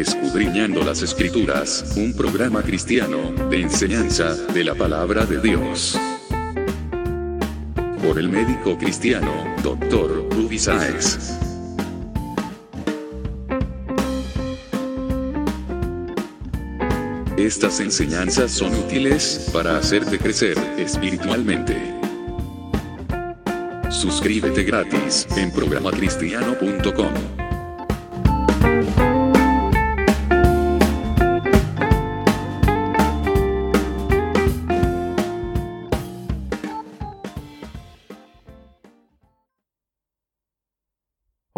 [0.00, 5.98] Escudriñando las Escrituras, un programa cristiano de enseñanza de la palabra de Dios.
[8.02, 9.32] Por el médico cristiano,
[9.62, 10.28] Dr.
[10.32, 11.38] Ruby Sáez.
[17.38, 21.74] Estas enseñanzas son útiles para hacerte crecer espiritualmente.
[23.88, 27.45] Suscríbete gratis en programacristiano.com.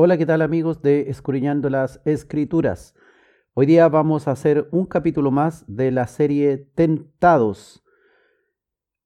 [0.00, 2.94] Hola, ¿qué tal amigos de Escudriñando las Escrituras?
[3.54, 7.82] Hoy día vamos a hacer un capítulo más de la serie Tentados.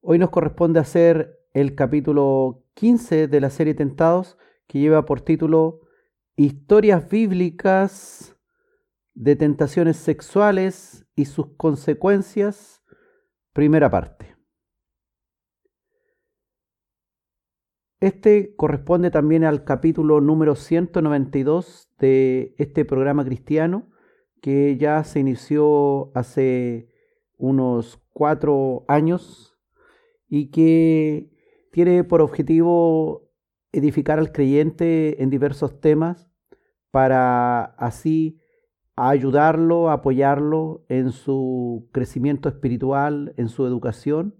[0.01, 5.81] Hoy nos corresponde hacer el capítulo 15 de la serie Tentados, que lleva por título
[6.35, 8.37] Historias bíblicas
[9.15, 12.83] de tentaciones sexuales y sus consecuencias,
[13.51, 14.32] primera parte.
[18.03, 23.87] Este corresponde también al capítulo número 192 de este programa cristiano
[24.41, 26.89] que ya se inició hace
[27.37, 29.57] unos cuatro años
[30.27, 31.31] y que
[31.71, 33.31] tiene por objetivo
[33.71, 36.29] edificar al creyente en diversos temas
[36.91, 38.41] para así
[38.97, 44.35] ayudarlo, apoyarlo en su crecimiento espiritual, en su educación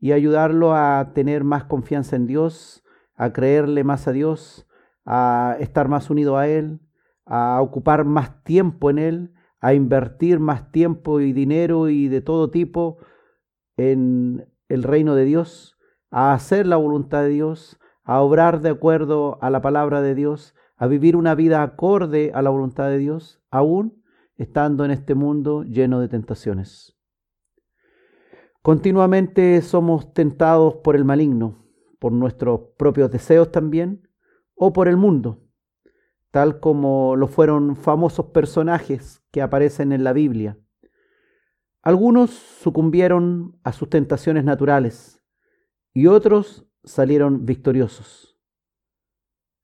[0.00, 2.82] y ayudarlo a tener más confianza en Dios,
[3.18, 4.66] a creerle más a Dios,
[5.04, 6.80] a estar más unido a Él,
[7.26, 12.50] a ocupar más tiempo en Él, a invertir más tiempo y dinero y de todo
[12.50, 12.98] tipo
[13.76, 15.76] en el reino de Dios,
[16.10, 20.54] a hacer la voluntad de Dios, a obrar de acuerdo a la palabra de Dios,
[20.76, 24.02] a vivir una vida acorde a la voluntad de Dios, aún
[24.36, 26.96] estando en este mundo lleno de tentaciones.
[28.62, 31.67] Continuamente somos tentados por el maligno,
[31.98, 34.08] por nuestros propios deseos también,
[34.54, 35.48] o por el mundo
[36.30, 40.58] tal como lo fueron famosos personajes que aparecen en la Biblia.
[41.82, 45.22] Algunos sucumbieron a sus tentaciones naturales
[45.94, 48.38] y otros salieron victoriosos.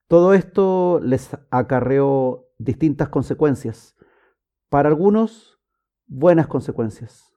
[0.09, 3.97] Todo esto les acarreó distintas consecuencias.
[4.69, 5.61] Para algunos,
[6.07, 7.37] buenas consecuencias.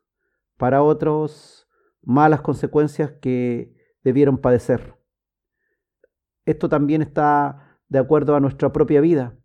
[0.57, 1.67] Para otros,
[2.01, 3.76] malas consecuencias que
[4.07, 4.95] debieron padecer.
[6.45, 9.37] Esto también está de acuerdo a nuestra propia vida.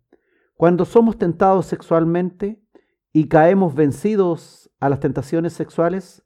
[0.55, 2.63] Cuando somos tentados sexualmente
[3.11, 6.23] y caemos vencidos a las tentaciones sexuales,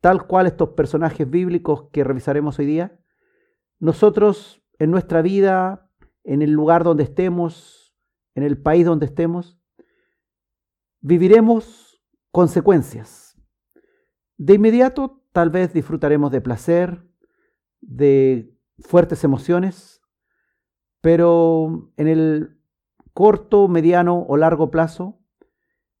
[0.00, 2.96] tal cual estos personajes bíblicos que revisaremos hoy día,
[3.80, 5.90] nosotros en nuestra vida,
[6.22, 7.92] en el lugar donde estemos,
[8.36, 9.58] en el país donde estemos,
[11.00, 13.36] viviremos consecuencias.
[14.36, 17.04] De inmediato tal vez disfrutaremos de placer,
[17.86, 20.02] de fuertes emociones,
[21.00, 22.58] pero en el
[23.12, 25.20] corto, mediano o largo plazo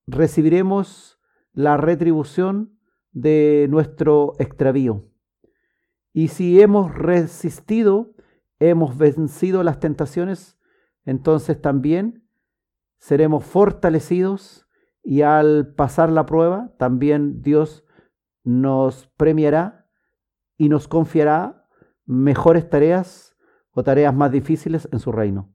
[0.06, 1.20] recibiremos
[1.52, 2.78] la retribución
[3.12, 5.02] de nuestro extravío.
[6.12, 8.14] Y si hemos resistido,
[8.58, 10.58] hemos vencido las tentaciones,
[11.04, 12.28] entonces también
[12.98, 14.66] seremos fortalecidos
[15.02, 17.84] y al pasar la prueba, también Dios
[18.42, 19.86] nos premiará
[20.56, 21.63] y nos confiará
[22.06, 23.36] mejores tareas
[23.72, 25.52] o tareas más difíciles en su reino,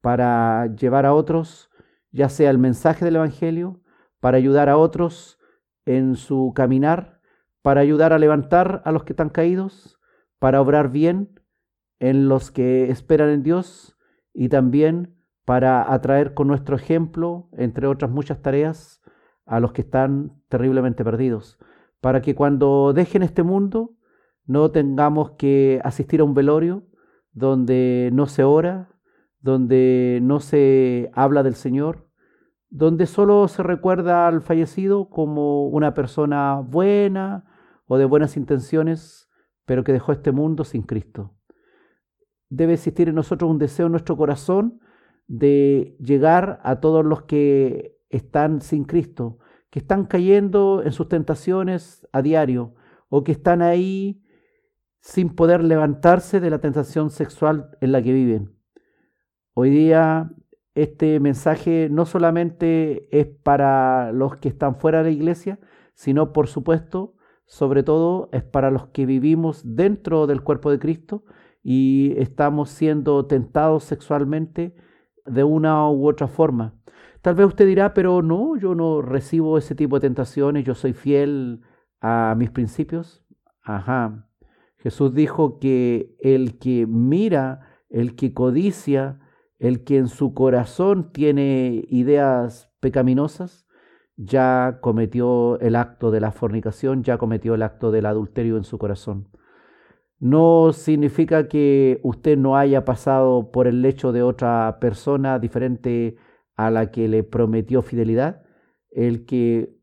[0.00, 1.70] para llevar a otros,
[2.10, 3.80] ya sea el mensaje del Evangelio,
[4.20, 5.38] para ayudar a otros
[5.84, 7.20] en su caminar,
[7.62, 9.98] para ayudar a levantar a los que están caídos,
[10.38, 11.40] para obrar bien
[11.98, 13.96] en los que esperan en Dios
[14.32, 19.02] y también para atraer con nuestro ejemplo, entre otras muchas tareas,
[19.46, 21.58] a los que están terriblemente perdidos,
[22.00, 23.94] para que cuando dejen este mundo
[24.46, 26.84] no tengamos que asistir a un velorio,
[27.32, 28.90] donde no se ora,
[29.40, 32.08] donde no se habla del Señor,
[32.70, 37.44] donde solo se recuerda al fallecido como una persona buena
[37.86, 39.28] o de buenas intenciones,
[39.64, 41.34] pero que dejó este mundo sin Cristo.
[42.48, 44.80] Debe existir en nosotros un deseo en nuestro corazón
[45.26, 49.38] de llegar a todos los que están sin Cristo,
[49.70, 52.74] que están cayendo en sus tentaciones a diario
[53.08, 54.23] o que están ahí
[55.04, 58.56] sin poder levantarse de la tentación sexual en la que viven.
[59.52, 60.30] Hoy día
[60.74, 65.60] este mensaje no solamente es para los que están fuera de la iglesia,
[65.92, 71.26] sino por supuesto, sobre todo, es para los que vivimos dentro del cuerpo de Cristo
[71.62, 74.74] y estamos siendo tentados sexualmente
[75.26, 76.80] de una u otra forma.
[77.20, 80.94] Tal vez usted dirá, pero no, yo no recibo ese tipo de tentaciones, yo soy
[80.94, 81.60] fiel
[82.00, 83.22] a mis principios.
[83.62, 84.30] Ajá.
[84.84, 89.18] Jesús dijo que el que mira, el que codicia,
[89.58, 93.66] el que en su corazón tiene ideas pecaminosas,
[94.16, 98.76] ya cometió el acto de la fornicación, ya cometió el acto del adulterio en su
[98.76, 99.30] corazón.
[100.18, 106.18] No significa que usted no haya pasado por el lecho de otra persona diferente
[106.56, 108.42] a la que le prometió fidelidad,
[108.90, 109.78] el que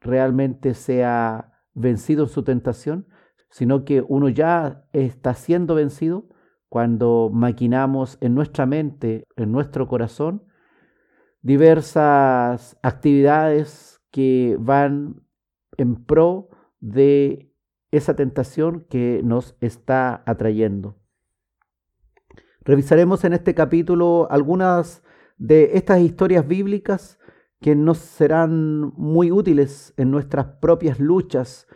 [0.00, 3.06] realmente sea vencido en su tentación,
[3.52, 6.24] sino que uno ya está siendo vencido
[6.70, 10.42] cuando maquinamos en nuestra mente, en nuestro corazón,
[11.42, 15.22] diversas actividades que van
[15.76, 16.48] en pro
[16.80, 17.52] de
[17.90, 20.96] esa tentación que nos está atrayendo.
[22.62, 25.02] Revisaremos en este capítulo algunas
[25.36, 27.18] de estas historias bíblicas
[27.60, 31.66] que nos serán muy útiles en nuestras propias luchas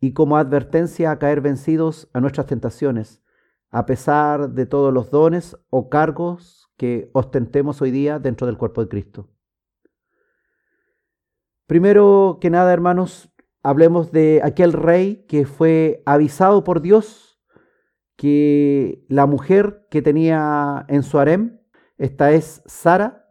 [0.00, 3.22] y como advertencia a caer vencidos a nuestras tentaciones,
[3.70, 8.80] a pesar de todos los dones o cargos que ostentemos hoy día dentro del cuerpo
[8.80, 9.28] de Cristo.
[11.66, 13.30] Primero que nada, hermanos,
[13.62, 17.38] hablemos de aquel rey que fue avisado por Dios
[18.16, 21.60] que la mujer que tenía en su harem,
[21.96, 23.28] esta es Sara,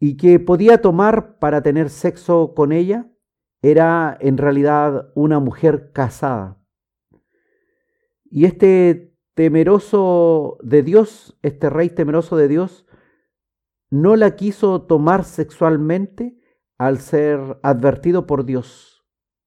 [0.00, 3.10] y que podía tomar para tener sexo con ella,
[3.64, 6.60] era en realidad una mujer casada.
[8.24, 12.86] Y este temeroso de Dios, este rey temeroso de Dios,
[13.88, 16.38] no la quiso tomar sexualmente
[16.76, 19.06] al ser advertido por Dios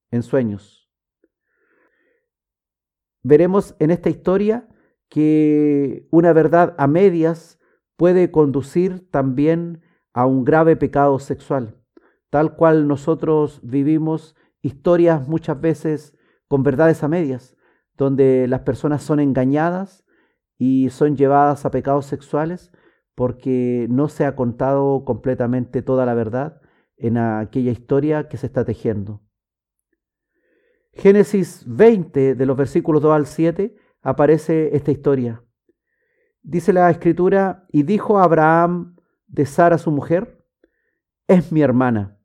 [0.09, 0.89] en sueños.
[3.21, 4.67] Veremos en esta historia
[5.09, 7.59] que una verdad a medias
[7.97, 11.76] puede conducir también a un grave pecado sexual
[12.29, 17.55] tal cual nosotros vivimos historias muchas veces con verdades a medias,
[17.95, 20.05] donde las personas son engañadas
[20.57, 22.71] y son llevadas a pecados sexuales
[23.15, 26.61] porque no se ha contado completamente toda la verdad
[26.97, 29.21] en aquella historia que se está tejiendo.
[30.93, 35.43] Génesis 20, de los versículos 2 al 7, aparece esta historia.
[36.41, 38.95] Dice la escritura, y dijo Abraham
[39.27, 40.45] de Sara su mujer,
[41.27, 42.16] es mi hermana.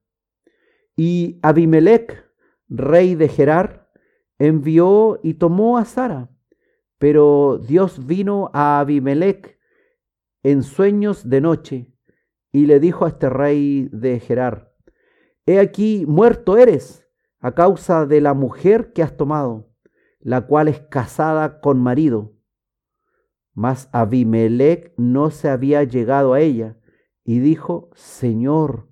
[0.97, 2.25] Y Abimelech,
[2.69, 3.91] rey de Gerar,
[4.39, 6.31] envió y tomó a Sara.
[6.99, 9.59] Pero Dios vino a Abimelech
[10.43, 11.93] en sueños de noche
[12.53, 14.73] y le dijo a este rey de Gerar,
[15.47, 17.09] He aquí, muerto eres
[17.41, 19.75] a causa de la mujer que has tomado,
[20.21, 22.37] la cual es casada con marido.
[23.55, 26.79] Mas Abimelech no se había llegado a ella
[27.25, 28.89] y dijo, Señor,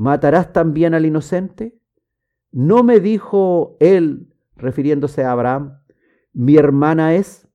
[0.00, 1.78] ¿Matarás también al inocente?
[2.52, 5.82] ¿No me dijo él, refiriéndose a Abraham,
[6.32, 7.46] mi hermana es?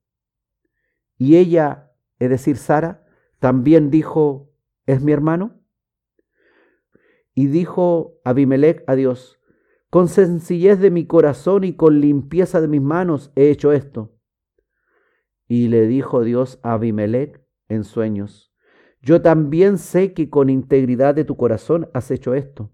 [1.17, 3.03] Y ella, es decir, Sara,
[3.39, 4.53] también dijo,
[4.85, 5.59] ¿es mi hermano?
[7.33, 9.39] Y dijo Abimelech a Dios,
[9.89, 14.19] con sencillez de mi corazón y con limpieza de mis manos he hecho esto.
[15.47, 18.54] Y le dijo Dios a Abimelech en sueños,
[19.05, 22.71] yo también sé que con integridad de tu corazón has hecho esto.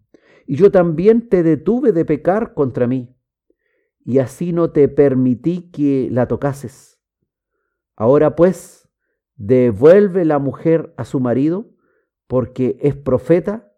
[0.48, 3.14] Y yo también te detuve de pecar contra mí.
[4.06, 7.02] Y así no te permití que la tocases.
[7.98, 8.88] Ahora pues,
[9.36, 11.76] devuelve la mujer a su marido,
[12.28, 13.70] porque es profeta,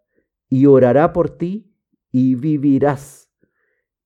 [0.47, 1.75] y orará por ti,
[2.11, 3.33] y vivirás.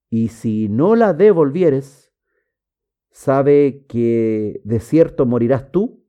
[0.09, 2.13] Y si no la devolvieres,
[3.11, 6.06] sabe que de cierto morirás tú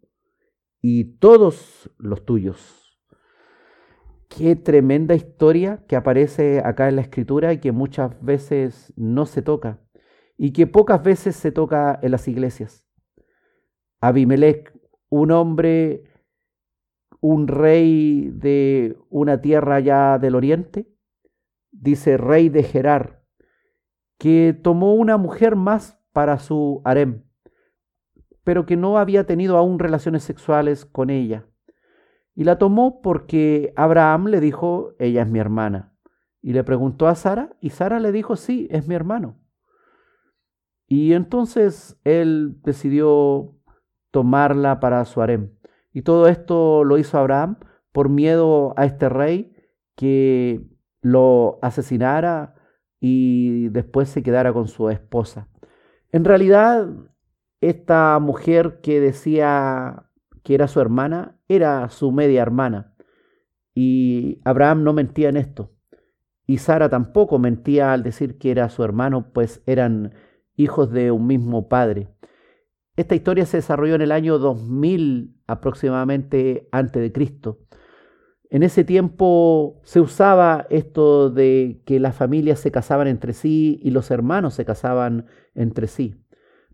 [0.81, 2.99] y todos los tuyos.
[4.29, 9.43] Qué tremenda historia que aparece acá en la escritura y que muchas veces no se
[9.43, 9.81] toca
[10.37, 12.87] y que pocas veces se toca en las iglesias.
[14.01, 14.73] Abimelech,
[15.09, 16.05] un hombre,
[17.21, 20.87] un rey de una tierra ya del oriente,
[21.73, 23.25] dice rey de Gerar,
[24.19, 27.28] que tomó una mujer más para su harem
[28.49, 31.45] pero que no había tenido aún relaciones sexuales con ella.
[32.35, 35.93] Y la tomó porque Abraham le dijo, ella es mi hermana.
[36.41, 39.37] Y le preguntó a Sara, y Sara le dijo, sí, es mi hermano.
[40.87, 43.55] Y entonces él decidió
[44.11, 45.51] tomarla para su harem.
[45.93, 47.59] Y todo esto lo hizo Abraham
[47.93, 49.55] por miedo a este rey
[49.95, 50.67] que
[51.03, 52.55] lo asesinara
[52.99, 55.49] y después se quedara con su esposa.
[56.13, 56.89] En realidad
[57.61, 60.11] esta mujer que decía
[60.43, 62.95] que era su hermana, era su media hermana.
[63.75, 65.73] Y Abraham no mentía en esto.
[66.47, 70.15] Y Sara tampoco mentía al decir que era su hermano, pues eran
[70.57, 72.09] hijos de un mismo padre.
[72.97, 77.61] Esta historia se desarrolló en el año 2000 aproximadamente antes de Cristo.
[78.51, 83.91] En ese tiempo se usaba esto de que las familias se casaban entre sí y
[83.91, 86.17] los hermanos se casaban entre sí.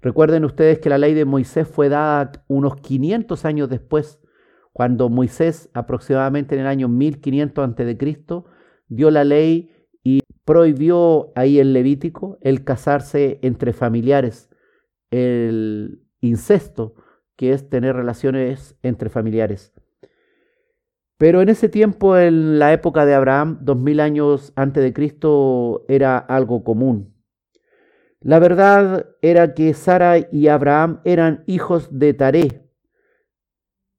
[0.04, 4.20] Recuerden ustedes que la ley de Moisés fue dada unos 500 años después,
[4.74, 8.44] cuando Moisés, aproximadamente en el año 1500 a.C.,
[8.88, 9.70] dio la ley
[10.02, 14.50] y prohibió ahí el Levítico el casarse entre familiares,
[15.10, 16.96] el incesto,
[17.34, 19.72] que es tener relaciones entre familiares.
[21.16, 25.86] Pero en ese tiempo, en la época de Abraham, dos mil años antes de Cristo,
[25.88, 27.13] era algo común.
[28.24, 32.70] La verdad era que Sara y Abraham eran hijos de Taré.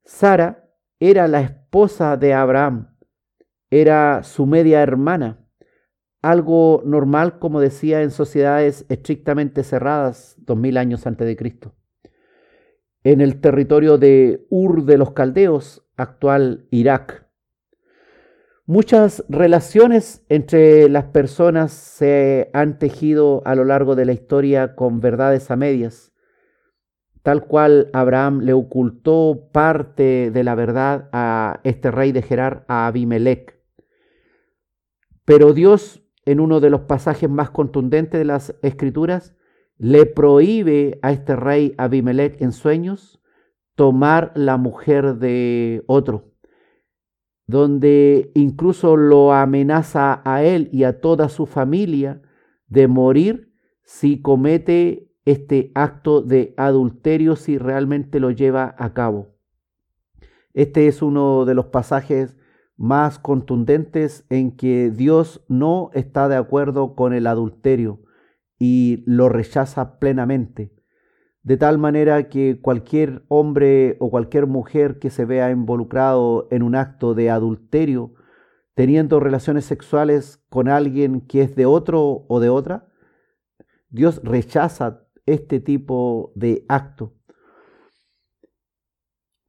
[0.03, 0.67] Sara
[0.99, 2.97] era la esposa de Abraham,
[3.69, 5.47] era su media hermana,
[6.23, 11.75] algo normal, como decía, en sociedades estrictamente cerradas dos mil años antes de Cristo.
[13.03, 17.24] En el territorio de Ur de los Caldeos, actual Irak.
[18.67, 25.01] Muchas relaciones entre las personas se han tejido a lo largo de la historia con
[25.01, 26.13] verdades a medias,
[27.21, 32.87] tal cual Abraham le ocultó parte de la verdad a este rey de Gerar, a
[32.87, 33.55] Abimelech.
[35.25, 39.35] Pero Dios, en uno de los pasajes más contundentes de las Escrituras,
[39.77, 43.21] le prohíbe a este rey Abimelech en sueños
[43.75, 46.31] tomar la mujer de otro,
[47.47, 52.21] donde incluso lo amenaza a él y a toda su familia
[52.67, 59.35] de morir si comete este acto de adulterio, si realmente lo lleva a cabo.
[60.53, 62.37] Este es uno de los pasajes
[62.77, 68.01] más contundentes en que Dios no está de acuerdo con el adulterio
[68.57, 70.74] y lo rechaza plenamente
[71.45, 76.73] de tal manera que cualquier hombre o cualquier mujer que se vea involucrado en un
[76.73, 78.15] acto de adulterio,
[78.73, 82.87] teniendo relaciones sexuales con alguien que es de otro o de otra,
[83.89, 87.13] Dios rechaza este tipo de acto.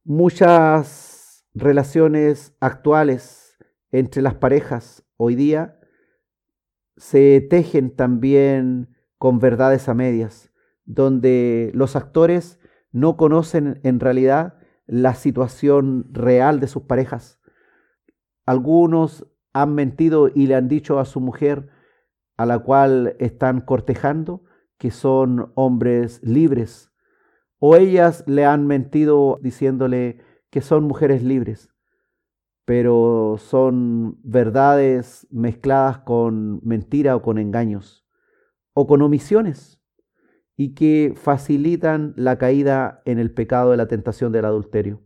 [0.03, 3.57] Muchas relaciones actuales
[3.89, 5.79] entre las parejas hoy día
[6.95, 10.51] se tejen también con verdades a medias
[10.87, 12.59] donde los actores
[12.91, 17.39] no conocen en realidad la situación real de sus parejas.
[18.45, 21.69] Algunos han mentido y le han dicho a su mujer
[22.37, 24.43] a la cual están cortejando
[24.77, 26.91] que son hombres libres,
[27.59, 31.73] o ellas le han mentido diciéndole que son mujeres libres,
[32.63, 38.05] pero son verdades mezcladas con mentira o con engaños,
[38.73, 39.76] o con omisiones
[40.57, 45.03] y que facilitan la caída en el pecado de la tentación del adulterio.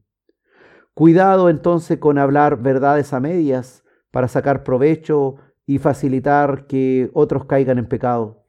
[0.94, 7.78] Cuidado entonces con hablar verdades a medias para sacar provecho y facilitar que otros caigan
[7.78, 8.46] en pecado.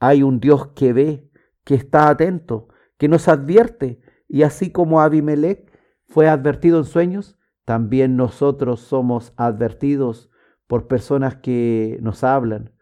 [0.00, 1.30] Hay un Dios que ve,
[1.64, 5.70] que está atento, que nos advierte, y así como Abimelech
[6.06, 10.30] fue advertido en sueños, también nosotros somos advertidos
[10.66, 12.72] por personas que nos hablan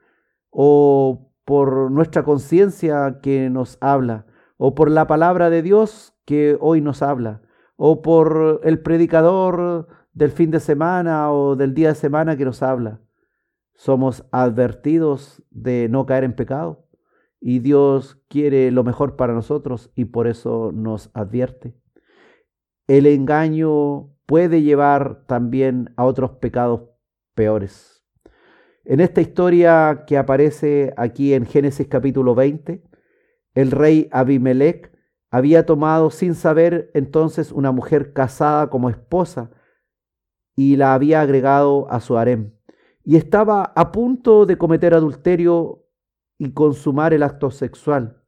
[0.50, 6.80] o por nuestra conciencia que nos habla, o por la palabra de Dios que hoy
[6.80, 7.42] nos habla,
[7.76, 12.62] o por el predicador del fin de semana o del día de semana que nos
[12.62, 13.00] habla.
[13.75, 16.87] Somos advertidos de no caer en pecado
[17.40, 21.75] y Dios quiere lo mejor para nosotros y por eso nos advierte.
[22.87, 26.82] El engaño puede llevar también a otros pecados
[27.35, 28.00] peores.
[28.84, 32.82] En esta historia que aparece aquí en Génesis capítulo 20,
[33.54, 34.90] el rey Abimelech
[35.30, 39.50] había tomado sin saber entonces una mujer casada como esposa
[40.56, 42.54] y la había agregado a su harem.
[43.04, 45.87] Y estaba a punto de cometer adulterio
[46.38, 48.25] y consumar el acto sexual.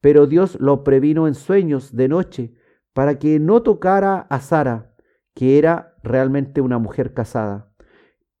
[0.00, 2.54] Pero Dios lo previno en sueños de noche
[2.92, 4.96] para que no tocara a Sara,
[5.32, 7.69] que era realmente una mujer casada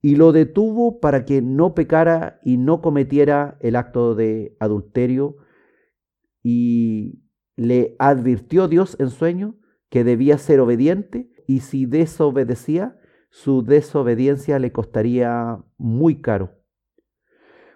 [0.02, 5.36] y lo detuvo para que no pecara y no cometiera el acto de adulterio
[6.42, 7.22] y
[7.56, 9.56] le advirtió Dios en sueño
[9.90, 16.60] que debía ser obediente y si desobedecía, su desobediencia le costaría muy caro.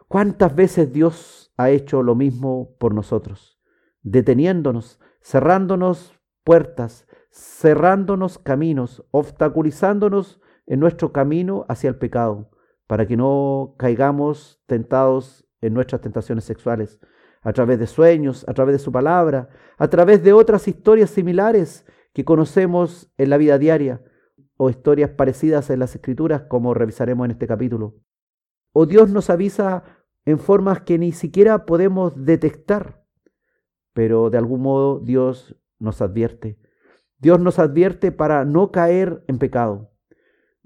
[0.08, 3.60] ¿Cuántas veces Dios ha hecho lo mismo por nosotros?
[4.02, 6.14] Deteniéndonos, cerrándonos
[6.44, 12.50] puertas, cerrándonos caminos, obstaculizándonos en nuestro camino hacia el pecado,
[12.86, 17.00] para que no caigamos tentados en nuestras tentaciones sexuales,
[17.42, 21.84] a través de sueños, a través de su palabra, a través de otras historias similares
[22.12, 24.02] que conocemos en la vida diaria
[24.56, 27.96] o historias parecidas en las escrituras como revisaremos en este capítulo.
[28.72, 29.84] O Dios nos avisa
[30.24, 33.04] en formas que ni siquiera podemos detectar,
[33.92, 36.58] pero de algún modo Dios nos advierte.
[37.18, 39.93] Dios nos advierte para no caer en pecado.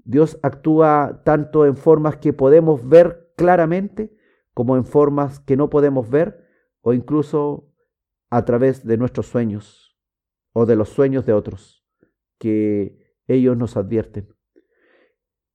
[0.03, 4.15] Dios actúa tanto en formas que podemos ver claramente
[4.53, 6.45] como en formas que no podemos ver
[6.81, 7.71] o incluso
[8.29, 9.97] a través de nuestros sueños
[10.53, 11.85] o de los sueños de otros
[12.37, 14.35] que ellos nos advierten.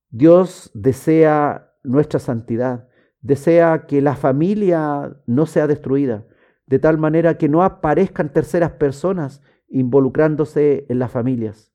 [0.09, 2.87] Dios desea nuestra santidad,
[3.21, 6.25] desea que la familia no sea destruida,
[6.67, 11.74] de tal manera que no aparezcan terceras personas involucrándose en las familias.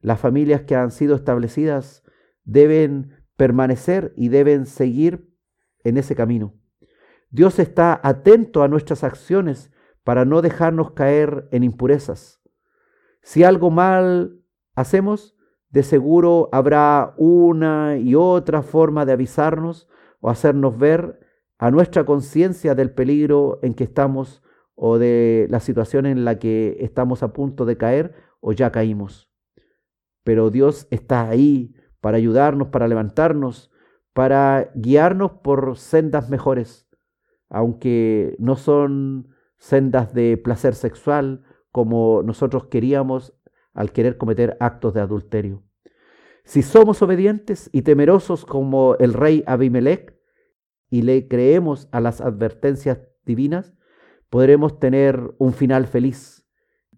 [0.00, 2.02] Las familias que han sido establecidas
[2.44, 5.28] deben permanecer y deben seguir
[5.84, 6.54] en ese camino.
[7.30, 9.70] Dios está atento a nuestras acciones
[10.04, 12.40] para no dejarnos caer en impurezas.
[13.22, 14.40] Si algo mal
[14.74, 15.36] hacemos,
[15.70, 19.88] de seguro habrá una y otra forma de avisarnos
[20.20, 21.20] o hacernos ver
[21.58, 24.42] a nuestra conciencia del peligro en que estamos
[24.74, 29.25] o de la situación en la que estamos a punto de caer o ya caímos.
[30.26, 33.70] Pero Dios está ahí para ayudarnos, para levantarnos,
[34.12, 36.88] para guiarnos por sendas mejores,
[37.48, 43.34] aunque no son sendas de placer sexual como nosotros queríamos
[43.72, 45.62] al querer cometer actos de adulterio.
[46.42, 50.18] Si somos obedientes y temerosos como el rey Abimelech
[50.90, 53.76] y le creemos a las advertencias divinas,
[54.28, 56.44] podremos tener un final feliz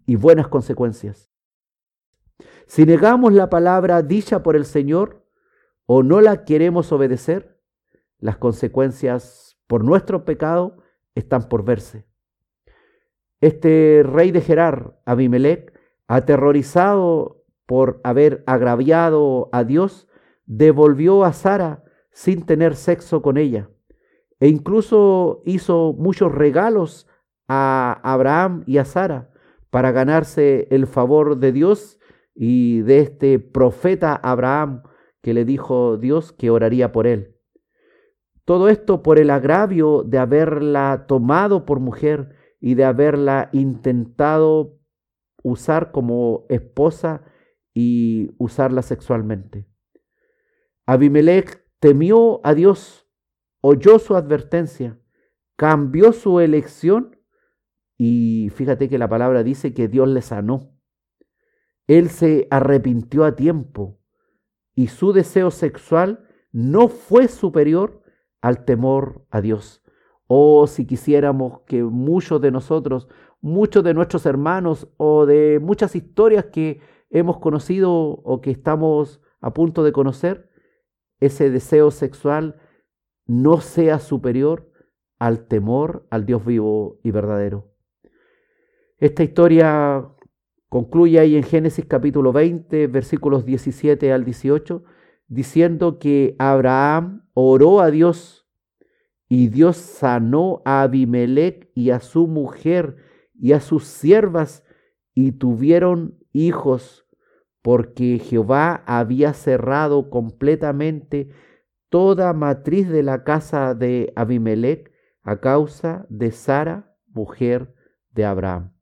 [0.07, 1.28] y buenas consecuencias.
[2.69, 5.25] Si negamos la palabra dicha por el Señor
[5.87, 7.59] o no la queremos obedecer,
[8.19, 10.77] las consecuencias por nuestro pecado
[11.15, 12.05] están por verse.
[13.41, 15.73] Este rey de Gerar, Abimelech,
[16.07, 20.07] aterrorizado por haber agraviado a Dios,
[20.45, 23.71] devolvió a Sara sin tener sexo con ella
[24.39, 27.07] e incluso hizo muchos regalos
[27.47, 29.31] a Abraham y a Sara
[29.71, 31.98] para ganarse el favor de Dios
[32.35, 34.83] y de este profeta Abraham
[35.21, 37.35] que le dijo Dios que oraría por él.
[38.45, 44.79] Todo esto por el agravio de haberla tomado por mujer y de haberla intentado
[45.43, 47.23] usar como esposa
[47.73, 49.67] y usarla sexualmente.
[50.85, 53.07] Abimelech temió a Dios,
[53.61, 54.99] oyó su advertencia,
[55.55, 57.17] cambió su elección
[57.97, 60.78] y fíjate que la palabra dice que Dios le sanó.
[61.89, 63.97] Él se arrepintió a tiempo
[64.75, 68.03] y su deseo sexual no fue superior
[68.41, 69.81] al temor a Dios.
[70.27, 73.07] O si quisiéramos que muchos de nosotros,
[73.41, 79.51] muchos de nuestros hermanos o de muchas historias que hemos conocido o que estamos a
[79.55, 80.47] punto de conocer,
[81.19, 82.61] ese deseo sexual
[83.25, 84.71] no sea superior
[85.17, 87.73] al temor al Dios vivo y verdadero.
[88.99, 90.07] Esta historia
[90.69, 94.83] concluye ahí en Génesis capítulo 20, versículos 17 al 18,
[95.27, 98.47] diciendo que Abraham oró a Dios
[99.27, 102.97] y Dios sanó a Abimelech y a su mujer
[103.33, 104.63] y a sus siervas
[105.13, 107.05] y tuvieron hijos
[107.61, 111.29] porque Jehová había cerrado completamente
[111.89, 114.91] toda matriz de la casa de Abimelech
[115.23, 117.75] a causa de Sara, mujer
[118.11, 118.78] de Abraham.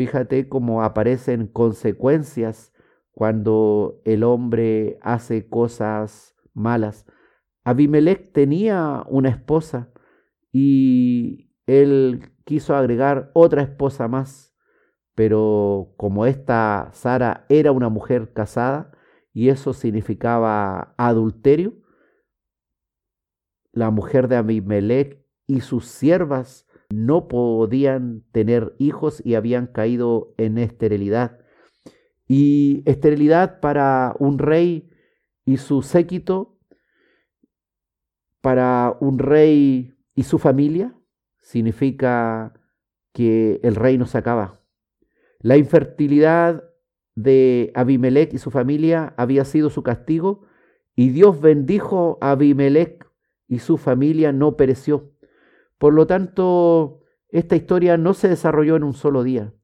[0.00, 2.72] Fíjate cómo aparecen consecuencias
[3.12, 7.04] cuando el hombre hace cosas malas.
[7.64, 9.90] Abimelech tenía una esposa
[10.52, 14.56] y él quiso agregar otra esposa más,
[15.14, 18.92] pero como esta Sara era una mujer casada
[19.34, 21.74] y eso significaba adulterio,
[23.70, 30.58] la mujer de Abimelech y sus siervas no podían tener hijos y habían caído en
[30.58, 31.38] esterilidad.
[32.26, 34.90] Y esterilidad para un rey
[35.44, 36.58] y su séquito,
[38.40, 40.94] para un rey y su familia,
[41.40, 42.52] significa
[43.12, 44.60] que el reino se acaba.
[45.40, 46.64] La infertilidad
[47.14, 50.46] de Abimelech y su familia había sido su castigo
[50.94, 53.06] y Dios bendijo a Abimelech
[53.48, 55.09] y su familia no pereció.
[55.80, 59.54] Por lo tanto, esta historia no se desarrolló en un solo día,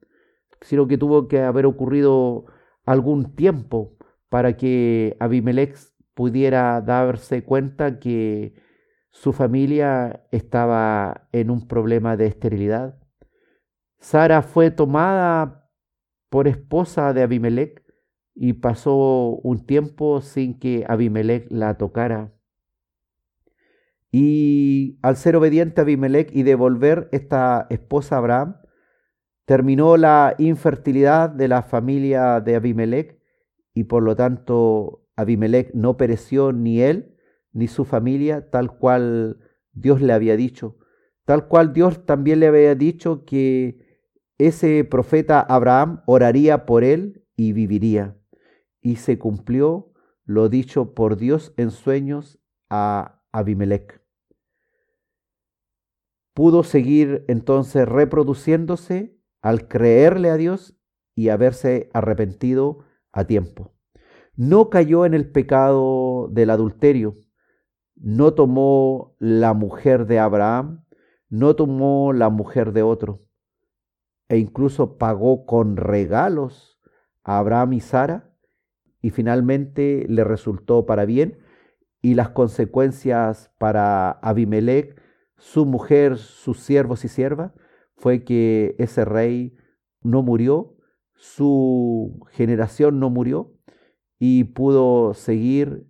[0.62, 2.46] sino que tuvo que haber ocurrido
[2.86, 3.98] algún tiempo
[4.30, 5.76] para que Abimelech
[6.14, 8.54] pudiera darse cuenta que
[9.10, 12.98] su familia estaba en un problema de esterilidad.
[13.98, 15.68] Sara fue tomada
[16.30, 17.84] por esposa de Abimelech
[18.34, 22.35] y pasó un tiempo sin que Abimelech la tocara.
[24.18, 28.56] Y al ser obediente a Abimelech y devolver esta esposa a Abraham,
[29.44, 33.20] terminó la infertilidad de la familia de Abimelech
[33.74, 37.14] y por lo tanto Abimelech no pereció ni él
[37.52, 39.38] ni su familia tal cual
[39.72, 40.78] Dios le había dicho,
[41.26, 44.00] tal cual Dios también le había dicho que
[44.38, 48.16] ese profeta Abraham oraría por él y viviría.
[48.80, 49.92] Y se cumplió
[50.24, 52.38] lo dicho por Dios en sueños
[52.70, 53.95] a Abimelech.
[56.36, 60.76] Pudo seguir entonces reproduciéndose al creerle a Dios
[61.14, 63.72] y haberse arrepentido a tiempo.
[64.34, 67.14] No cayó en el pecado del adulterio,
[67.94, 70.84] no tomó la mujer de Abraham,
[71.30, 73.24] no tomó la mujer de otro,
[74.28, 76.78] e incluso pagó con regalos
[77.24, 78.30] a Abraham y Sara,
[79.00, 81.38] y finalmente le resultó para bien,
[82.02, 85.00] y las consecuencias para Abimelech,
[85.38, 87.52] su mujer, sus siervos y siervas,
[87.96, 89.56] fue que ese rey
[90.02, 90.76] no murió,
[91.14, 93.54] su generación no murió,
[94.18, 95.86] y pudo seguir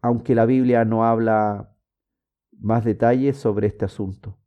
[0.00, 1.76] aunque la Biblia no habla
[2.58, 4.38] más detalles sobre este asunto.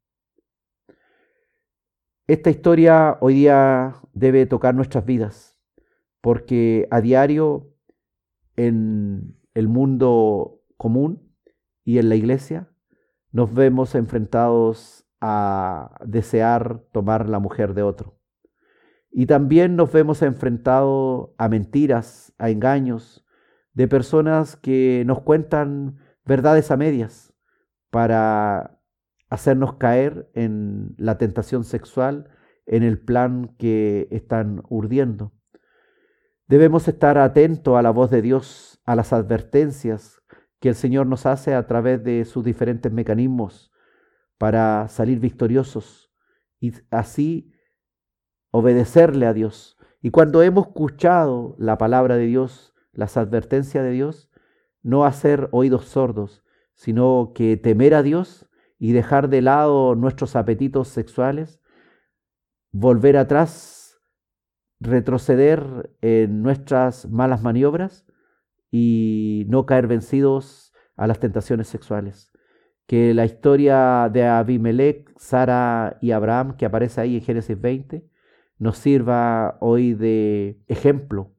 [2.28, 5.58] Esta historia hoy día debe tocar nuestras vidas,
[6.22, 7.74] porque a diario
[8.58, 11.34] en el mundo común
[11.86, 12.75] y en la iglesia
[13.36, 18.18] nos vemos enfrentados a desear tomar la mujer de otro.
[19.12, 23.26] Y también nos vemos enfrentados a mentiras, a engaños,
[23.74, 27.34] de personas que nos cuentan verdades a medias
[27.90, 28.80] para
[29.30, 32.30] hacernos caer en la tentación sexual,
[32.66, 35.34] en el plan que están urdiendo.
[36.48, 40.22] Debemos estar atentos a la voz de Dios, a las advertencias
[40.60, 43.72] que el Señor nos hace a través de sus diferentes mecanismos
[44.38, 46.12] para salir victoriosos
[46.60, 47.52] y así
[48.52, 49.78] obedecerle a Dios.
[50.02, 54.30] Y cuando hemos escuchado la palabra de Dios, las advertencias de Dios,
[54.82, 56.44] no hacer oídos sordos,
[56.76, 61.62] sino que temer a Dios y dejar de lado nuestros apetitos sexuales,
[62.72, 64.00] volver atrás,
[64.80, 68.06] retroceder en nuestras malas maniobras
[68.72, 72.32] y no caer vencidos a las tentaciones sexuales.
[72.88, 78.06] Que la historia de Abimelech, Sara y Abraham, que aparece ahí en Génesis 20,
[78.58, 81.34] nos sirva hoy de ejemplo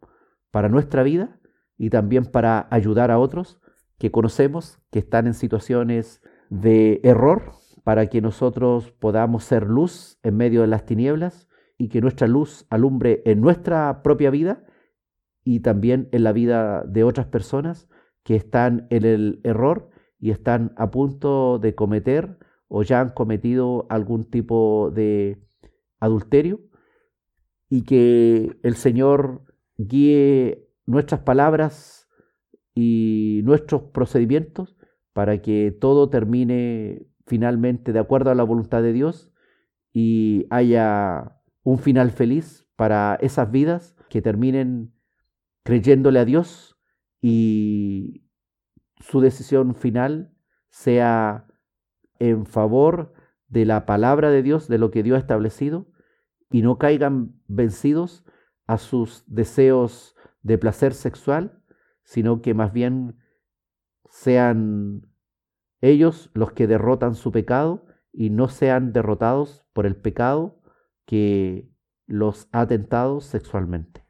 [0.50, 1.38] para nuestra vida
[1.78, 3.60] y también para ayudar a otros
[3.98, 7.52] que conocemos que están en situaciones de error,
[7.84, 12.66] para que nosotros podamos ser luz en medio de las tinieblas y que nuestra luz
[12.68, 14.65] alumbre en nuestra propia vida
[15.46, 17.88] y también en la vida de otras personas
[18.24, 23.86] que están en el error y están a punto de cometer o ya han cometido
[23.88, 25.38] algún tipo de
[26.00, 26.62] adulterio
[27.70, 29.42] y que el Señor
[29.78, 32.08] guíe nuestras palabras
[32.74, 34.76] y nuestros procedimientos
[35.12, 39.30] para que todo termine finalmente de acuerdo a la voluntad de Dios
[39.92, 44.95] y haya un final feliz para esas vidas que terminen
[45.66, 46.78] creyéndole a Dios
[47.20, 48.24] y
[49.00, 50.32] su decisión final
[50.68, 51.48] sea
[52.20, 53.12] en favor
[53.48, 55.88] de la palabra de Dios, de lo que Dios ha establecido,
[56.52, 58.24] y no caigan vencidos
[58.68, 61.60] a sus deseos de placer sexual,
[62.04, 63.18] sino que más bien
[64.08, 65.08] sean
[65.80, 70.62] ellos los que derrotan su pecado y no sean derrotados por el pecado
[71.06, 71.68] que
[72.06, 74.05] los ha tentado sexualmente.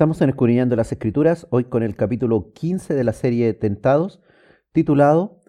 [0.00, 0.34] Estamos en
[0.76, 4.22] las Escrituras, hoy con el capítulo 15 de la serie Tentados,
[4.72, 5.42] titulado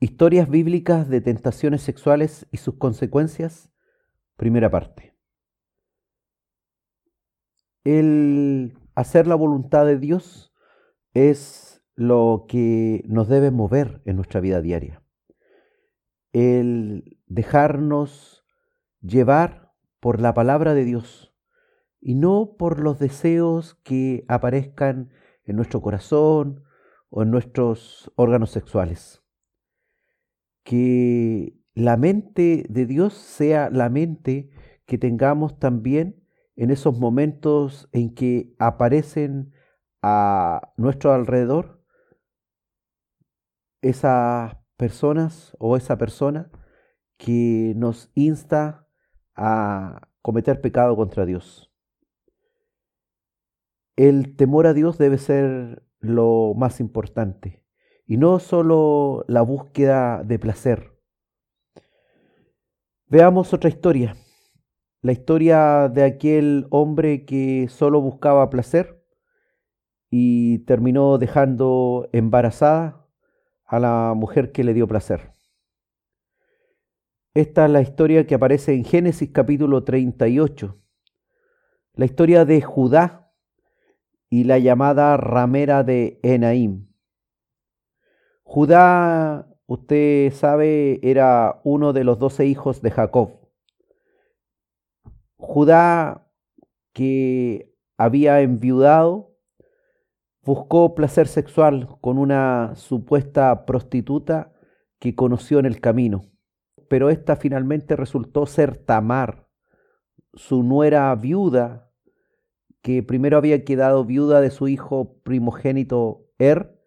[0.00, 3.72] Historias bíblicas de tentaciones sexuales y sus consecuencias,
[4.36, 5.16] primera parte.
[7.84, 10.52] El hacer la voluntad de Dios
[11.14, 15.02] es lo que nos debe mover en nuestra vida diaria.
[16.34, 18.44] El dejarnos
[19.00, 21.27] llevar por la palabra de Dios
[22.00, 25.10] y no por los deseos que aparezcan
[25.44, 26.64] en nuestro corazón
[27.10, 29.22] o en nuestros órganos sexuales.
[30.62, 34.50] Que la mente de Dios sea la mente
[34.86, 36.24] que tengamos también
[36.56, 39.52] en esos momentos en que aparecen
[40.02, 41.84] a nuestro alrededor
[43.80, 46.50] esas personas o esa persona
[47.16, 48.88] que nos insta
[49.34, 51.67] a cometer pecado contra Dios.
[53.98, 57.64] El temor a Dios debe ser lo más importante
[58.06, 60.92] y no solo la búsqueda de placer.
[63.08, 64.14] Veamos otra historia,
[65.02, 69.04] la historia de aquel hombre que solo buscaba placer
[70.10, 73.04] y terminó dejando embarazada
[73.64, 75.32] a la mujer que le dio placer.
[77.34, 80.80] Esta es la historia que aparece en Génesis capítulo 38,
[81.94, 83.27] la historia de Judá
[84.30, 86.88] y la llamada ramera de Enaim.
[88.42, 93.30] Judá, usted sabe, era uno de los doce hijos de Jacob.
[95.36, 96.26] Judá,
[96.92, 99.36] que había enviudado,
[100.42, 104.52] buscó placer sexual con una supuesta prostituta
[104.98, 106.24] que conoció en el camino,
[106.88, 109.46] pero esta finalmente resultó ser Tamar,
[110.34, 111.87] su nuera viuda,
[112.82, 116.78] que primero había quedado viuda de su hijo primogénito Er,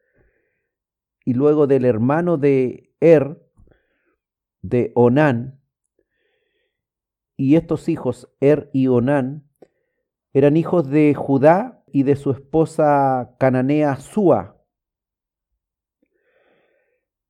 [1.25, 3.45] y luego del hermano de Er,
[4.61, 5.61] de Onán,
[7.35, 9.49] y estos hijos, Er y Onán,
[10.33, 14.57] eran hijos de Judá y de su esposa cananea Sua.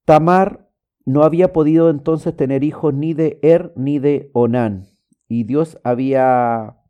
[0.05, 0.69] Tamar
[1.05, 4.87] no había podido entonces tener hijos ni de Er ni de Onán,
[5.27, 6.80] y Dios había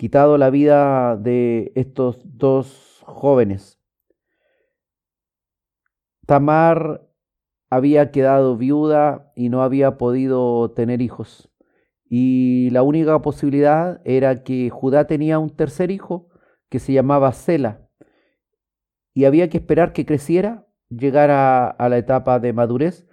[0.00, 3.78] quitado la vida de estos dos jóvenes.
[6.24, 7.06] Tamar
[7.68, 11.50] había quedado viuda y no había podido tener hijos.
[12.08, 16.30] Y la única posibilidad era que Judá tenía un tercer hijo
[16.70, 17.86] que se llamaba Sela.
[19.12, 23.06] Y había que esperar que creciera, llegara a la etapa de madurez.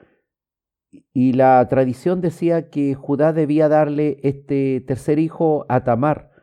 [1.11, 6.36] Y la tradición decía que Judá debía darle este tercer hijo a Tamar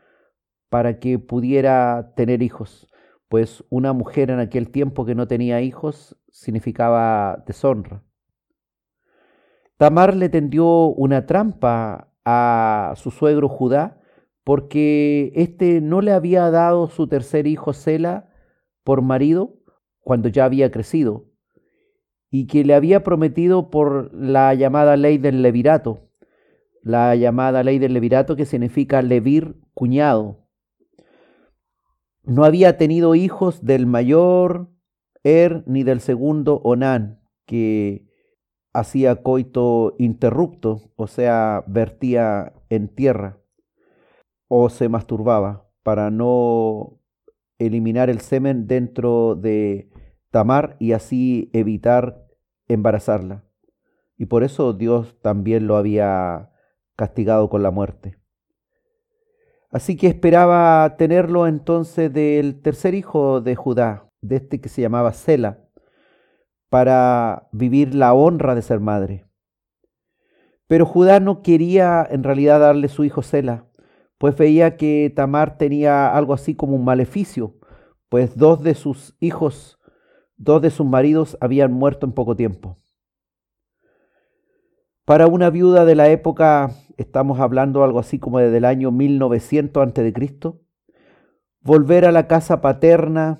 [0.75, 2.89] para que pudiera tener hijos.
[3.29, 8.03] Pues una mujer en aquel tiempo que no tenía hijos significaba deshonra.
[9.77, 14.01] Tamar le tendió una trampa a su suegro Judá
[14.43, 18.29] porque éste no le había dado su tercer hijo Sela
[18.83, 19.61] por marido
[20.01, 21.27] cuando ya había crecido
[22.33, 26.11] y que le había prometido por la llamada ley del levirato,
[26.83, 30.44] la llamada ley del levirato que significa levir cuñado,
[32.25, 34.71] no había tenido hijos del mayor
[35.27, 38.07] Er ni del segundo Onán, que
[38.75, 43.39] hacía coito interrupto, o sea, vertía en tierra,
[44.49, 47.01] o se masturbaba para no
[47.59, 49.91] eliminar el semen dentro de
[50.31, 52.27] Tamar y así evitar
[52.69, 53.45] embarazarla.
[54.19, 56.51] Y por eso Dios también lo había
[56.97, 58.19] castigado con la muerte.
[59.75, 65.13] Así que esperaba tenerlo entonces del tercer hijo de Judá, de este que se llamaba
[65.13, 65.65] Sela,
[66.69, 69.27] para vivir la honra de ser madre.
[70.69, 73.67] Pero Judá no quería en realidad darle su hijo Sela,
[74.19, 77.57] pues veía que Tamar tenía algo así como un maleficio,
[78.09, 79.81] pues dos de sus hijos,
[80.37, 82.79] dos de sus maridos habían muerto en poco tiempo.
[85.05, 89.93] Para una viuda de la época, estamos hablando algo así como desde el año 1900
[90.15, 90.63] Cristo,
[91.61, 93.39] volver a la casa paterna,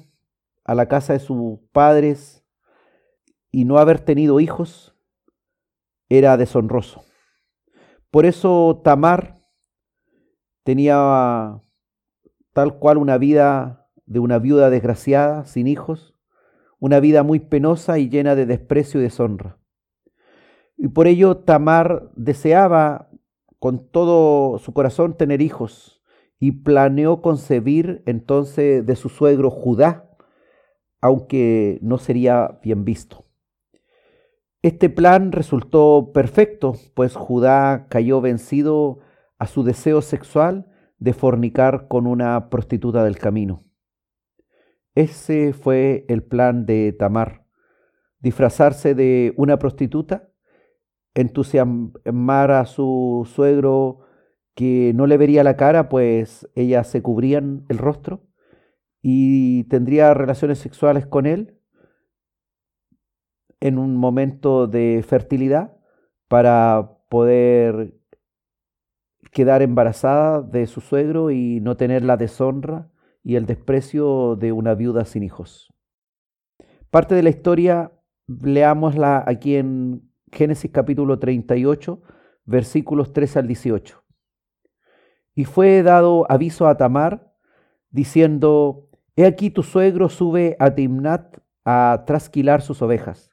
[0.63, 2.45] a la casa de sus padres
[3.51, 4.95] y no haber tenido hijos
[6.11, 7.03] era deshonroso.
[8.11, 9.33] Por eso Tamar
[10.65, 11.63] tenía
[12.53, 16.15] tal cual una vida de una viuda desgraciada, sin hijos,
[16.79, 19.64] una vida muy penosa y llena de desprecio y deshonra.
[20.77, 23.09] Y por ello Tamar deseaba
[23.59, 26.03] con todo su corazón tener hijos
[26.39, 30.11] y planeó concebir entonces de su suegro Judá,
[31.01, 33.25] aunque no sería bien visto.
[34.63, 38.99] Este plan resultó perfecto, pues Judá cayó vencido
[39.39, 43.65] a su deseo sexual de fornicar con una prostituta del camino.
[44.95, 47.47] Ese fue el plan de Tamar,
[48.21, 50.31] disfrazarse de una prostituta
[51.15, 54.01] entusiasmar a su suegro
[54.55, 58.27] que no le vería la cara, pues ellas se cubrían el rostro
[59.03, 61.59] y tendría relaciones sexuales con él
[63.61, 65.77] en un momento de fertilidad
[66.29, 67.95] para poder
[69.31, 72.91] quedar embarazada de su suegro y no tener la deshonra
[73.23, 75.73] y el desprecio de una viuda sin hijos.
[76.91, 77.93] Parte de la historia,
[78.27, 82.03] leámosla aquí en Génesis capítulo 38,
[82.45, 84.03] versículos 3 al 18.
[85.37, 87.33] Y fue dado aviso a Tamar,
[87.91, 93.31] diciendo, He aquí tu suegro sube a Timnat a trasquilar sus ovejas.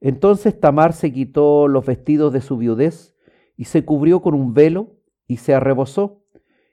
[0.00, 3.14] Entonces Tamar se quitó los vestidos de su viudez
[3.56, 4.96] y se cubrió con un velo
[5.28, 6.24] y se arrebozó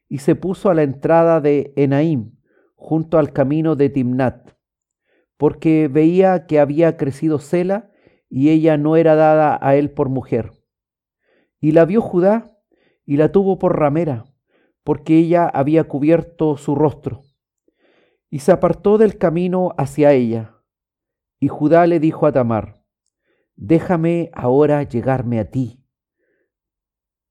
[0.10, 2.32] y se puso a la entrada de Enaim,
[2.76, 4.56] junto al camino de Timnat,
[5.38, 7.93] porque veía que había crecido Sela
[8.36, 10.54] y ella no era dada a él por mujer.
[11.62, 12.58] Y la vio Judá
[13.06, 14.26] y la tuvo por ramera,
[14.84, 17.22] porque ella había cubierto su rostro.
[18.32, 20.58] Y se apartó del camino hacia ella.
[21.40, 22.84] Y Judá le dijo a Tamar,
[23.56, 25.86] déjame ahora llegarme a ti,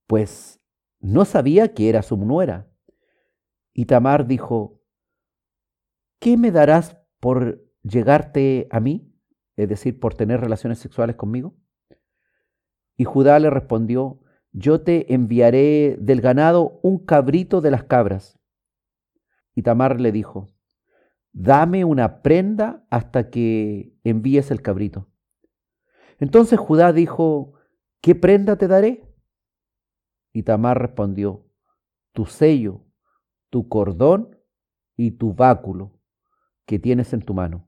[0.07, 0.61] pues
[1.01, 2.71] no sabía que era su nuera.
[3.73, 4.81] Y Tamar dijo,
[6.21, 9.12] ¿qué me darás por llegarte a mí?
[9.55, 11.55] Es decir, por tener relaciones sexuales conmigo.
[12.95, 14.19] Y Judá le respondió,
[14.51, 18.39] yo te enviaré del ganado un cabrito de las cabras.
[19.55, 20.47] Y Tamar le dijo,
[21.31, 25.09] dame una prenda hasta que envíes el cabrito.
[26.19, 27.53] Entonces Judá dijo,
[28.01, 29.03] ¿qué prenda te daré?
[30.31, 31.45] Y Tamar respondió,
[32.11, 32.85] tu sello,
[33.49, 34.37] tu cordón
[34.95, 35.99] y tu báculo
[36.65, 37.67] que tienes en tu mano.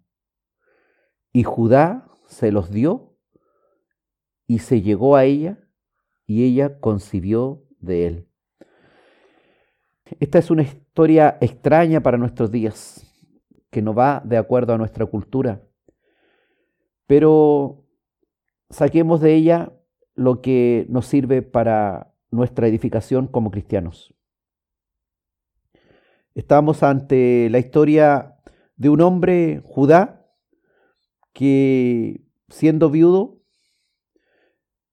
[1.36, 3.18] Y Judá se los dio
[4.48, 5.60] y se llegó a ella
[6.26, 8.30] y ella concibió de él.
[10.22, 13.06] Esta es una historia extraña para nuestros días,
[13.70, 15.62] que no va de acuerdo a nuestra cultura,
[17.06, 17.84] pero
[18.70, 19.74] saquemos de ella
[20.14, 24.16] lo que nos sirve para nuestra edificación como cristianos.
[26.34, 28.38] Estamos ante la historia
[28.78, 30.25] de un hombre, Judá,
[31.36, 33.42] que siendo viudo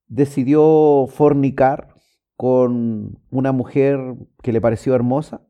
[0.09, 1.95] decidió fornicar
[2.37, 5.47] con una mujer que le pareció hermosa,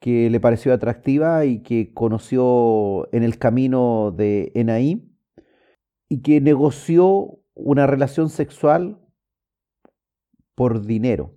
[0.00, 5.08] que le pareció atractiva y que conoció en el camino de Enaí
[6.08, 9.00] y que negoció una relación sexual
[10.56, 11.36] por dinero,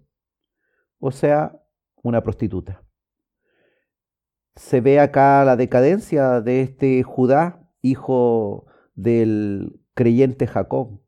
[0.97, 1.62] o sea,
[2.01, 2.84] una prostituta.
[4.55, 8.66] Se ve acá la decadencia de este Judá, hijo
[8.96, 11.02] del creyente Jacob,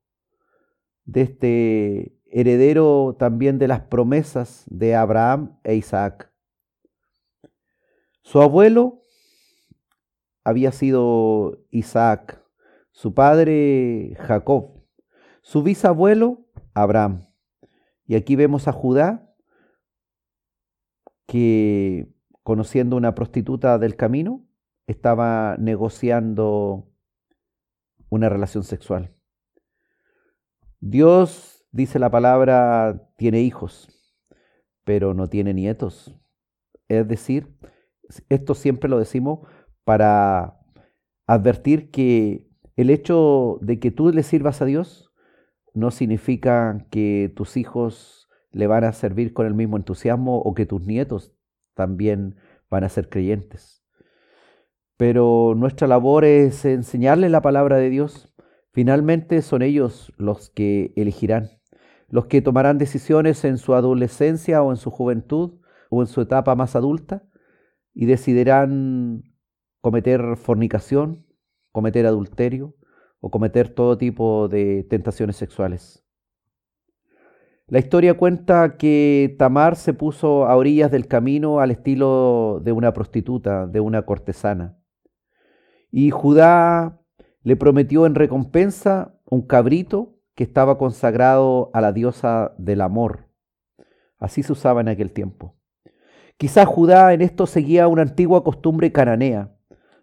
[1.05, 6.31] de este heredero también de las promesas de Abraham e Isaac.
[8.21, 9.03] Su abuelo
[10.43, 12.43] había sido Isaac,
[12.91, 14.81] su padre Jacob,
[15.41, 17.27] su bisabuelo Abraham.
[18.05, 19.33] Y aquí vemos a Judá
[21.25, 22.13] que,
[22.43, 24.45] conociendo una prostituta del camino,
[24.91, 26.87] estaba negociando
[28.09, 29.15] una relación sexual.
[30.79, 33.89] Dios, dice la palabra, tiene hijos,
[34.83, 36.19] pero no tiene nietos.
[36.87, 37.55] Es decir,
[38.29, 39.47] esto siempre lo decimos
[39.83, 40.59] para
[41.25, 45.13] advertir que el hecho de que tú le sirvas a Dios
[45.73, 50.65] no significa que tus hijos le van a servir con el mismo entusiasmo o que
[50.65, 51.33] tus nietos
[51.73, 52.35] también
[52.69, 53.80] van a ser creyentes.
[55.01, 58.31] Pero nuestra labor es enseñarles la palabra de Dios.
[58.71, 61.49] Finalmente son ellos los que elegirán,
[62.07, 66.53] los que tomarán decisiones en su adolescencia o en su juventud o en su etapa
[66.53, 67.23] más adulta
[67.95, 69.23] y decidirán
[69.81, 71.25] cometer fornicación,
[71.71, 72.75] cometer adulterio
[73.21, 76.05] o cometer todo tipo de tentaciones sexuales.
[77.65, 82.93] La historia cuenta que Tamar se puso a orillas del camino al estilo de una
[82.93, 84.77] prostituta, de una cortesana.
[85.91, 86.99] Y Judá
[87.43, 93.27] le prometió en recompensa un cabrito que estaba consagrado a la diosa del amor.
[94.17, 95.55] Así se usaba en aquel tiempo.
[96.37, 99.51] Quizás Judá en esto seguía una antigua costumbre cananea,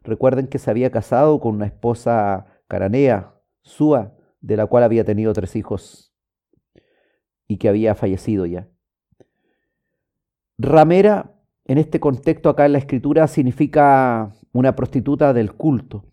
[0.09, 5.35] Recuerden que se había casado con una esposa caranea, Sua, de la cual había tenido
[5.35, 6.15] tres hijos
[7.47, 8.69] y que había fallecido ya.
[10.57, 11.35] Ramera,
[11.67, 16.05] en este contexto acá en la escritura, significa una prostituta del culto.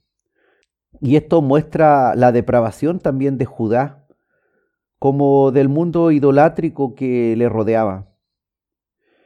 [1.01, 4.07] Y esto muestra la depravación también de Judá,
[4.99, 8.09] como del mundo idolátrico que le rodeaba.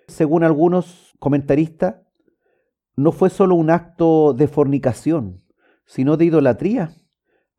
[0.07, 1.95] Según algunos comentaristas,
[2.95, 5.37] no fue solo un acto de fornicación,
[5.85, 6.91] sino de idolatría.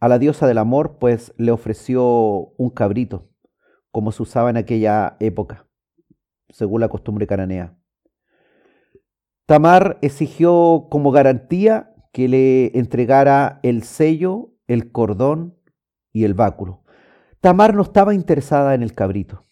[0.00, 3.30] A la diosa del amor, pues le ofreció un cabrito,
[3.90, 5.66] como se usaba en aquella época,
[6.48, 7.79] según la costumbre cananea.
[9.50, 15.58] Tamar exigió como garantía que le entregara el sello, el cordón
[16.12, 16.84] y el báculo.
[17.40, 19.48] Tamar no estaba interesada en el cabrito.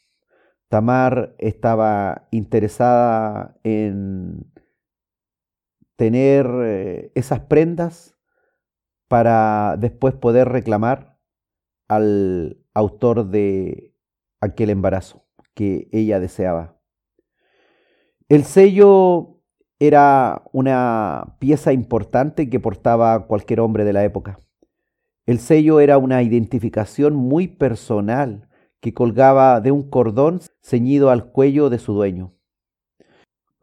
[0.68, 4.48] Tamar estaba interesada en
[5.96, 8.16] tener eh, esas prendas
[9.08, 11.18] para después poder reclamar
[11.88, 13.96] al autor de
[14.40, 16.80] aquel embarazo que ella deseaba.
[18.28, 19.37] El sello
[19.78, 24.38] era una pieza importante que portaba cualquier hombre de la época.
[25.26, 28.48] El sello era una identificación muy personal
[28.80, 32.34] que colgaba de un cordón ceñido al cuello de su dueño.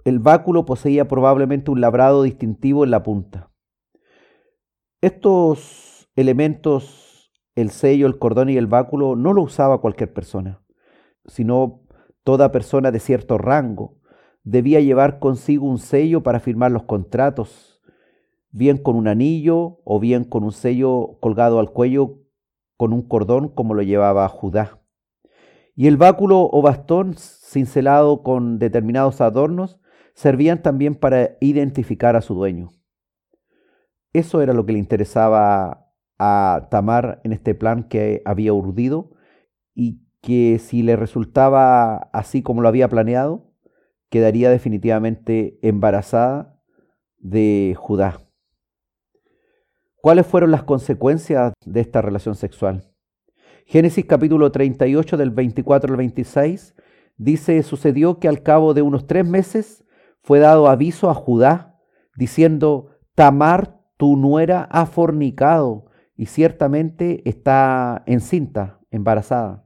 [0.04, 3.50] El báculo poseía probablemente un labrado distintivo en la punta.
[5.02, 10.62] Estos elementos, el sello, el cordón y el báculo, no lo usaba cualquier persona,
[11.26, 11.82] sino
[12.24, 13.98] toda persona de cierto rango.
[14.46, 17.82] Debía llevar consigo un sello para firmar los contratos,
[18.52, 22.20] bien con un anillo o bien con un sello colgado al cuello
[22.78, 24.80] con un cordón como lo llevaba Judá.
[25.76, 29.80] Y el báculo o bastón cincelado con determinados adornos
[30.14, 32.70] servían también para identificar a su dueño.
[34.14, 35.90] Eso era lo que le interesaba
[36.20, 39.10] a Tamar en este plan que había urdido
[39.74, 43.45] y que si le resultaba así como lo había planeado,
[44.16, 46.58] quedaría definitivamente embarazada
[47.18, 48.22] de Judá.
[49.98, 52.90] ¿Cuáles fueron las consecuencias de esta relación sexual?
[53.66, 56.76] Génesis capítulo 38 del 24 al 26
[57.18, 59.84] dice, sucedió que al cabo de unos tres meses
[60.22, 61.78] fue dado aviso a Judá,
[62.16, 69.66] diciendo, Tamar, tu nuera, ha fornicado y ciertamente está encinta, embarazada,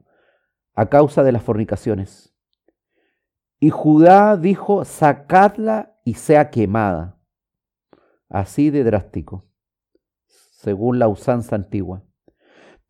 [0.73, 2.28] a causa de las fornicaciones.
[3.59, 7.19] Y Judá dijo, sacadla y sea quemada.
[8.29, 9.49] Así de drástico,
[10.27, 12.03] según la usanza antigua.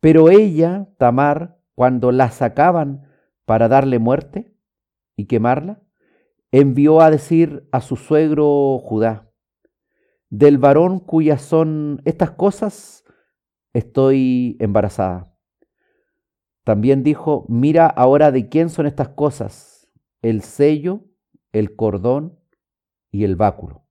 [0.00, 3.08] Pero ella, Tamar, cuando la sacaban
[3.44, 4.54] para darle muerte
[5.16, 5.82] y quemarla,
[6.52, 9.30] envió a decir a su suegro Judá,
[10.28, 13.04] del varón cuyas son estas cosas,
[13.72, 15.34] estoy embarazada.
[16.64, 19.69] También dijo, mira ahora de quién son estas cosas,
[20.22, 21.04] el sello,
[21.52, 22.38] el cordón
[23.10, 23.84] y el báculo.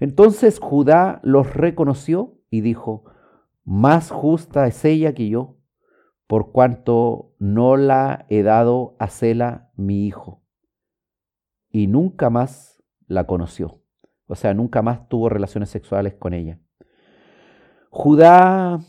[0.00, 3.04] Entonces Judá los reconoció y dijo,
[3.64, 5.58] más justa es ella que yo,
[6.26, 10.42] por cuanto no la he dado a Cela mi hijo
[11.70, 13.82] y nunca más la conoció.
[14.26, 16.60] O sea, nunca más tuvo relaciones sexuales con ella.
[17.90, 18.80] Judá,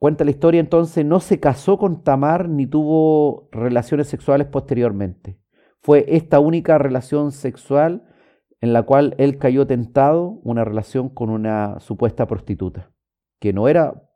[0.00, 5.38] cuenta la historia entonces, no se casó con Tamar ni tuvo relaciones sexuales posteriormente.
[5.82, 8.08] Fue esta única relación sexual
[8.60, 12.92] en la cual él cayó tentado, una relación con una supuesta prostituta,
[13.40, 14.08] que no era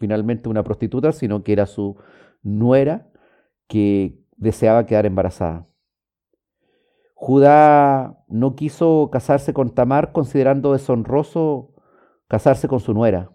[0.00, 1.96] finalmente una prostituta, sino que era su
[2.42, 3.08] nuera
[3.68, 5.68] que deseaba quedar embarazada.
[7.14, 11.72] Judá no quiso casarse con Tamar considerando deshonroso
[12.26, 13.30] casarse con su nuera.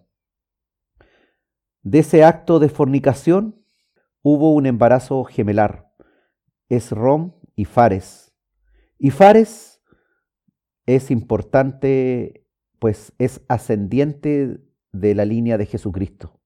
[1.83, 3.63] De ese acto de fornicación
[4.21, 5.89] hubo un embarazo gemelar,
[6.67, 8.33] Esrom y Fares.
[10.85, 12.47] Es importante,
[12.79, 14.61] pues es ascendiente
[14.93, 16.39] de la línea de Jesucristo.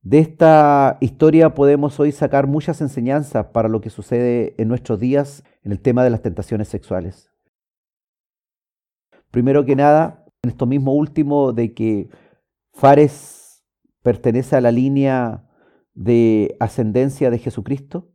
[0.00, 5.44] De esta historia podemos hoy sacar muchas enseñanzas para lo que sucede en nuestros días
[5.62, 7.30] en el tema de las tentaciones sexuales.
[9.30, 12.08] Primero que nada, en esto mismo último de que
[12.72, 13.64] Fares
[14.02, 15.48] pertenece a la línea
[15.94, 18.11] de ascendencia de Jesucristo,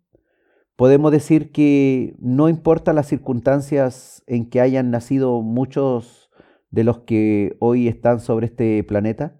[0.77, 6.29] podemos decir que no importa las circunstancias en que hayan nacido muchos
[6.69, 9.37] de los que hoy están sobre este planeta,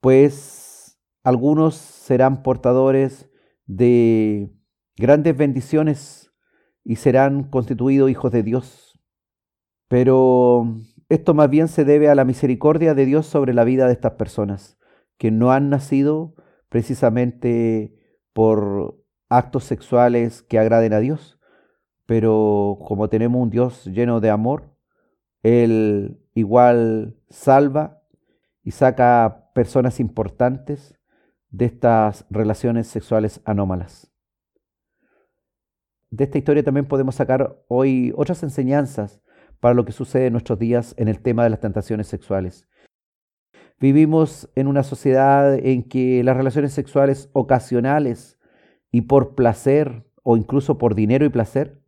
[0.00, 3.30] pues algunos serán portadores
[3.66, 4.52] de
[4.96, 6.32] grandes bendiciones
[6.84, 9.00] y serán constituidos hijos de Dios.
[9.88, 10.76] Pero
[11.08, 14.12] esto más bien se debe a la misericordia de Dios sobre la vida de estas
[14.12, 14.78] personas,
[15.18, 16.36] que no han nacido
[16.68, 17.98] precisamente
[18.32, 19.01] por
[19.36, 21.38] actos sexuales que agraden a Dios,
[22.06, 24.76] pero como tenemos un Dios lleno de amor,
[25.42, 28.02] Él igual salva
[28.62, 30.98] y saca personas importantes
[31.50, 34.12] de estas relaciones sexuales anómalas.
[36.10, 39.22] De esta historia también podemos sacar hoy otras enseñanzas
[39.60, 42.68] para lo que sucede en nuestros días en el tema de las tentaciones sexuales.
[43.80, 48.38] Vivimos en una sociedad en que las relaciones sexuales ocasionales
[48.92, 51.82] y por placer o incluso por dinero y placer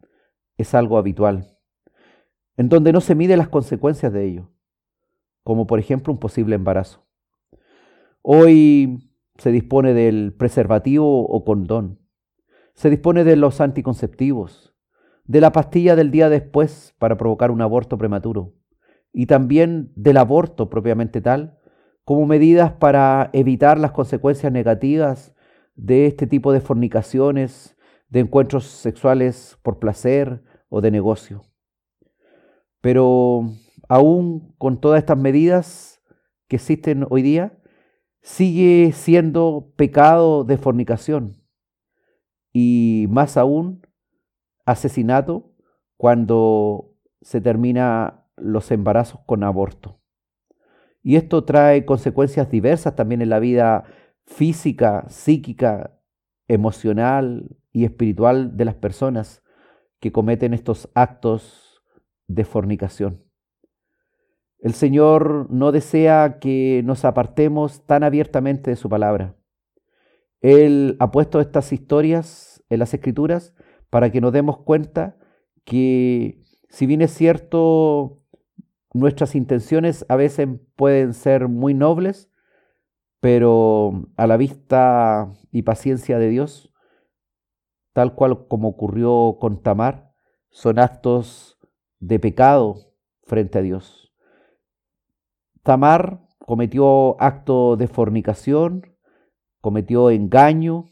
[0.56, 1.56] es algo habitual,
[2.56, 4.50] en donde no se mide las consecuencias de ello,
[5.44, 7.06] como por ejemplo un posible embarazo.
[8.22, 12.00] Hoy se dispone del preservativo o condón,
[12.74, 14.74] se dispone de los anticonceptivos,
[15.24, 18.54] de la pastilla del día después para provocar un aborto prematuro
[19.12, 21.58] y también del aborto propiamente tal,
[22.04, 25.34] como medidas para evitar las consecuencias negativas
[25.74, 27.76] de este tipo de fornicaciones,
[28.08, 31.42] de encuentros sexuales por placer o de negocio.
[32.80, 33.50] Pero
[33.88, 36.02] aún con todas estas medidas
[36.48, 37.58] que existen hoy día,
[38.22, 41.44] sigue siendo pecado de fornicación
[42.52, 43.82] y más aún
[44.64, 45.52] asesinato
[45.96, 50.00] cuando se termina los embarazos con aborto.
[51.02, 53.84] Y esto trae consecuencias diversas también en la vida
[54.26, 55.98] física, psíquica,
[56.48, 59.42] emocional y espiritual de las personas
[60.00, 61.82] que cometen estos actos
[62.26, 63.24] de fornicación.
[64.58, 69.36] El Señor no desea que nos apartemos tan abiertamente de su palabra.
[70.40, 73.54] Él ha puesto estas historias en las escrituras
[73.90, 75.16] para que nos demos cuenta
[75.64, 78.22] que si bien es cierto,
[78.92, 82.30] nuestras intenciones a veces pueden ser muy nobles,
[83.24, 86.70] pero a la vista y paciencia de Dios,
[87.94, 90.12] tal cual como ocurrió con Tamar,
[90.50, 91.58] son actos
[92.00, 94.12] de pecado frente a Dios.
[95.62, 98.94] Tamar cometió acto de fornicación,
[99.62, 100.90] cometió engaño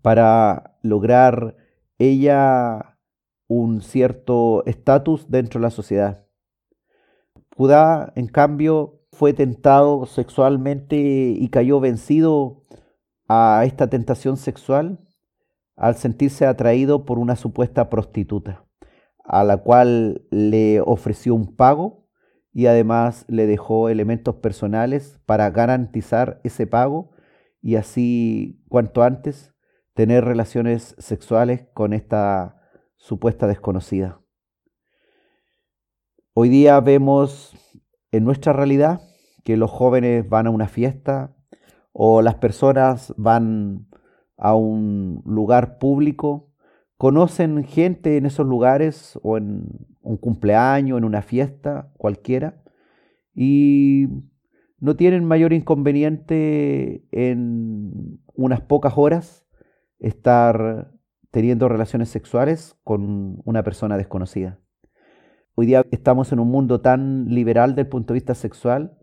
[0.00, 1.56] para lograr
[1.98, 3.00] ella
[3.48, 6.28] un cierto estatus dentro de la sociedad.
[7.56, 12.62] Judá, en cambio, fue tentado sexualmente y cayó vencido
[13.28, 14.98] a esta tentación sexual
[15.76, 18.64] al sentirse atraído por una supuesta prostituta,
[19.24, 22.06] a la cual le ofreció un pago
[22.52, 27.10] y además le dejó elementos personales para garantizar ese pago
[27.62, 29.52] y así cuanto antes
[29.94, 32.60] tener relaciones sexuales con esta
[32.96, 34.20] supuesta desconocida.
[36.34, 37.54] Hoy día vemos
[38.16, 39.00] en nuestra realidad
[39.42, 41.34] que los jóvenes van a una fiesta
[41.92, 43.88] o las personas van
[44.36, 46.52] a un lugar público,
[46.96, 49.66] conocen gente en esos lugares o en
[50.00, 52.62] un cumpleaños, en una fiesta cualquiera,
[53.34, 54.06] y
[54.78, 59.44] no tienen mayor inconveniente en unas pocas horas
[59.98, 60.92] estar
[61.32, 64.60] teniendo relaciones sexuales con una persona desconocida.
[65.56, 68.98] Hoy día estamos en un mundo tan liberal desde el punto de vista sexual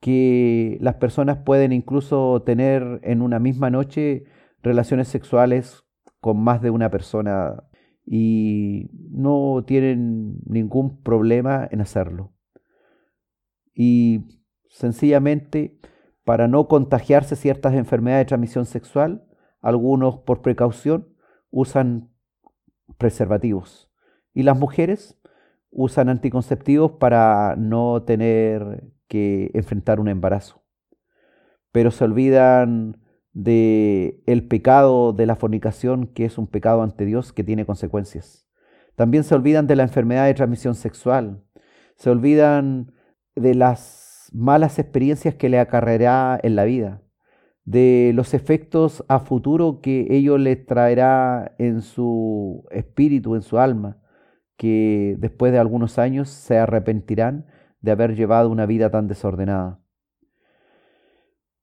[0.00, 4.24] que las personas pueden incluso tener en una misma noche
[4.62, 5.84] relaciones sexuales
[6.20, 7.64] con más de una persona
[8.04, 12.34] y no tienen ningún problema en hacerlo.
[13.72, 15.78] Y sencillamente,
[16.22, 19.24] para no contagiarse ciertas enfermedades de transmisión sexual,
[19.62, 21.08] algunos por precaución
[21.50, 22.10] usan
[22.98, 23.90] preservativos.
[24.34, 25.18] Y las mujeres
[25.70, 30.62] usan anticonceptivos para no tener que enfrentar un embarazo.
[31.72, 33.00] Pero se olvidan
[33.32, 38.46] de el pecado de la fornicación, que es un pecado ante Dios que tiene consecuencias.
[38.96, 41.44] También se olvidan de la enfermedad de transmisión sexual.
[41.96, 42.92] Se olvidan
[43.36, 47.02] de las malas experiencias que le acarreará en la vida,
[47.64, 53.98] de los efectos a futuro que ello le traerá en su espíritu, en su alma,
[54.58, 57.46] que después de algunos años se arrepentirán
[57.80, 59.80] de haber llevado una vida tan desordenada.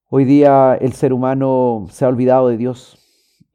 [0.08, 2.98] Hoy día el ser humano se ha olvidado de Dios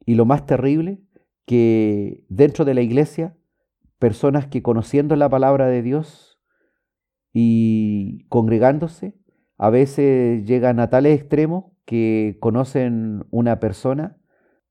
[0.05, 1.01] y lo más terrible,
[1.45, 3.35] que dentro de la iglesia,
[3.97, 6.39] personas que conociendo la palabra de Dios
[7.33, 9.17] y congregándose,
[9.57, 14.17] a veces llegan a tales extremos que conocen una persona,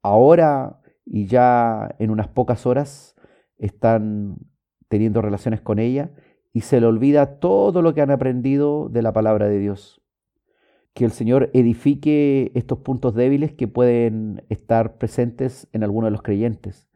[0.00, 3.16] ahora y ya en unas pocas horas
[3.58, 4.36] están
[4.90, 6.10] teniendo relaciones con ella
[6.52, 10.02] y se le olvida todo lo que han aprendido de la palabra de Dios.
[10.94, 16.22] Que el Señor edifique estos puntos débiles que pueden estar presentes en algunos de los
[16.22, 16.88] creyentes,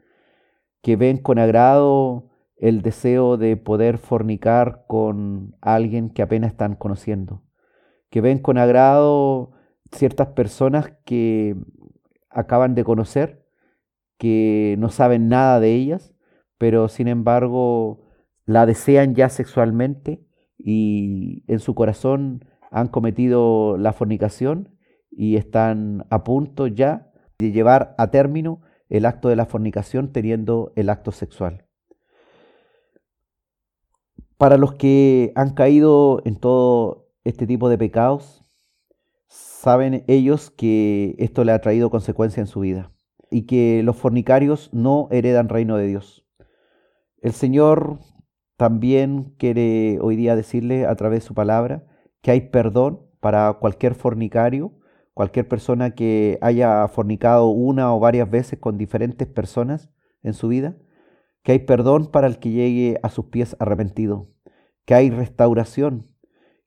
[0.82, 7.44] que ven con agrado el deseo de poder fornicar con alguien que apenas están conociendo,
[8.10, 9.52] que ven con agrado
[9.92, 11.54] ciertas personas que
[12.28, 13.46] acaban de conocer,
[14.18, 16.13] que no saben nada de ellas,
[16.64, 18.00] pero sin embargo
[18.46, 20.24] la desean ya sexualmente
[20.56, 24.74] y en su corazón han cometido la fornicación
[25.10, 30.72] y están a punto ya de llevar a término el acto de la fornicación teniendo
[30.74, 31.66] el acto sexual.
[34.38, 38.42] Para los que han caído en todo este tipo de pecados,
[39.28, 42.90] saben ellos que esto le ha traído consecuencia en su vida
[43.30, 46.23] y que los fornicarios no heredan reino de Dios.
[47.24, 48.00] El Señor
[48.58, 51.86] también quiere hoy día decirle a través de su palabra
[52.20, 54.74] que hay perdón para cualquier fornicario,
[55.14, 59.88] cualquier persona que haya fornicado una o varias veces con diferentes personas
[60.22, 60.76] en su vida,
[61.42, 64.28] que hay perdón para el que llegue a sus pies arrepentido,
[64.84, 66.14] que hay restauración,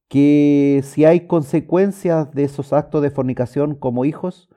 [0.08, 4.49] que si hay consecuencias de esos actos de fornicación como hijos,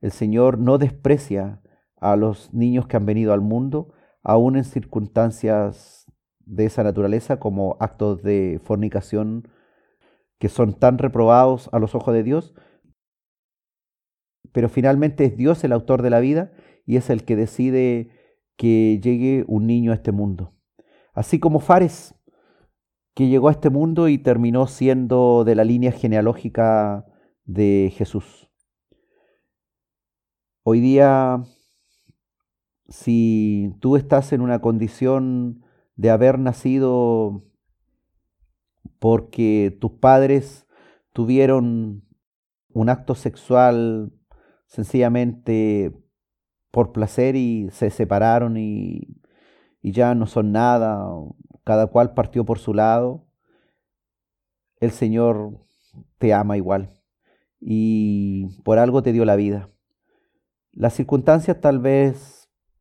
[0.00, 1.62] el Señor no desprecia
[2.00, 3.92] a los niños que han venido al mundo,
[4.26, 6.04] aún en circunstancias
[6.40, 9.48] de esa naturaleza como actos de fornicación
[10.38, 12.54] que son tan reprobados a los ojos de Dios,
[14.50, 16.52] pero finalmente es Dios el autor de la vida
[16.84, 18.10] y es el que decide
[18.56, 20.54] que llegue un niño a este mundo.
[21.14, 22.14] Así como Fares,
[23.14, 27.06] que llegó a este mundo y terminó siendo de la línea genealógica
[27.44, 28.50] de Jesús.
[30.64, 31.44] Hoy día,
[32.88, 35.64] si tú estás en una condición
[35.96, 37.42] de haber nacido
[38.98, 40.66] porque tus padres
[41.12, 42.04] tuvieron
[42.72, 44.12] un acto sexual
[44.66, 45.92] sencillamente
[46.70, 49.22] por placer y se separaron y,
[49.82, 51.08] ya no son nada,
[51.64, 53.24] cada cual partió por su lado,
[54.80, 55.60] el Señor
[56.18, 56.90] te ama igual
[57.60, 59.70] y por algo te dio la vida.
[60.72, 62.35] Las circunstancias tal vez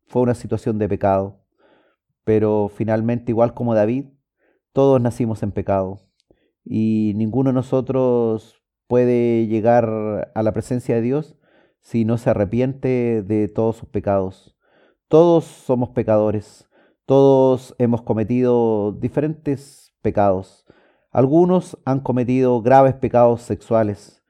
[0.07, 1.45] fue una situación de pecado,
[2.23, 4.07] pero finalmente igual como David,
[4.73, 5.99] todos nacimos en pecado.
[6.63, 11.37] Y ninguno de nosotros puede llegar a la presencia de Dios
[11.79, 14.57] si no se arrepiente de todos sus pecados.
[15.07, 16.67] Todos somos pecadores,
[17.05, 20.65] todos hemos cometido diferentes pecados.
[21.11, 24.25] Algunos han cometido graves pecados sexuales,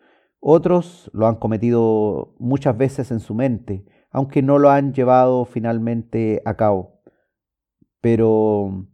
[0.47, 3.83] otros lo han cometido muchas veces en su mente,
[4.15, 7.01] aunque no lo han llevado finalmente a cabo.
[7.99, 8.87] Pero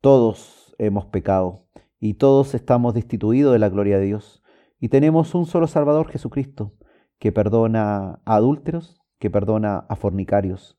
[0.00, 1.68] todos hemos pecado
[2.00, 4.42] y todos estamos destituidos de la gloria de Dios.
[4.80, 6.72] Y tenemos un solo Salvador, Jesucristo,
[7.18, 10.78] que perdona a adúlteros, que perdona a fornicarios.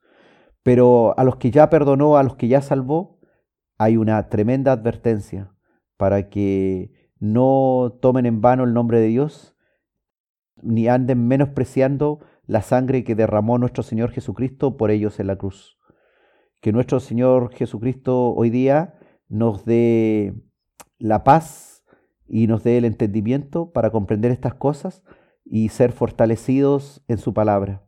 [0.63, 3.19] Pero a los que ya perdonó, a los que ya salvó,
[3.77, 5.53] hay una tremenda advertencia
[5.97, 9.55] para que no tomen en vano el nombre de Dios,
[10.63, 15.77] ni anden menospreciando la sangre que derramó nuestro Señor Jesucristo por ellos en la cruz.
[16.61, 18.95] Que nuestro Señor Jesucristo hoy día
[19.27, 20.33] nos dé
[20.97, 21.83] la paz
[22.27, 25.03] y nos dé el entendimiento para comprender estas cosas
[25.43, 27.85] y ser fortalecidos en su palabra.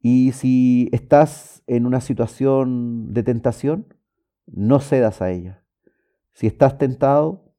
[0.00, 3.94] Y si estás en una situación de tentación,
[4.46, 5.62] no cedas a ella.
[6.32, 7.54] Si estás tentado,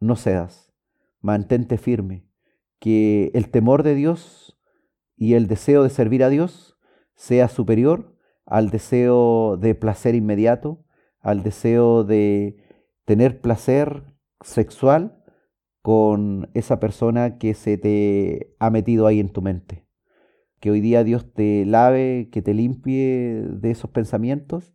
[0.00, 0.72] no cedas.
[1.20, 2.31] Mantente firme.
[2.82, 4.58] Que el temor de Dios
[5.16, 6.76] y el deseo de servir a Dios
[7.14, 10.84] sea superior al deseo de placer inmediato,
[11.20, 12.56] al deseo de
[13.04, 14.02] tener placer
[14.40, 15.22] sexual
[15.80, 19.86] con esa persona que se te ha metido ahí en tu mente.
[20.58, 24.72] Que hoy día Dios te lave, que te limpie de esos pensamientos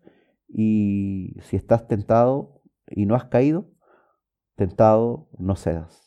[0.48, 3.70] y si estás tentado y no has caído,
[4.56, 6.07] tentado no cedas.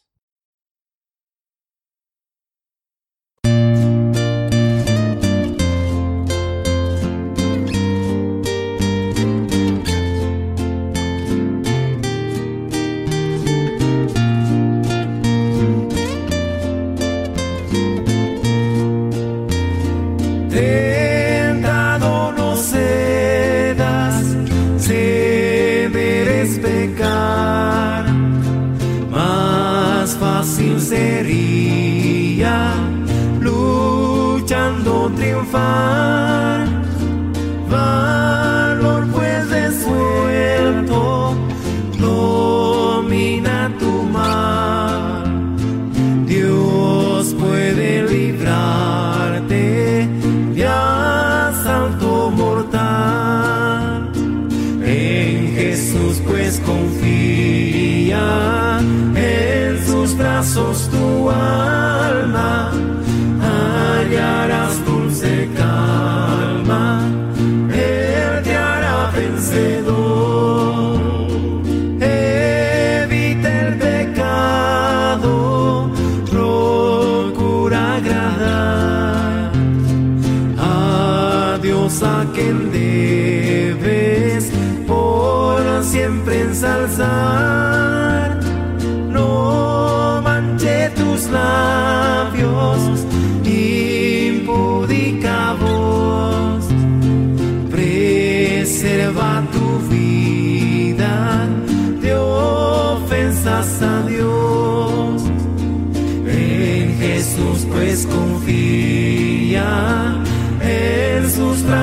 [35.51, 36.00] 发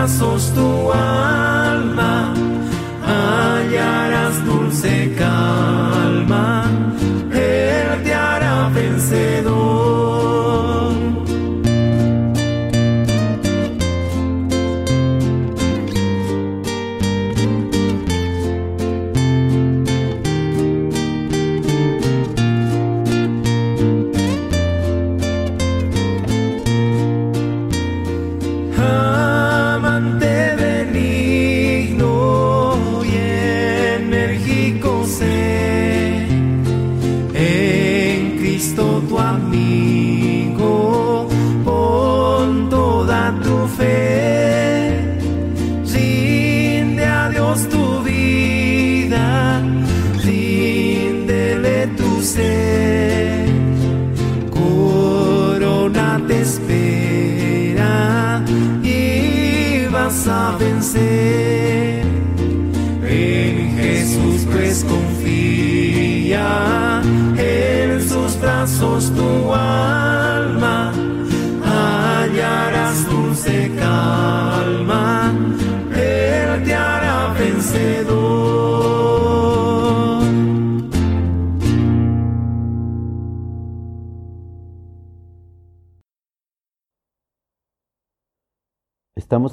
[0.08, 2.34] brazos tu alma
[3.05, 5.66] hallarás dulce calma,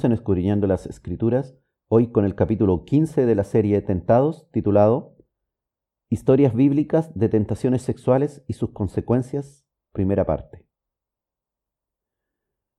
[0.05, 5.17] en Escudriñando las Escrituras, hoy con el capítulo 15 de la serie Tentados, titulado
[6.09, 10.67] Historias bíblicas de tentaciones sexuales y sus consecuencias, primera parte.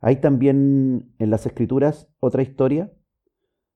[0.01, 2.93] Hay también en las Escrituras otra historia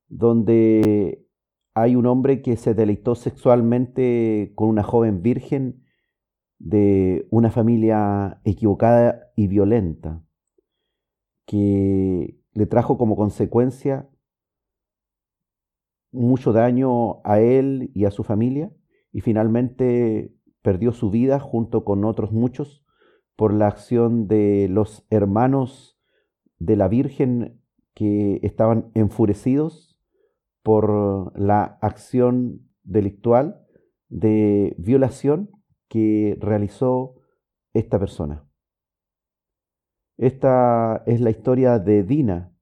[0.08, 1.26] donde
[1.74, 5.84] hay un hombre que se deleitó sexualmente con una joven virgen
[6.58, 10.22] de una familia equivocada y violenta,
[11.46, 14.08] que le trajo como consecuencia
[16.12, 18.72] mucho daño a él y a su familia
[19.12, 22.84] y finalmente perdió su vida junto con otros muchos
[23.36, 25.98] por la acción de los hermanos
[26.58, 27.62] de la Virgen
[27.94, 29.98] que estaban enfurecidos
[30.62, 33.66] por la acción delictual
[34.08, 35.50] de violación
[35.88, 37.14] que realizó
[37.72, 38.49] esta persona.
[40.20, 42.52] Esta es la historia de Dina,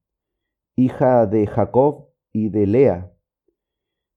[0.77, 3.13] hija de Jacob y de Lea,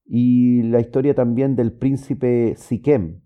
[0.05, 3.23] y la historia también del príncipe Siquem,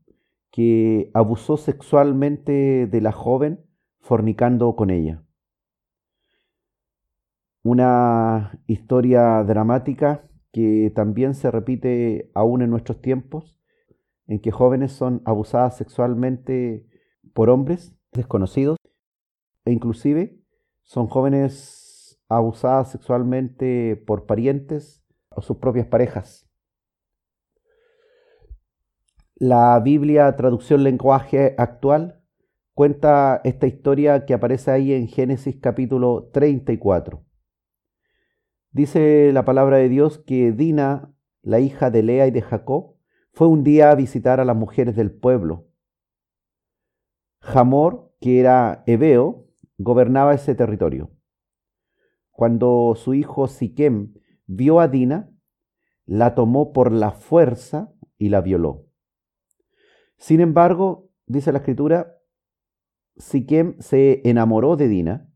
[0.51, 3.65] que abusó sexualmente de la joven
[3.99, 5.21] fornicando con ella.
[7.61, 13.59] Una historia dramática que también se repite aún en nuestros tiempos,
[14.27, 16.87] en que jóvenes son abusadas sexualmente
[17.33, 18.77] por hombres desconocidos
[19.65, 20.39] e inclusive
[20.83, 26.47] son jóvenes abusadas sexualmente por parientes o sus propias parejas.
[29.35, 32.21] La Biblia, traducción lenguaje actual,
[32.73, 37.25] cuenta esta historia que aparece ahí en Génesis capítulo 34.
[38.71, 42.95] Dice la palabra de Dios que Dina, la hija de Lea y de Jacob,
[43.33, 45.67] fue un día a visitar a las mujeres del pueblo.
[47.41, 49.44] Jamor, que era hebeo,
[49.77, 51.11] gobernaba ese territorio.
[52.31, 54.13] Cuando su hijo Siquem
[54.45, 55.31] vio a Dina,
[56.05, 58.85] la tomó por la fuerza y la violó.
[60.17, 62.17] Sin embargo, dice la escritura,
[63.17, 65.29] Siquem se enamoró de Dina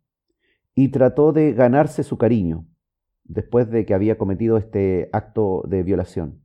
[0.75, 2.67] y trató de ganarse su cariño
[3.23, 6.41] después de que había cometido este acto de violación.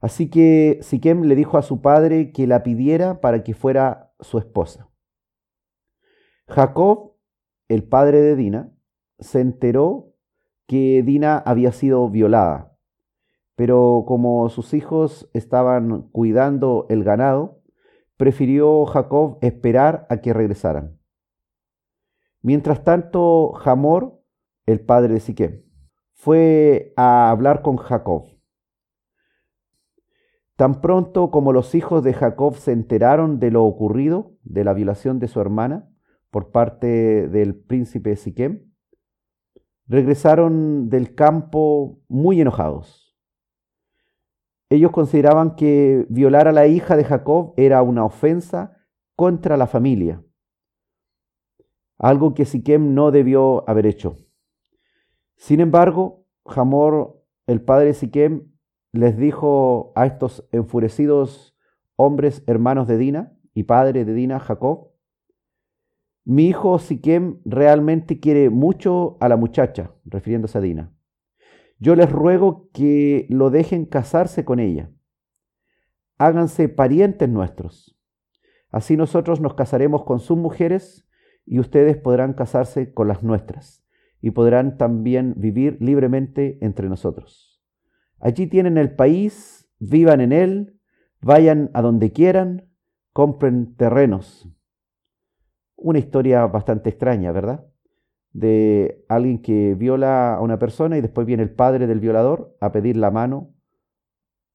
[0.00, 4.38] Así que Siquem le dijo a su padre que la pidiera para que fuera su
[4.38, 4.87] esposa.
[6.48, 7.12] Jacob,
[7.68, 8.72] el padre de Dina,
[9.18, 10.14] se enteró
[10.66, 12.74] que Dina había sido violada,
[13.54, 17.60] pero como sus hijos estaban cuidando el ganado,
[18.16, 20.98] prefirió Jacob esperar a que regresaran.
[22.40, 24.22] Mientras tanto, Hamor,
[24.64, 25.64] el padre de Siquem,
[26.14, 28.24] fue a hablar con Jacob.
[30.56, 35.18] Tan pronto como los hijos de Jacob se enteraron de lo ocurrido, de la violación
[35.18, 35.90] de su hermana
[36.30, 38.72] por parte del príncipe Siquem,
[39.86, 43.16] regresaron del campo muy enojados.
[44.70, 48.76] Ellos consideraban que violar a la hija de Jacob era una ofensa
[49.16, 50.22] contra la familia,
[51.98, 54.16] algo que Siquem no debió haber hecho.
[55.36, 58.52] Sin embargo, Hamor, el padre de Siquem,
[58.92, 61.56] les dijo a estos enfurecidos
[61.96, 64.92] hombres hermanos de Dina y padre de Dina, Jacob,
[66.28, 70.92] mi hijo Siquem realmente quiere mucho a la muchacha, refiriéndose a Dina.
[71.78, 74.90] Yo les ruego que lo dejen casarse con ella.
[76.18, 77.98] Háganse parientes nuestros.
[78.70, 81.08] Así nosotros nos casaremos con sus mujeres
[81.46, 83.82] y ustedes podrán casarse con las nuestras
[84.20, 87.64] y podrán también vivir libremente entre nosotros.
[88.20, 90.78] Allí tienen el país, vivan en él,
[91.22, 92.68] vayan a donde quieran,
[93.14, 94.46] compren terrenos.
[95.80, 97.64] Una historia bastante extraña, ¿verdad?
[98.32, 102.72] De alguien que viola a una persona y después viene el padre del violador a
[102.72, 103.54] pedir la mano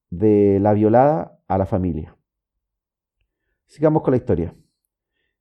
[0.09, 2.17] de la violada a la familia.
[3.65, 4.53] Sigamos con la historia.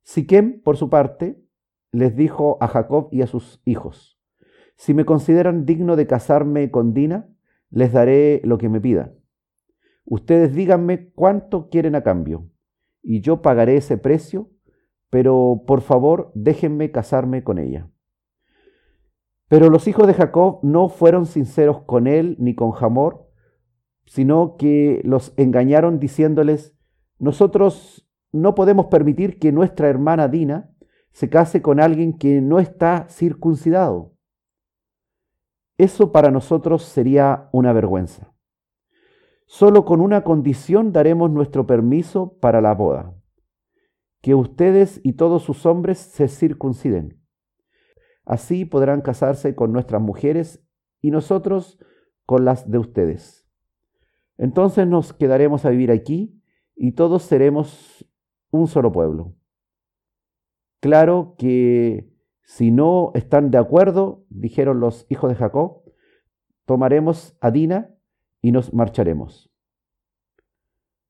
[0.03, 1.43] Siquem, por su parte,
[1.91, 4.17] les dijo a Jacob y a sus hijos,
[4.77, 7.29] si me consideran digno de casarme con Dina,
[7.69, 9.15] les daré lo que me pidan.
[10.05, 12.49] Ustedes díganme cuánto quieren a cambio,
[13.01, 14.49] y yo pagaré ese precio,
[15.13, 17.87] pero por favor déjenme casarme con ella.
[19.47, 23.29] Pero los hijos de Jacob no fueron sinceros con él ni con Jamor,
[24.07, 26.75] sino que los engañaron diciéndoles,
[27.19, 30.71] nosotros no podemos permitir que nuestra hermana Dina
[31.11, 34.15] se case con alguien que no está circuncidado.
[35.77, 38.33] Eso para nosotros sería una vergüenza.
[39.45, 43.13] Solo con una condición daremos nuestro permiso para la boda,
[44.23, 47.21] que ustedes y todos sus hombres se circunciden.
[48.23, 50.65] Así podrán casarse con nuestras mujeres
[51.01, 51.77] y nosotros
[52.25, 53.45] con las de ustedes.
[54.37, 56.41] Entonces nos quedaremos a vivir aquí
[56.73, 58.09] y todos seremos
[58.49, 59.35] un solo pueblo.
[60.79, 62.09] Claro que
[62.43, 65.81] si no están de acuerdo, dijeron los hijos de Jacob,
[66.63, 67.93] tomaremos a Dina
[68.41, 69.51] y nos marcharemos.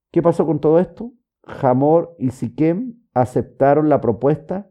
[0.09, 1.13] ¿Qué pasó con todo esto?
[1.43, 4.69] Hamor y Siquem aceptaron la propuesta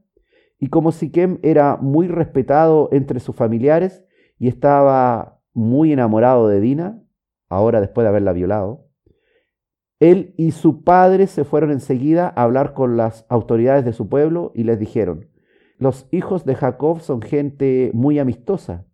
[0.59, 4.05] y como Siquem era muy respetado entre sus familiares
[4.39, 7.03] y estaba muy enamorado de Dina,
[7.49, 8.87] ahora después de haberla violado,
[9.99, 14.51] él y su padre se fueron enseguida a hablar con las autoridades de su pueblo
[14.55, 15.29] y les dijeron,
[15.79, 18.87] los hijos de Jacob son gente muy amistosa,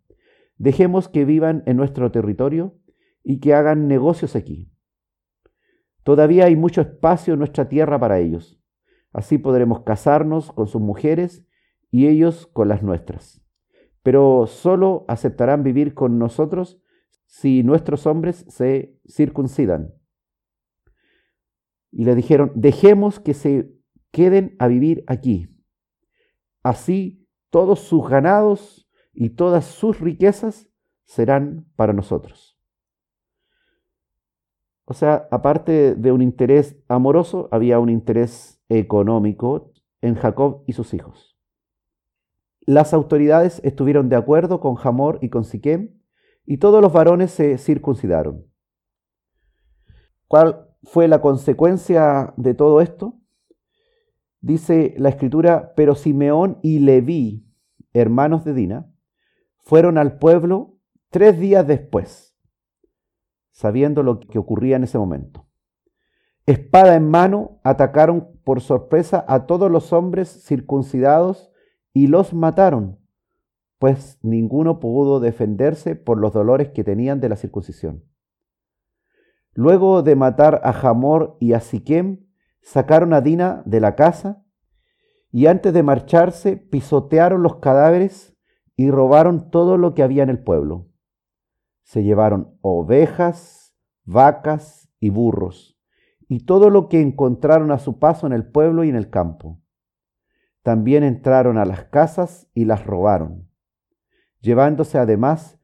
[0.57, 2.77] dejemos que vivan en nuestro territorio
[3.23, 4.71] y que hagan negocios aquí.
[6.03, 8.58] Todavía hay mucho espacio en nuestra tierra para ellos,
[9.13, 11.45] así podremos casarnos con sus mujeres
[11.91, 13.41] y ellos con las nuestras.
[14.03, 16.81] Pero solo aceptarán vivir con nosotros
[17.25, 19.93] si nuestros hombres se circuncidan
[21.91, 23.73] y le dijeron, dejemos que se
[24.11, 25.49] queden a vivir aquí.
[26.63, 30.69] Así todos sus ganados y todas sus riquezas
[31.05, 32.59] serán para nosotros.
[34.85, 40.93] O sea, aparte de un interés amoroso, había un interés económico en Jacob y sus
[40.93, 41.37] hijos.
[42.61, 45.99] Las autoridades estuvieron de acuerdo con Hamor y con Siquem,
[46.45, 48.45] y todos los varones se circuncidaron.
[50.27, 53.19] ¿Cuál fue la consecuencia de todo esto?
[54.41, 57.45] Dice la escritura, pero Simeón y Leví,
[57.93, 58.91] hermanos de Dina,
[59.57, 60.77] fueron al pueblo
[61.09, 62.35] tres días después,
[63.51, 65.48] sabiendo lo que ocurría en ese momento.
[66.45, 71.51] Espada en mano, atacaron por sorpresa a todos los hombres circuncidados
[71.93, 72.99] y los mataron,
[73.77, 78.03] pues ninguno pudo defenderse por los dolores que tenían de la circuncisión.
[79.53, 82.25] Luego de matar a Hamor y a Siquem,
[82.61, 84.43] sacaron a Dina de la casa
[85.31, 88.35] y antes de marcharse pisotearon los cadáveres
[88.75, 90.87] y robaron todo lo que había en el pueblo.
[91.83, 93.75] Se llevaron ovejas,
[94.05, 95.78] vacas y burros
[96.29, 99.59] y todo lo que encontraron a su paso en el pueblo y en el campo.
[100.61, 103.49] También entraron a las casas y las robaron,
[104.39, 105.59] llevándose además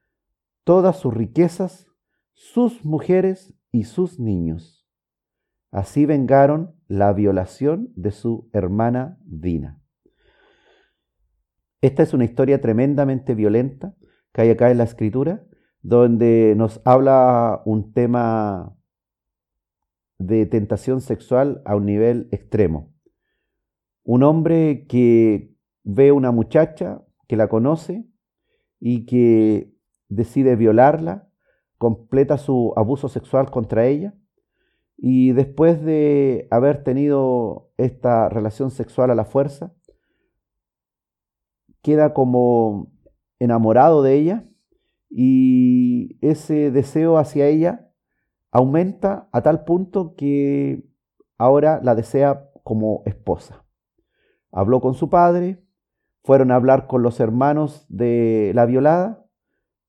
[0.63, 1.87] todas sus riquezas,
[2.33, 4.89] sus mujeres y sus niños.
[5.69, 9.79] Así vengaron la violación de su hermana Dina.
[11.81, 13.93] Esta es una historia tremendamente violenta
[14.33, 15.45] que hay acá en la escritura,
[15.83, 18.75] donde nos habla un tema
[20.17, 22.93] de tentación sexual a un nivel extremo.
[24.03, 25.53] Un hombre que
[25.83, 28.05] ve una muchacha, que la conoce,
[28.79, 29.73] y que
[30.09, 31.27] decide violarla,
[31.77, 34.13] completa su abuso sexual contra ella
[34.97, 39.73] y después de haber tenido esta relación sexual a la fuerza,
[41.81, 42.91] queda como
[43.39, 44.43] enamorado de ella
[45.09, 47.91] y ese deseo hacia ella
[48.55, 50.81] aumenta a tal punto que
[51.37, 53.65] ahora la desea como esposa.
[54.49, 55.61] Habló con su padre,
[56.23, 59.25] fueron a hablar con los hermanos de la violada,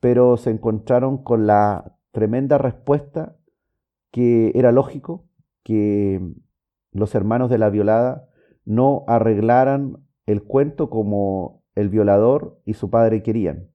[0.01, 3.37] pero se encontraron con la tremenda respuesta
[4.11, 5.29] que era lógico
[5.63, 6.21] que
[6.91, 8.29] los hermanos de la violada
[8.65, 13.71] no arreglaran el cuento como el violador y su padre querían,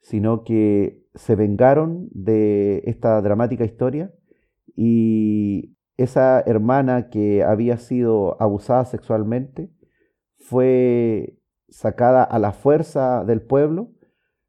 [0.00, 4.12] sino que se vengaron de esta dramática historia
[4.80, 9.72] y esa hermana que había sido abusada sexualmente
[10.38, 11.36] fue
[11.68, 13.90] sacada a la fuerza del pueblo,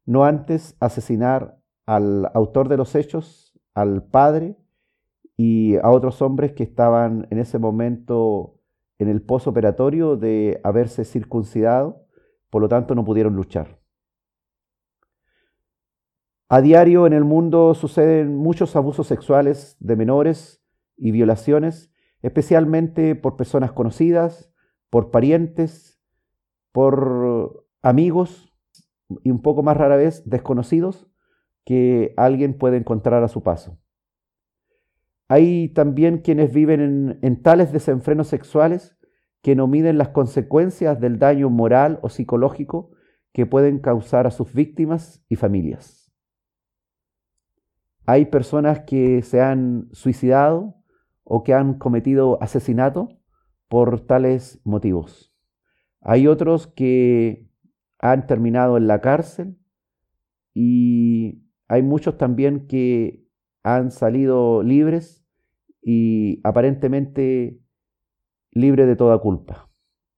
[0.06, 4.56] no antes asesinar al autor de los hechos, al padre
[5.36, 8.60] y a otros hombres que estaban en ese momento
[9.00, 12.06] en el posoperatorio de haberse circuncidado,
[12.50, 13.79] por lo tanto no pudieron luchar.
[16.52, 20.60] A diario en el mundo suceden muchos abusos sexuales de menores
[20.96, 21.92] y violaciones,
[22.22, 24.52] especialmente por personas conocidas,
[24.90, 26.02] por parientes,
[26.72, 28.52] por amigos
[29.22, 31.08] y un poco más rara vez desconocidos
[31.64, 33.78] que alguien puede encontrar a su paso.
[35.28, 38.98] Hay también quienes viven en, en, tales desenfrenos sexuales
[39.40, 42.90] que no miden las consecuencias del daño moral o psicológico
[43.32, 45.99] que pueden causar a sus víctimas y familias.
[48.10, 50.74] Hay personas que se han suicidado
[51.22, 53.20] o que han cometido asesinato
[53.68, 55.32] por tales motivos.
[56.00, 57.48] Hay otros que
[58.00, 59.58] han terminado en la cárcel
[60.52, 63.28] y hay muchos también que
[63.62, 65.24] han salido libres
[65.80, 67.60] y aparentemente
[68.50, 69.70] libres de toda culpa.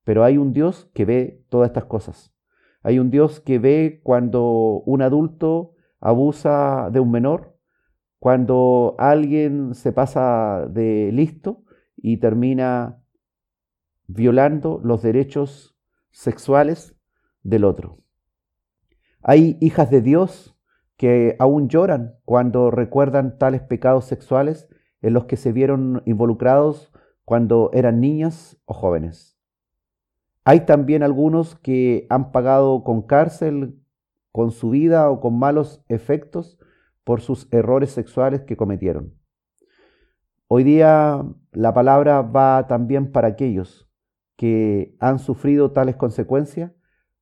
[0.05, 2.35] Pero hay un Dios que ve todas estas cosas.
[2.83, 7.52] Hay un Dios que ve cuando un adulto abusa de un menor
[8.23, 11.65] cuando alguien se pasa de listo
[11.97, 13.03] y termina
[14.07, 15.77] violando los derechos
[16.13, 16.95] sexuales
[17.43, 17.99] del otro.
[19.25, 20.57] Hay hijas de Dios
[20.97, 24.69] que aún lloran cuando recuerdan tales pecados sexuales
[25.01, 26.93] en los que se vieron involucrados
[27.25, 29.37] cuando eran niñas o jóvenes.
[30.45, 33.83] Hay también algunos que han pagado con cárcel,
[34.31, 36.61] con su vida o con malos efectos
[37.05, 39.15] por sus errores sexuales que cometieron.
[40.49, 43.89] Hoy día la palabra va también para aquellos
[44.37, 46.73] que han sufrido tales consecuencias,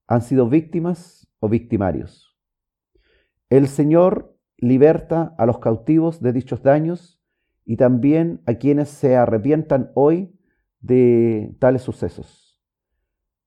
[0.07, 2.37] han sido víctimas o victimarios.
[3.49, 7.21] El Señor liberta a los cautivos de dichos daños
[7.65, 10.37] y también a quienes se arrepientan hoy
[10.81, 12.61] de tales sucesos.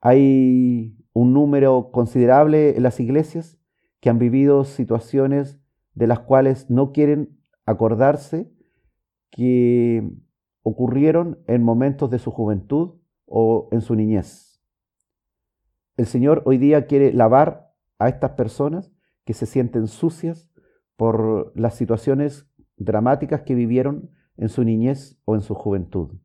[0.02, 3.60] Hay un número considerable en las iglesias
[4.00, 5.63] que han vivido situaciones
[5.94, 8.52] de las cuales no quieren acordarse
[9.30, 10.10] que
[10.62, 12.96] ocurrieron en momentos de su juventud
[13.26, 14.62] o en su niñez.
[15.98, 18.92] El Señor hoy día quiere lavar a estas personas
[19.26, 20.50] que se sienten sucias
[20.96, 22.48] por las situaciones
[22.78, 26.18] dramáticas que vivieron en su niñez o en su juventud.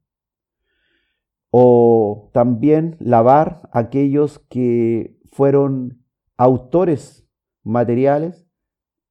[1.50, 6.02] O también lavar a aquellos que fueron
[6.36, 7.26] autores
[7.62, 8.47] materiales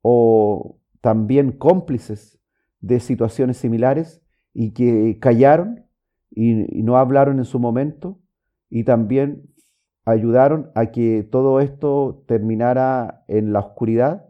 [0.09, 2.39] o también cómplices
[2.79, 4.21] de situaciones similares
[4.53, 5.85] y que callaron
[6.31, 8.17] y, no hablaron en su momento
[8.69, 9.53] y también
[10.05, 14.29] ayudaron a que todo esto terminara en la oscuridad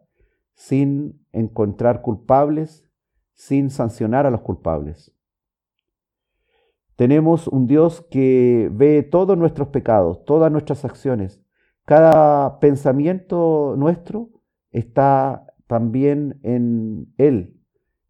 [0.56, 2.90] sin encontrar culpables,
[3.36, 5.14] sin sancionar a los culpables.
[6.96, 11.40] Tenemos un Dios que ve todos nuestros pecados, todas nuestras acciones.
[11.86, 14.32] Cada pensamiento nuestro
[14.72, 17.60] está también en Él.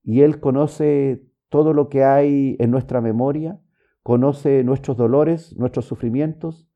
[0.03, 3.59] Y Él conoce todo lo que hay en nuestra memoria,
[4.03, 6.69] conoce nuestros dolores, nuestros sufrimientos,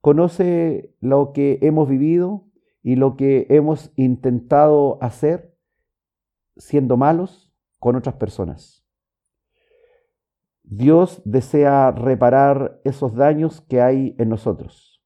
[0.00, 2.46] conoce lo que hemos vivido
[2.82, 5.54] y lo que hemos intentado hacer
[6.56, 8.84] siendo malos con otras personas.
[10.64, 15.02] Dios desea reparar esos daños que hay en nosotros.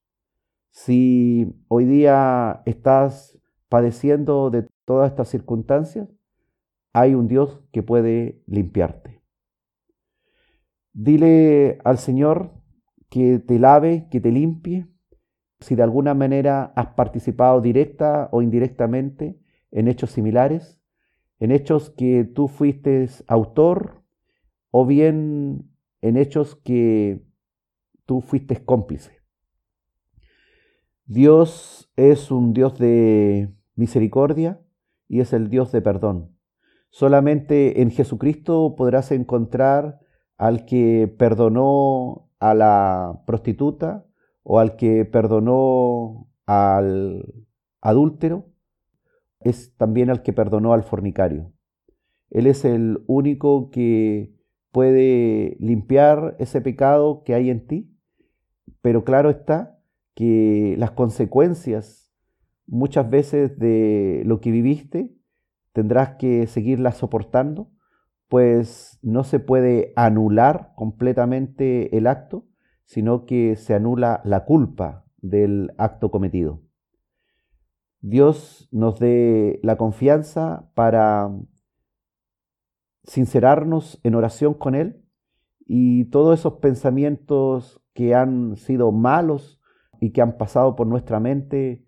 [0.69, 3.37] Si hoy día estás
[3.67, 6.07] padeciendo de todas estas circunstancias,
[6.93, 9.21] hay un Dios que puede limpiarte.
[10.93, 12.53] Dile al Señor
[13.09, 14.87] que te lave, que te limpie,
[15.59, 19.37] si de alguna manera has participado directa o indirectamente
[19.71, 20.81] en hechos similares,
[21.39, 24.03] en hechos que tú fuiste autor
[24.71, 25.69] o bien
[25.99, 27.25] en hechos que
[28.05, 29.17] tú fuiste cómplice.
[31.03, 34.61] Dios es un Dios de misericordia
[35.07, 36.35] y es el Dios de perdón.
[36.89, 39.99] Solamente en Jesucristo podrás encontrar
[40.37, 44.05] al que perdonó a la prostituta
[44.43, 47.25] o al que perdonó al
[47.81, 48.45] adúltero,
[49.41, 51.51] es también al que perdonó al fornicario.
[52.29, 54.33] Él es el único que
[54.71, 57.93] puede limpiar ese pecado que hay en ti,
[58.81, 59.79] pero claro está
[60.13, 62.06] que las consecuencias
[62.67, 65.13] muchas veces de lo que viviste
[65.73, 67.71] tendrás que seguirlas soportando,
[68.27, 72.45] pues no se puede anular completamente el acto,
[72.85, 76.61] sino que se anula la culpa del acto cometido.
[78.01, 81.29] Dios nos dé la confianza para
[83.03, 85.03] sincerarnos en oración con Él
[85.65, 89.59] y todos esos pensamientos que han sido malos
[89.99, 91.86] y que han pasado por nuestra mente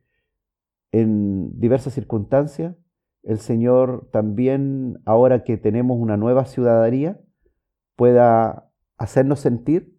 [0.91, 2.75] en diversas circunstancias,
[3.23, 7.19] el Señor también, ahora que tenemos una nueva ciudadanía,
[7.95, 9.97] pueda hacernos sentir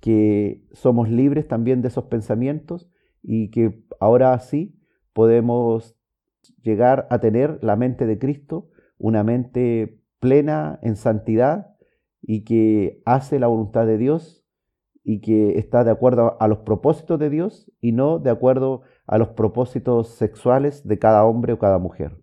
[0.00, 2.90] que somos libres también de esos pensamientos
[3.22, 4.74] y que ahora sí
[5.12, 5.96] podemos
[6.62, 11.76] llegar a tener la mente de Cristo, una mente plena en santidad
[12.22, 14.44] y que hace la voluntad de Dios
[15.02, 19.18] y que está de acuerdo a los propósitos de Dios y no de acuerdo a
[19.18, 22.16] los propósitos sexuales de cada hombre o cada mujer.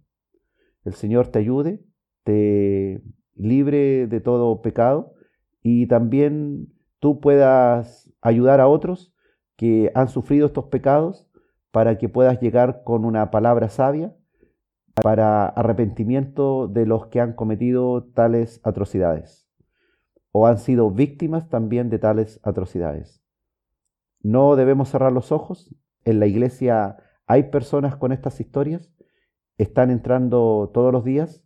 [0.86, 1.84] El Señor te ayude,
[2.24, 3.04] te
[3.36, 5.14] libre de todo pecado
[5.62, 9.14] y también tú puedas ayudar a otros
[9.58, 11.30] que han sufrido estos pecados
[11.72, 14.16] para que puedas llegar con una palabra sabia
[15.04, 19.50] para arrepentimiento de los que han cometido tales atrocidades
[20.32, 23.22] o han sido víctimas también de tales atrocidades.
[24.22, 25.76] No debemos cerrar los ojos.
[26.08, 28.90] En la iglesia hay personas con estas historias,
[29.58, 31.44] están entrando todos los días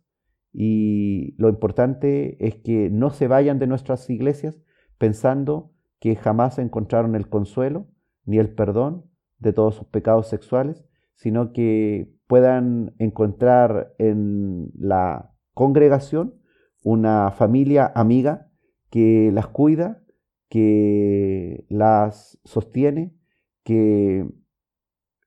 [0.52, 4.62] y lo importante es que no se vayan de nuestras iglesias
[4.98, 7.88] pensando que jamás encontraron el consuelo
[8.24, 9.10] ni el perdón
[9.40, 10.84] de todos sus pecados sexuales,
[11.16, 16.36] sino que puedan encontrar en la congregación
[16.84, 18.48] una familia amiga
[18.90, 20.04] que las cuida,
[20.48, 23.16] que las sostiene,
[23.64, 24.28] que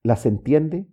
[0.06, 0.88] las entiende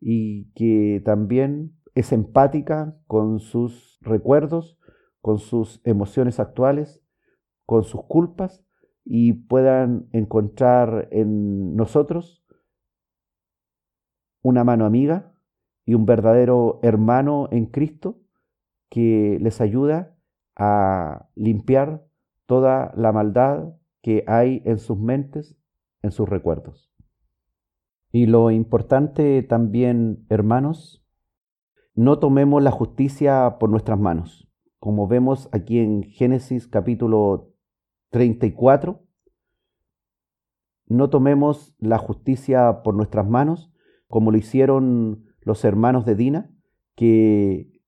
[0.00, 4.78] y que también es empática con sus recuerdos,
[5.20, 7.06] con sus emociones actuales
[7.66, 8.64] con sus culpas
[9.04, 12.44] y puedan encontrar en nosotros
[14.42, 15.34] una mano amiga
[15.84, 18.20] y un verdadero hermano en Cristo
[18.88, 20.16] que les ayuda
[20.56, 22.06] a limpiar
[22.46, 25.56] toda la maldad que hay en sus mentes,
[26.02, 26.95] en sus recuerdos.
[28.16, 31.04] Y lo importante también, hermanos,
[31.94, 34.50] no tomemos la justicia por nuestras manos.
[34.78, 37.52] Como vemos aquí en Génesis capítulo
[38.12, 39.02] 34.
[40.86, 43.70] No tomemos la justicia por nuestras manos,
[44.08, 46.50] como lo hicieron los hermanos de Dina,
[46.94, 47.82] que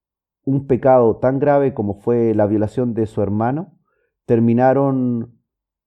[0.44, 3.78] un pecado tan grave como fue la violación de su hermano,
[4.26, 5.40] terminaron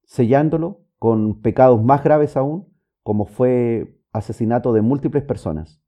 [0.03, 2.73] sellándolo con pecados más graves aún,
[3.03, 5.81] como fue asesinato de múltiples personas.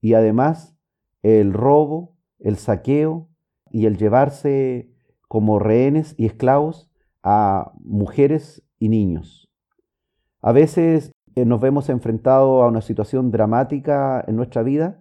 [0.00, 0.76] Y además
[1.22, 3.28] el robo, el saqueo
[3.70, 4.92] y el llevarse
[5.28, 6.90] como rehenes y esclavos
[7.22, 9.50] a mujeres y niños.
[10.40, 15.00] A veces eh, nos vemos enfrentados a una situación dramática en nuestra vida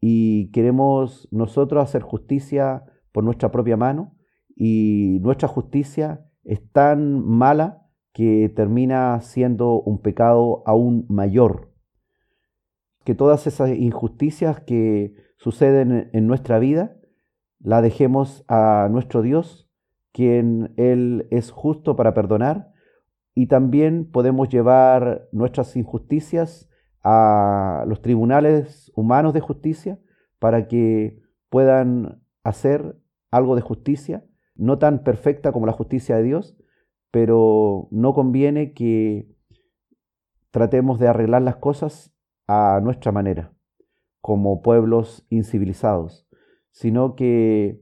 [0.00, 4.14] y queremos nosotros hacer justicia por nuestra propia mano
[4.54, 11.73] y nuestra justicia es tan mala que termina siendo un pecado aún mayor.
[13.04, 16.96] Que todas esas injusticias que suceden en nuestra vida
[17.60, 19.70] la dejemos a nuestro Dios
[20.12, 22.72] quien Él es justo para perdonar,
[23.34, 26.70] y también podemos llevar nuestras injusticias
[27.02, 29.98] a los tribunales humanos de justicia
[30.38, 31.20] para que
[31.50, 32.96] puedan hacer
[33.32, 34.24] algo de justicia,
[34.54, 36.56] no tan perfecta como la justicia de Dios,
[37.10, 39.28] pero no conviene que
[40.52, 42.13] tratemos de arreglar las cosas
[42.46, 43.52] a nuestra manera,
[44.20, 46.26] como pueblos incivilizados,
[46.70, 47.80] sino que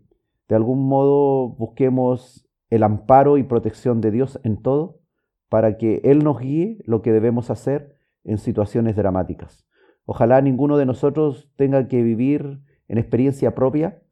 [0.48, 5.00] de algún modo busquemos el amparo y protección de Dios en todo
[5.48, 9.66] para que Él nos guíe lo que debemos hacer en situaciones dramáticas.
[10.04, 14.02] Ojalá ninguno de nosotros tenga que vivir en experiencia propia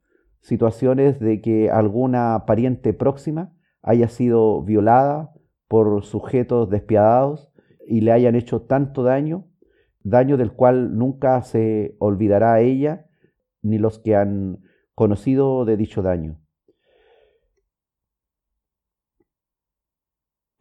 [0.40, 3.52] situaciones de que alguna pariente próxima
[3.82, 5.32] haya sido violada
[5.68, 7.52] por sujetos despiadados
[7.86, 9.46] y le hayan hecho tanto daño,
[10.02, 13.06] daño del cual nunca se olvidará a ella
[13.62, 14.62] ni los que han
[14.94, 16.40] conocido de dicho daño.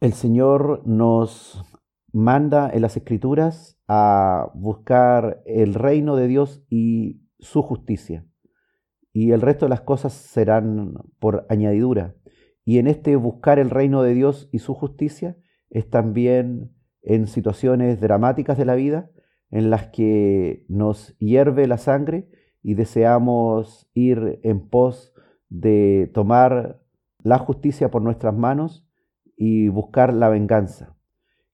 [0.00, 1.62] El Señor nos
[2.12, 8.26] manda en las Escrituras a buscar el reino de Dios y su justicia.
[9.12, 12.14] Y el resto de las cosas serán por añadidura.
[12.64, 15.36] Y en este buscar el reino de Dios y su justicia
[15.68, 16.72] es también
[17.02, 19.10] en situaciones dramáticas de la vida
[19.50, 22.28] en las que nos hierve la sangre
[22.62, 25.12] y deseamos ir en pos
[25.48, 26.80] de tomar
[27.22, 28.86] la justicia por nuestras manos
[29.36, 30.96] y buscar la venganza.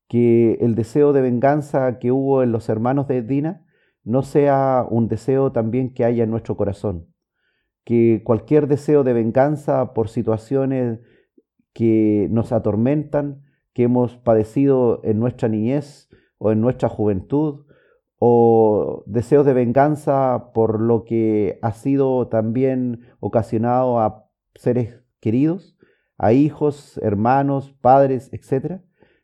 [0.09, 3.65] Que el deseo de venganza que hubo en los hermanos de Dina
[4.05, 7.09] no sea un deseo también que haya en nuestro corazón.
[7.85, 11.01] Que cualquier deseo de venganza por situaciones
[11.73, 13.43] que nos atormentan,
[13.73, 16.09] que hemos padecido en nuestra niñez
[16.39, 17.66] o en nuestra juventud,
[18.19, 25.77] o deseos de venganza por lo que ha sido también ocasionado a seres queridos,
[26.19, 28.81] a hijos, hermanos, padres, etc.,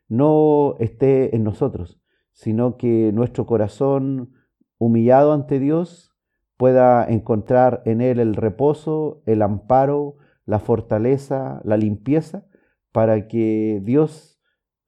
[0.07, 1.99] no esté en nosotros,
[2.33, 4.33] sino que nuestro corazón
[4.77, 6.13] humillado ante Dios
[6.57, 12.45] pueda encontrar en Él el reposo, el amparo, la fortaleza, la limpieza,
[12.91, 14.32] para que Dios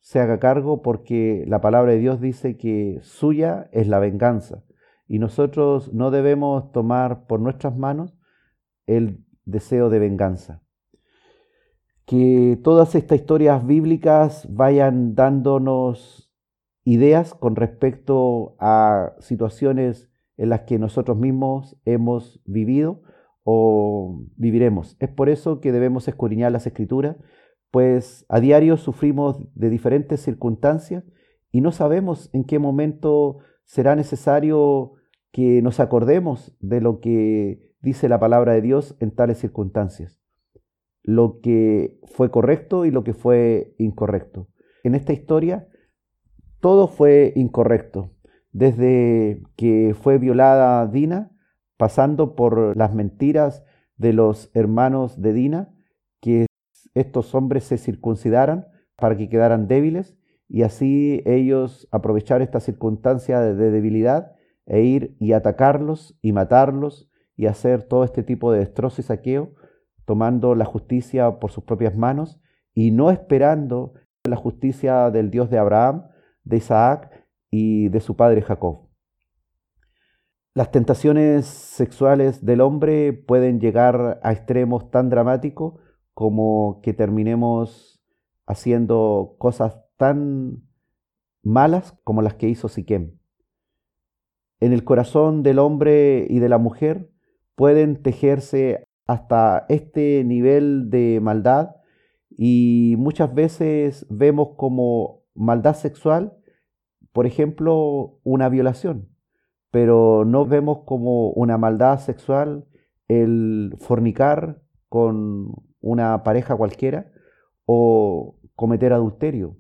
[0.06, 4.64] se haga cargo, porque la palabra de Dios dice que suya es la venganza,
[5.08, 8.16] y nosotros no debemos tomar por nuestras manos
[8.86, 10.62] el deseo de venganza
[12.06, 16.32] que todas estas historias bíblicas vayan dándonos
[16.84, 23.02] ideas con respecto a situaciones en las que nosotros mismos hemos vivido
[23.44, 24.96] o viviremos.
[25.00, 27.18] Es por eso que debemos escudriñar las escrituras,
[27.76, 31.04] pues a diario sufrimos de diferentes circunstancias
[31.52, 34.94] y no sabemos en qué momento será necesario
[35.34, 40.22] que nos acordemos de lo que dice la palabra de Dios en tales circunstancias
[41.04, 44.48] lo que fue correcto y lo que fue incorrecto.
[44.86, 45.68] En esta historia
[46.62, 48.14] todo fue incorrecto,
[48.54, 51.36] desde que fue violada Dina,
[51.76, 53.66] pasando por las mentiras
[53.98, 55.76] de los hermanos de Dina,
[56.22, 56.46] que
[56.96, 60.18] estos hombres se circuncidaran para que quedaran débiles
[60.48, 64.32] y así ellos aprovechar esta circunstancia de, debilidad
[64.66, 69.54] e ir y atacarlos y matarlos y hacer todo este tipo de destrozo y saqueo
[70.06, 72.40] tomando la justicia por sus propias manos
[72.74, 73.94] y no esperando
[74.24, 76.08] la justicia del Dios de Abraham,
[76.44, 77.12] de Isaac
[77.50, 78.88] y de su padre Jacob.
[80.54, 85.74] Las tentaciones sexuales del hombre pueden llegar a extremos tan dramáticos
[86.16, 88.02] como que terminemos
[88.48, 90.64] haciendo cosas tan
[91.44, 93.20] malas como las que hizo Siquem.
[94.62, 97.12] En el corazón del hombre y de la mujer
[97.56, 101.76] pueden tejerse hasta este nivel de maldad
[102.38, 106.38] y muchas veces vemos como maldad sexual,
[107.12, 109.10] por ejemplo, una violación,
[109.70, 112.66] pero no vemos como una maldad sexual
[113.10, 115.54] el fornicar con
[115.86, 117.12] una pareja cualquiera
[117.66, 119.56] o cometer adulterio.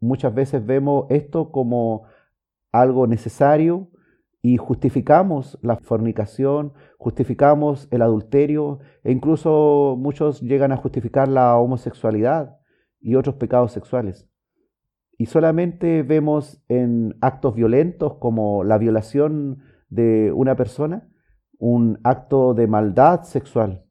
[0.00, 2.04] Muchas veces vemos esto como
[2.72, 3.90] algo necesario
[4.42, 12.58] y justificamos la fornicación, justificamos el adulterio e incluso muchos llegan a justificar la homosexualidad
[13.00, 14.28] y otros pecados sexuales.
[15.16, 21.06] Y solamente vemos en actos violentos como la violación de una persona
[21.60, 23.84] un acto de maldad sexual,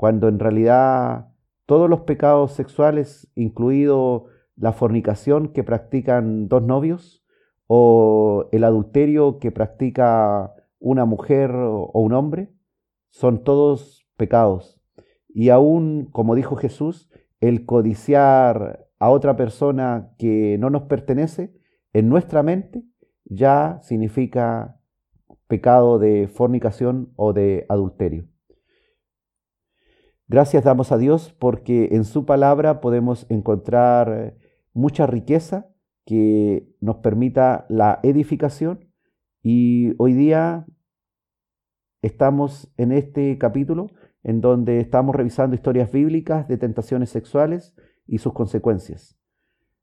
[0.00, 1.28] cuando en realidad
[1.66, 7.22] todos los pecados sexuales, incluido la fornicación que practican dos novios,
[7.66, 12.50] o el adulterio que practica una mujer o un hombre,
[13.10, 14.80] son todos pecados.
[15.28, 17.10] Y aún, como dijo Jesús,
[17.40, 21.52] el codiciar a otra persona que no nos pertenece
[21.92, 22.84] en nuestra mente
[23.26, 24.80] ya significa
[25.46, 28.29] pecado de fornicación o de adulterio.
[30.30, 34.36] Gracias damos a Dios porque en su palabra podemos encontrar
[34.72, 35.66] mucha riqueza
[36.06, 38.86] que nos permita la edificación
[39.42, 40.66] y hoy día
[42.00, 43.88] estamos en este capítulo
[44.22, 47.74] en donde estamos revisando historias bíblicas de tentaciones sexuales
[48.06, 49.18] y sus consecuencias.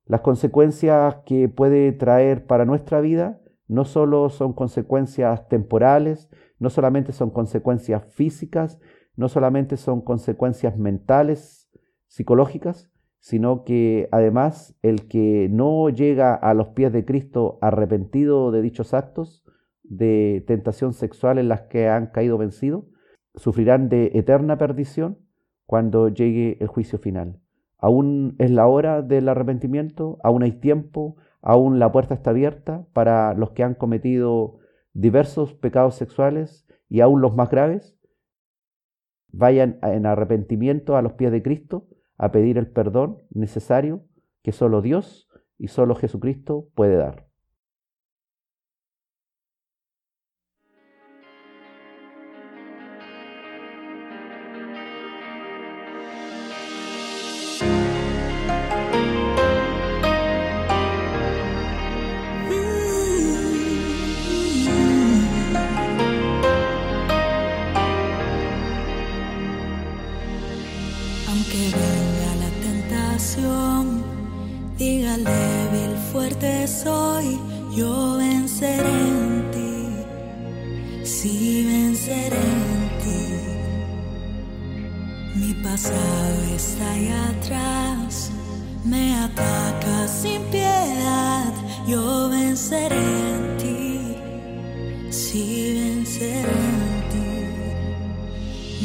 [0.05, 7.11] Las consecuencias que puede traer para nuestra vida no solo son consecuencias temporales, no solamente
[7.11, 8.79] son consecuencias físicas,
[9.17, 11.69] no solamente son consecuencias mentales,
[12.07, 12.89] psicológicas,
[13.19, 18.93] sino que además el que no llega a los pies de Cristo arrepentido de dichos
[18.93, 19.43] actos
[19.83, 22.85] de tentación sexual en las que han caído vencidos,
[23.35, 25.17] sufrirán de eterna perdición
[25.65, 27.41] cuando llegue el juicio final.
[27.77, 33.33] Aún es la hora del arrepentimiento, aún hay tiempo, aún la puerta está abierta para
[33.33, 34.59] los que han cometido
[34.93, 37.96] diversos pecados sexuales y aún los más graves.
[39.31, 41.87] Vayan en arrepentimiento a los pies de Cristo
[42.17, 44.03] a pedir el perdón necesario
[44.43, 47.26] que solo Dios y solo Jesucristo puede dar.
[85.77, 88.31] Pasado está ahí atrás,
[88.83, 91.53] me ataca sin piedad,
[91.85, 97.29] yo venceré en ti, sí venceré en ti.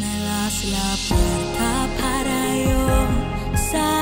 [0.01, 2.82] Me das la puerta para yo
[3.70, 4.02] salir.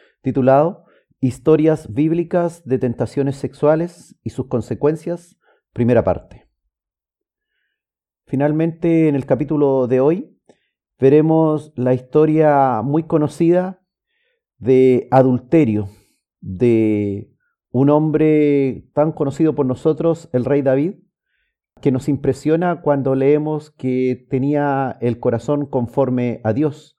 [0.21, 0.85] titulado
[1.19, 5.37] Historias bíblicas de tentaciones sexuales y sus consecuencias,
[5.71, 6.47] primera parte.
[8.25, 10.39] Finalmente, en el capítulo de hoy,
[10.99, 13.83] veremos la historia muy conocida
[14.57, 15.89] de adulterio
[16.39, 17.35] de
[17.71, 20.95] un hombre tan conocido por nosotros, el rey David,
[21.81, 26.97] que nos impresiona cuando leemos que tenía el corazón conforme a Dios.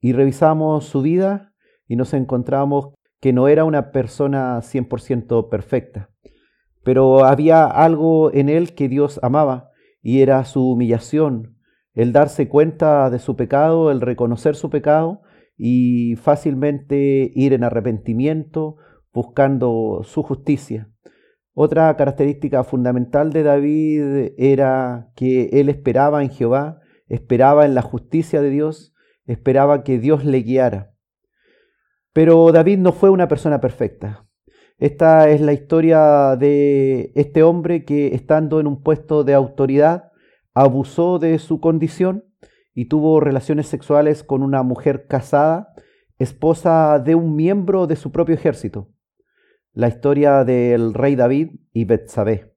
[0.00, 1.54] Y revisamos su vida
[1.88, 6.10] y nos encontramos que no era una persona 100% perfecta,
[6.84, 9.70] pero había algo en él que Dios amaba
[10.02, 11.56] y era su humillación,
[11.94, 15.22] el darse cuenta de su pecado, el reconocer su pecado
[15.56, 18.76] y fácilmente ir en arrepentimiento
[19.12, 20.90] buscando su justicia.
[21.54, 28.42] Otra característica fundamental de David era que él esperaba en Jehová, esperaba en la justicia
[28.42, 28.94] de Dios,
[29.24, 30.92] esperaba que Dios le guiara.
[32.16, 34.26] Pero David no fue una persona perfecta.
[34.78, 40.12] Esta es la historia de este hombre que estando en un puesto de autoridad
[40.54, 42.24] abusó de su condición
[42.72, 45.74] y tuvo relaciones sexuales con una mujer casada,
[46.18, 48.88] esposa de un miembro de su propio ejército
[49.74, 52.56] la historia del rey David y Betsabé.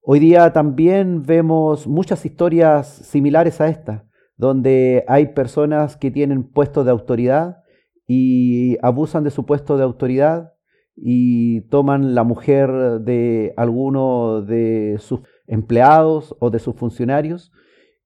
[0.00, 6.84] Hoy día también vemos muchas historias similares a esta, donde hay personas que tienen puestos
[6.84, 7.63] de autoridad
[8.06, 10.52] y abusan de su puesto de autoridad
[10.96, 12.70] y toman la mujer
[13.00, 17.52] de alguno de sus empleados o de sus funcionarios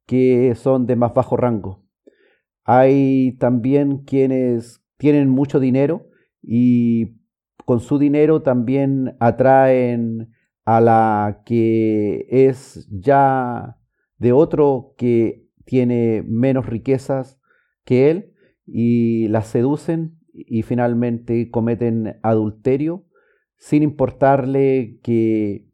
[0.06, 1.84] que son de más bajo rango.
[2.64, 6.06] Hay también quienes tienen mucho dinero
[6.42, 7.18] y
[7.64, 10.32] con su dinero también atraen
[10.64, 13.78] a la que es ya
[14.18, 17.38] de otro que tiene menos riquezas
[17.84, 18.34] que él
[18.70, 23.06] y la seducen y finalmente cometen adulterio
[23.56, 25.66] sin importarle que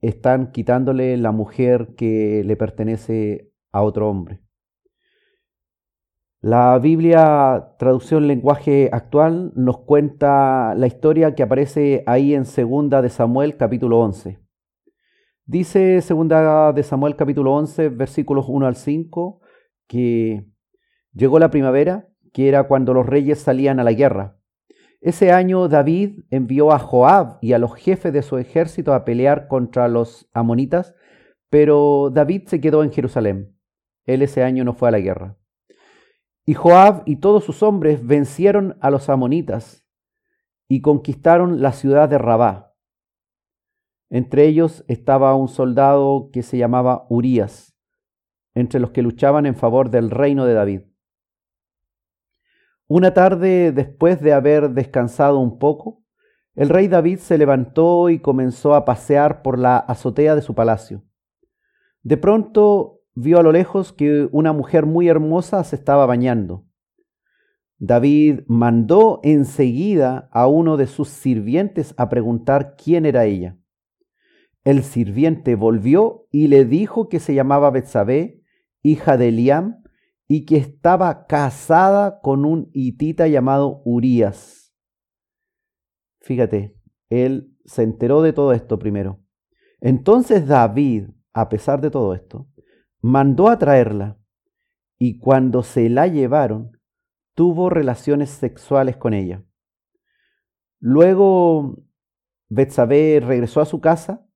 [0.00, 4.42] están quitándole la mujer que le pertenece a otro hombre.
[6.40, 13.10] La Biblia, traducción lenguaje actual, nos cuenta la historia que aparece ahí en Segunda de
[13.10, 14.40] Samuel capítulo 11.
[15.46, 19.40] Dice Segunda de Samuel capítulo 11 versículos 1 al 5
[19.86, 20.46] que
[21.12, 24.38] llegó la primavera, que era cuando los reyes salían a la guerra.
[25.00, 29.48] Ese año David envió a Joab y a los jefes de su ejército a pelear
[29.48, 30.94] contra los amonitas,
[31.50, 33.56] pero David se quedó en Jerusalén.
[34.04, 35.36] Él ese año no fue a la guerra.
[36.44, 39.84] Y Joab y todos sus hombres vencieron a los amonitas
[40.68, 42.74] y conquistaron la ciudad de Rabá.
[44.08, 47.76] Entre ellos estaba un soldado que se llamaba Urías,
[48.54, 50.80] entre los que luchaban en favor del reino de David.
[52.94, 56.04] Una tarde, después de haber descansado un poco,
[56.54, 61.02] el rey David se levantó y comenzó a pasear por la azotea de su palacio.
[62.02, 66.66] De pronto vio a lo lejos que una mujer muy hermosa se estaba bañando.
[67.78, 73.56] David mandó enseguida a uno de sus sirvientes a preguntar quién era ella.
[74.64, 78.42] El sirviente volvió y le dijo que se llamaba Betsabé,
[78.82, 79.81] hija de Eliam,
[80.28, 84.74] y que estaba casada con un hitita llamado Urías.
[86.20, 86.76] Fíjate,
[87.10, 89.20] él se enteró de todo esto primero.
[89.80, 92.48] Entonces David, a pesar de todo esto,
[93.00, 94.18] mandó a traerla
[94.98, 96.78] y cuando se la llevaron,
[97.34, 99.44] tuvo relaciones sexuales con ella.
[100.78, 101.82] Luego
[102.48, 104.26] Betsabé regresó a su casa,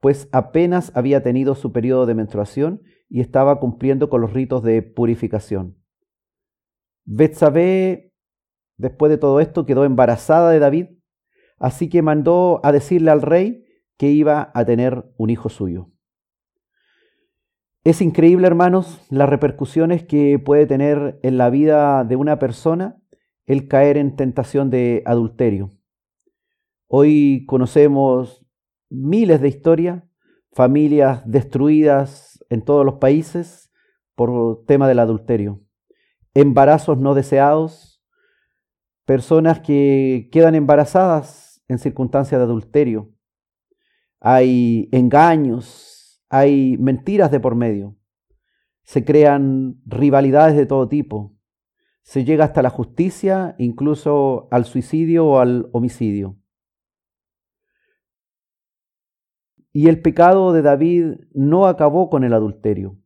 [0.00, 2.82] pues apenas había tenido su periodo de menstruación
[3.12, 5.76] y estaba cumpliendo con los ritos de purificación.
[7.04, 8.14] Betsabé,
[8.78, 10.86] después de todo esto, quedó embarazada de David,
[11.58, 13.66] así que mandó a decirle al rey
[13.98, 15.90] que iba a tener un hijo suyo.
[17.84, 22.96] Es increíble, hermanos, las repercusiones que puede tener en la vida de una persona
[23.44, 25.70] el caer en tentación de adulterio.
[26.86, 28.46] Hoy conocemos
[28.88, 30.02] miles de historias,
[30.50, 33.72] familias destruidas en todos los países
[34.14, 35.62] por tema del adulterio,
[36.34, 38.04] embarazos no deseados,
[39.06, 43.10] personas que quedan embarazadas en circunstancias de adulterio.
[44.20, 47.96] Hay engaños, hay mentiras de por medio.
[48.82, 51.34] se crean rivalidades de todo tipo,
[52.02, 56.36] se llega hasta la justicia, incluso al suicidio o al homicidio.
[59.72, 62.98] Y el pecado de David no acabó con el adulterio.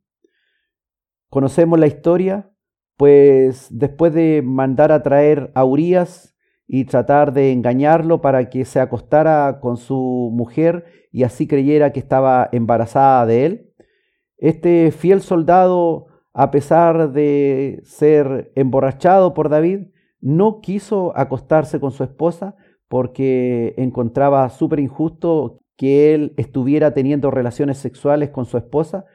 [1.29, 2.51] Conocemos la historia,
[2.97, 6.35] pues después de mandar a traer a Urias
[6.67, 11.99] y tratar de engañarlo para que se acostara con su mujer y así creyera que
[11.99, 13.73] estaba embarazada de él,
[14.37, 19.87] este fiel soldado, a pesar de ser emborrachado por David,
[20.19, 22.55] no quiso acostarse con su esposa
[22.87, 29.05] porque encontraba súper injusto que él estuviera teniendo relaciones sexuales con su esposa,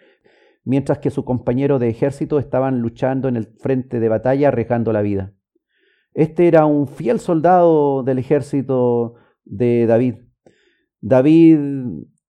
[0.65, 5.03] mientras que su compañero de ejército estaban luchando en el frente de batalla arriesgando la
[5.03, 5.35] vida.
[6.15, 9.15] Este era un fiel soldado del ejército
[9.45, 10.15] de David.
[11.01, 11.59] David,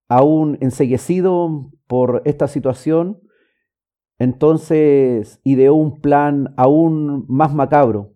[0.08, 3.22] aún enseguecido por esta situación,
[4.18, 8.14] entonces ideó un plan aún más macabro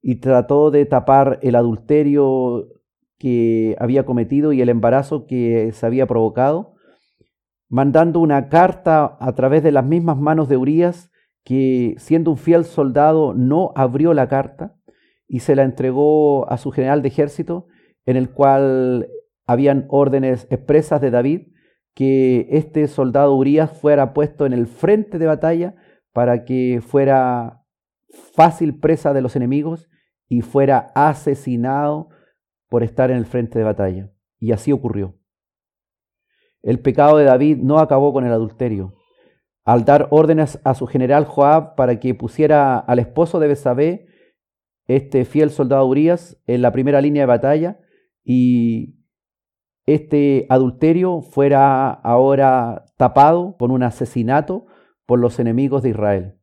[0.00, 2.68] y trató de tapar el adulterio
[3.20, 6.74] que había cometido y el embarazo que se había provocado,
[7.68, 11.10] mandando una carta a través de las mismas manos de Urias,
[11.44, 14.74] que siendo un fiel soldado no abrió la carta
[15.28, 17.66] y se la entregó a su general de ejército,
[18.06, 19.06] en el cual
[19.46, 21.42] habían órdenes expresas de David
[21.94, 25.74] que este soldado Urias fuera puesto en el frente de batalla
[26.14, 27.64] para que fuera
[28.34, 29.90] fácil presa de los enemigos
[30.26, 32.08] y fuera asesinado
[32.70, 34.10] por estar en el frente de batalla.
[34.38, 35.18] Y así ocurrió.
[36.62, 38.94] El pecado de David no acabó con el adulterio.
[39.64, 44.06] Al dar órdenes a su general Joab para que pusiera al esposo de Besabé,
[44.86, 47.80] este fiel soldado Urias, en la primera línea de batalla
[48.24, 48.96] y
[49.86, 54.66] este adulterio fuera ahora tapado con un asesinato
[55.06, 56.40] por los enemigos de Israel.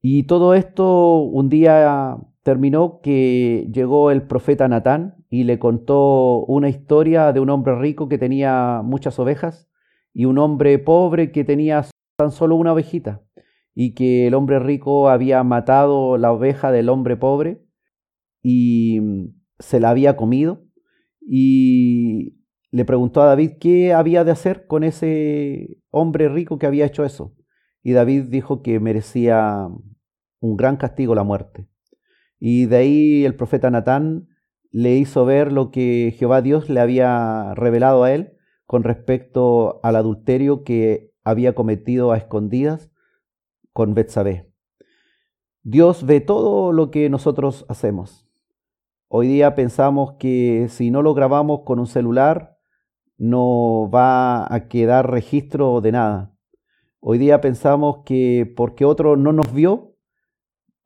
[0.00, 6.68] Y todo esto un día terminó que llegó el profeta Natán y le contó una
[6.68, 9.68] historia de un hombre rico que tenía muchas ovejas
[10.12, 11.84] y un hombre pobre que tenía
[12.16, 13.22] tan solo una ovejita
[13.74, 17.62] y que el hombre rico había matado la oveja del hombre pobre
[18.42, 19.00] y
[19.58, 20.64] se la había comido
[21.20, 22.38] y
[22.70, 27.04] le preguntó a David qué había de hacer con ese hombre rico que había hecho
[27.04, 27.34] eso.
[27.82, 29.68] Y David dijo que merecía
[30.40, 31.68] un gran castigo la muerte.
[32.38, 34.28] Y de ahí el profeta Natán
[34.70, 38.34] le hizo ver lo que Jehová Dios le había revelado a él
[38.66, 42.90] con respecto al adulterio que había cometido a escondidas
[43.72, 44.50] con Betsabé.
[45.62, 48.28] Dios ve todo lo que nosotros hacemos.
[49.08, 52.58] Hoy día pensamos que si no lo grabamos con un celular
[53.16, 56.34] no va a quedar registro de nada.
[57.00, 59.87] Hoy día pensamos que porque otro no nos vio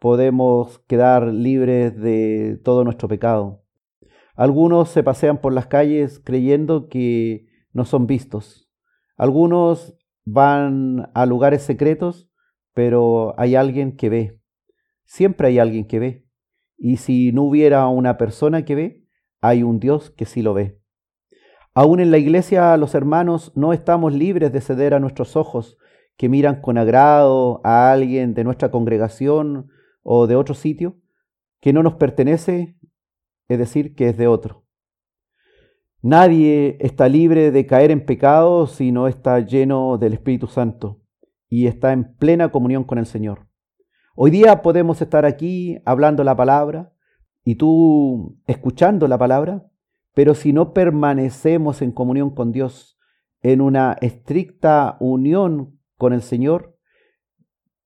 [0.03, 3.63] podemos quedar libres de todo nuestro pecado.
[4.35, 8.69] Algunos se pasean por las calles creyendo que no son vistos.
[9.17, 12.29] Algunos van a lugares secretos,
[12.75, 14.41] pero hay alguien que ve.
[15.05, 16.27] Siempre hay alguien que ve.
[16.77, 19.07] Y si no hubiera una persona que ve,
[19.41, 20.81] hay un Dios que sí lo ve.
[21.75, 25.79] Aún en la iglesia los hermanos no estamos libres de ceder a nuestros ojos
[26.17, 29.71] que miran con agrado a alguien de nuestra congregación
[30.03, 30.99] o de otro sitio
[31.61, 32.77] que no nos pertenece,
[33.49, 34.65] es decir, que es de otro.
[36.01, 41.01] Nadie está libre de caer en pecado si no está lleno del Espíritu Santo
[41.49, 43.47] y está en plena comunión con el Señor.
[44.17, 46.93] Hoy día podemos estar aquí hablando la palabra
[47.45, 49.71] y tú escuchando la palabra,
[50.13, 52.99] pero si no permanecemos en comunión con Dios,
[53.41, 56.72] en una estricta unión con el Señor,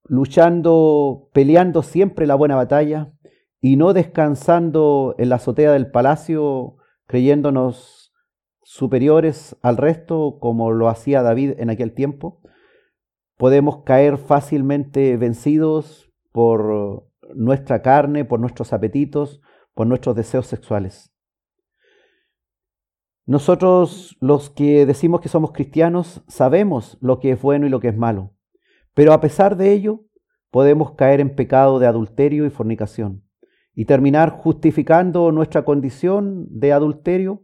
[0.07, 3.13] luchando, peleando siempre la buena batalla
[3.59, 6.77] y no descansando en la azotea del palacio
[7.07, 8.13] creyéndonos
[8.63, 12.41] superiores al resto como lo hacía David en aquel tiempo,
[13.37, 19.41] podemos caer fácilmente vencidos por nuestra carne, por nuestros apetitos,
[19.73, 21.13] por nuestros deseos sexuales.
[23.25, 27.89] Nosotros los que decimos que somos cristianos sabemos lo que es bueno y lo que
[27.89, 28.36] es malo.
[28.97, 30.05] Pero a pesar de ello,
[30.49, 33.23] podemos caer en pecado de adulterio y fornicación
[33.75, 37.43] y terminar justificando nuestra condición de adulterio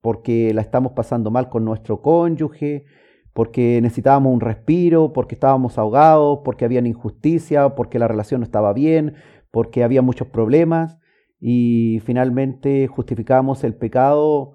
[0.00, 2.86] porque la estamos pasando mal con nuestro cónyuge,
[3.34, 8.72] porque necesitábamos un respiro, porque estábamos ahogados, porque había injusticia, porque la relación no estaba
[8.72, 9.16] bien,
[9.50, 10.98] porque había muchos problemas
[11.38, 14.54] y finalmente justificamos el pecado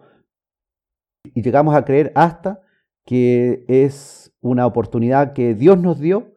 [1.25, 2.63] y llegamos a creer hasta
[3.05, 6.33] que es una oportunidad que Dios nos dio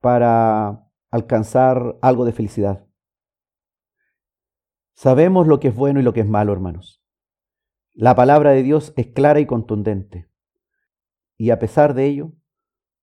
[0.00, 2.86] para alcanzar algo de felicidad.
[4.94, 7.02] Sabemos lo que es bueno y lo que es malo, hermanos.
[7.92, 10.28] La palabra de Dios es clara y contundente.
[11.36, 12.32] Y a pesar de ello,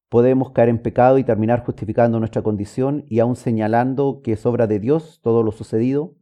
[0.10, 4.68] podemos caer en pecado y terminar justificando nuestra condición y aún señalando que es obra
[4.68, 6.16] de Dios todo lo sucedido,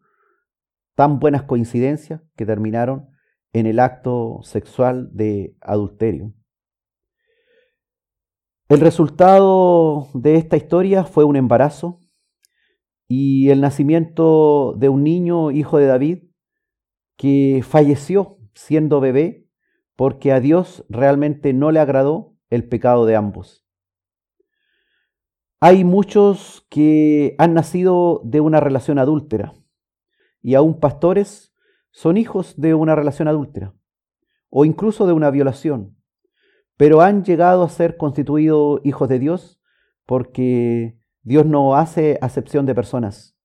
[0.96, 3.10] tan buenas coincidencias que terminaron
[3.54, 6.34] en el acto sexual de adulterio.
[8.70, 12.00] El resultado de esta historia fue un embarazo
[13.08, 16.20] y el nacimiento de un niño, hijo de David,
[17.18, 19.50] que falleció siendo bebé
[19.96, 23.66] porque a Dios realmente no le agradó el pecado de ambos.
[25.60, 29.56] Hay muchos que han nacido de una relación adúltera
[30.44, 31.56] y aún pastores
[31.90, 33.74] son hijos de una relación adúltera
[34.52, 35.99] o incluso de una violación,
[36.80, 39.60] pero han llegado a ser constituidos hijos de Dios
[40.06, 43.36] porque Dios no hace acepción de personas.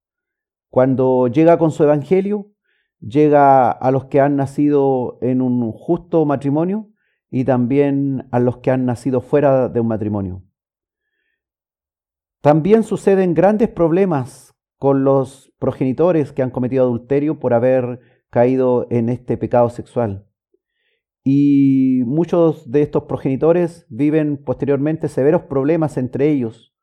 [0.71, 2.53] Cuando llega con su evangelio,
[3.01, 6.93] llega a los que han nacido en un justo matrimonio
[7.29, 10.45] y también a los que han nacido fuera de un matrimonio.
[12.41, 17.99] También suceden grandes problemas con los progenitores que han cometido adulterio por haber
[18.31, 20.25] caído en este pecado sexual.
[21.25, 26.75] Y muchos de estos progenitores viven posteriormente severos problemas entre ellos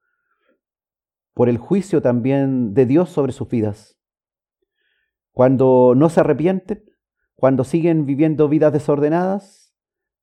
[1.33, 3.99] por el juicio también de Dios sobre sus vidas.
[5.31, 6.83] Cuando no se arrepienten,
[7.35, 9.73] cuando siguen viviendo vidas desordenadas,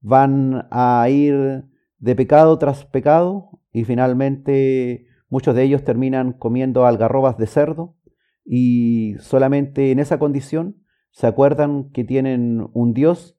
[0.01, 1.65] van a ir
[1.99, 7.97] de pecado tras pecado y finalmente muchos de ellos terminan comiendo algarrobas de cerdo
[8.45, 13.38] y solamente en esa condición se acuerdan que tienen un Dios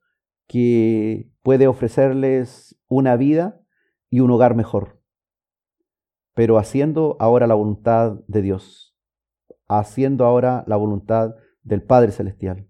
[0.50, 3.60] que puede ofrecerles una vida
[4.10, 5.00] y un hogar mejor,
[6.34, 8.98] pero haciendo ahora la voluntad de Dios,
[9.68, 12.68] haciendo ahora la voluntad del Padre Celestial.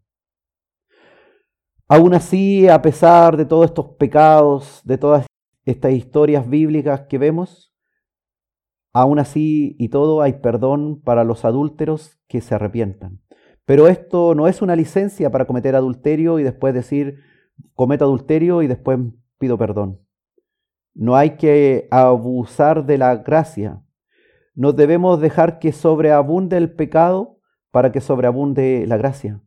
[1.89, 5.25] Aún así, a pesar de todos estos pecados, de todas
[5.65, 7.75] estas historias bíblicas que vemos,
[8.93, 13.23] aún así y todo hay perdón para los adúlteros que se arrepientan.
[13.65, 17.30] Pero esto no es una licencia para cometer adulterio y después decir,
[17.75, 18.99] cometo adulterio y después
[19.39, 20.01] pido perdón.
[20.95, 23.83] No hay que abusar de la gracia.
[24.55, 27.39] No debemos dejar que sobreabunde el pecado
[27.71, 29.41] para que sobreabunde la gracia,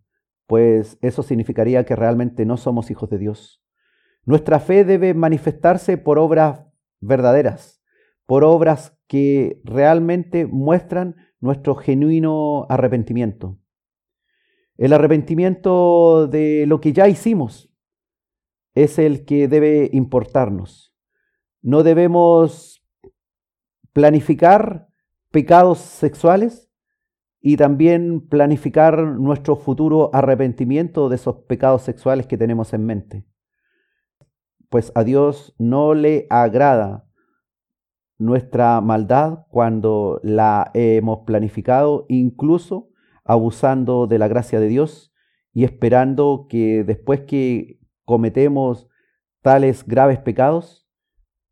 [0.48, 3.61] pues eso significaría que realmente no somos hijos de Dios.
[4.26, 6.65] Nuestra fe debe manifestarse por obras
[7.02, 7.81] verdaderas,
[8.26, 13.60] por obras que realmente muestran nuestro genuino arrepentimiento.
[14.77, 17.72] El arrepentimiento de lo que ya hicimos
[18.75, 20.93] es el que debe importarnos.
[21.61, 22.83] No debemos
[23.93, 24.87] planificar
[25.31, 26.69] pecados sexuales
[27.39, 33.25] y también planificar nuestro futuro arrepentimiento de esos pecados sexuales que tenemos en mente.
[34.69, 37.05] Pues a Dios no le agrada
[38.17, 42.89] nuestra maldad cuando la hemos planificado, incluso
[43.25, 45.13] abusando de la gracia de Dios
[45.53, 48.88] y esperando que después que cometemos
[49.41, 50.88] tales graves pecados,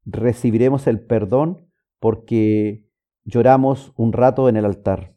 [0.05, 1.69] recibiremos el perdón
[1.99, 2.87] porque
[3.23, 5.15] lloramos un rato en el altar.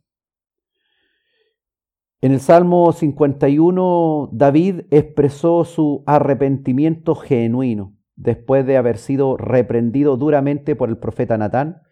[2.20, 10.76] En el Salmo 51, David expresó su arrepentimiento genuino después de haber sido reprendido duramente
[10.76, 11.82] por el profeta Natán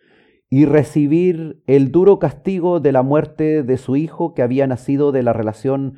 [0.49, 5.23] y recibir el duro castigo de la muerte de su hijo que había nacido de
[5.23, 5.97] la relación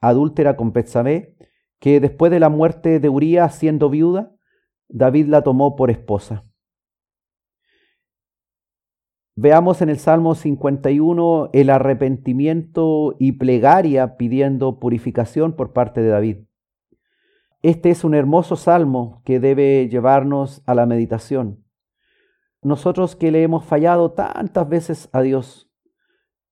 [0.00, 1.36] adúltera con Betsabé,
[1.82, 4.30] que después de la muerte de Urías siendo viuda,
[4.88, 6.44] David la tomó por esposa.
[9.34, 16.36] Veamos en el Salmo 51 el arrepentimiento y plegaria pidiendo purificación por parte de David.
[17.62, 21.64] Este es un hermoso salmo que debe llevarnos a la meditación.
[22.62, 25.68] Nosotros que le hemos fallado tantas veces a Dios,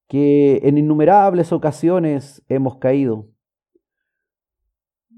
[0.08, 3.28] que en innumerables ocasiones hemos caído.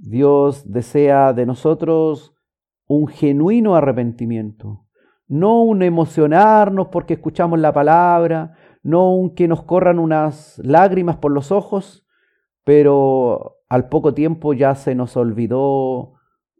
[0.02, 2.34] Dios desea de nosotros
[2.88, 4.84] un genuino arrepentimiento,
[5.28, 11.30] no un emocionarnos porque escuchamos la palabra, no un que nos corran unas lágrimas por
[11.30, 12.04] los ojos,
[12.64, 16.14] pero al poco tiempo ya se nos olvidó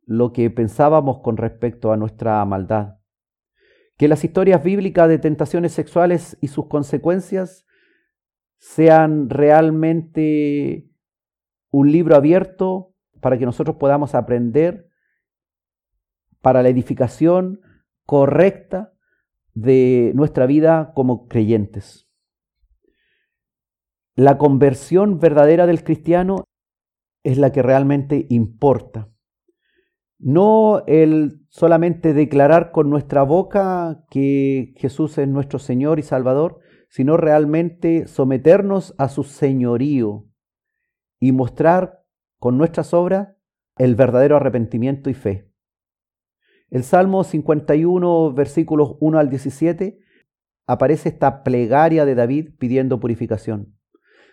[0.07, 2.99] lo que pensábamos con respecto a nuestra maldad.
[3.97, 7.67] Que las historias bíblicas de tentaciones sexuales y sus consecuencias
[8.59, 10.89] sean realmente
[11.71, 12.92] un libro abierto
[13.23, 14.89] para que nosotros podamos aprender
[16.43, 17.61] para la edificación
[18.05, 18.93] correcta
[19.55, 22.09] de nuestra vida como creyentes.
[24.17, 26.45] La conversión verdadera del cristiano
[27.23, 29.09] es la que realmente importa.
[30.19, 36.59] No el solamente declarar con nuestra boca que Jesús es nuestro Señor y Salvador,
[36.89, 40.27] sino realmente someternos a su señorío
[41.21, 42.02] y mostrar
[42.43, 43.37] con nuestras obras
[43.79, 45.49] el verdadero arrepentimiento y fe.
[46.71, 50.01] El Salmo 51, versículos 1 al 17,
[50.67, 53.79] aparece esta plegaria de David pidiendo purificación.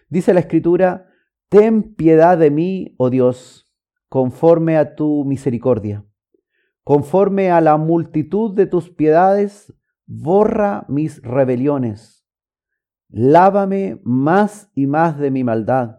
[0.10, 1.06] Dice la escritura,
[1.50, 3.72] Ten piedad de mí, oh Dios,
[4.08, 6.04] conforme a tu misericordia.
[6.84, 9.72] Conforme a la multitud de tus piedades,
[10.08, 12.28] borra mis rebeliones.
[13.08, 15.99] Lávame más y más de mi maldad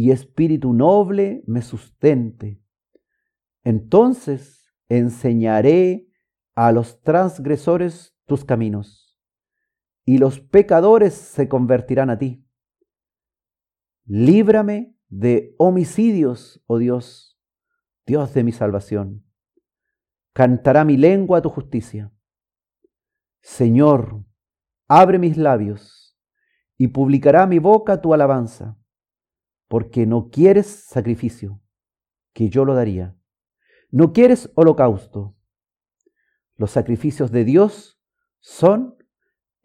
[0.00, 2.58] y espíritu noble me sustente.
[3.64, 6.08] Entonces enseñaré
[6.54, 9.20] a los transgresores tus caminos
[10.06, 12.46] y los pecadores se convertirán a ti.
[14.06, 17.38] Líbrame de homicidios, oh Dios,
[18.06, 19.26] Dios de mi salvación.
[20.32, 22.10] Cantará mi lengua tu justicia.
[23.42, 24.24] Señor,
[24.88, 26.18] abre mis labios
[26.78, 28.79] y publicará mi boca tu alabanza,
[29.70, 31.60] porque no quieres sacrificio,
[32.32, 33.16] que yo lo daría.
[33.92, 35.36] No quieres holocausto.
[36.56, 38.02] Los sacrificios de Dios
[38.40, 38.96] son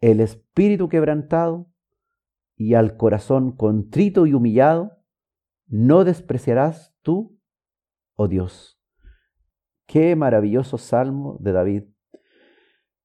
[0.00, 1.72] el espíritu quebrantado
[2.54, 4.96] y al corazón contrito y humillado,
[5.66, 7.40] no despreciarás tú,
[8.14, 8.80] oh Dios.
[9.86, 11.82] Qué maravilloso salmo de David.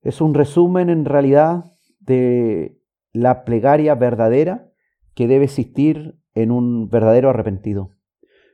[0.03, 1.65] Es un resumen en realidad
[1.97, 2.79] de
[3.11, 4.71] la plegaria verdadera
[5.15, 7.91] que debe existir en un verdadero arrepentido.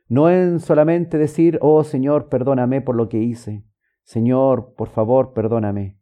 [0.08, 3.66] No en solamente decir, oh Señor, perdóname por lo que hice.
[4.04, 5.99] Señor, por favor, perdóname.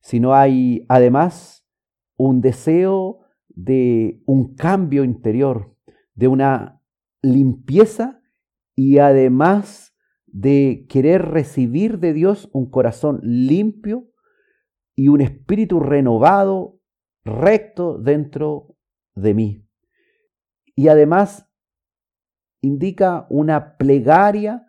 [0.00, 1.66] Sino hay además
[2.16, 5.74] un deseo de un cambio interior,
[6.14, 6.80] de una
[7.22, 8.22] limpieza
[8.74, 9.94] y además
[10.26, 14.08] de querer recibir de Dios un corazón limpio
[14.94, 16.78] y un espíritu renovado,
[17.24, 18.76] recto dentro
[19.14, 19.69] de mí.
[20.80, 21.46] Y además
[22.62, 24.66] indica una plegaria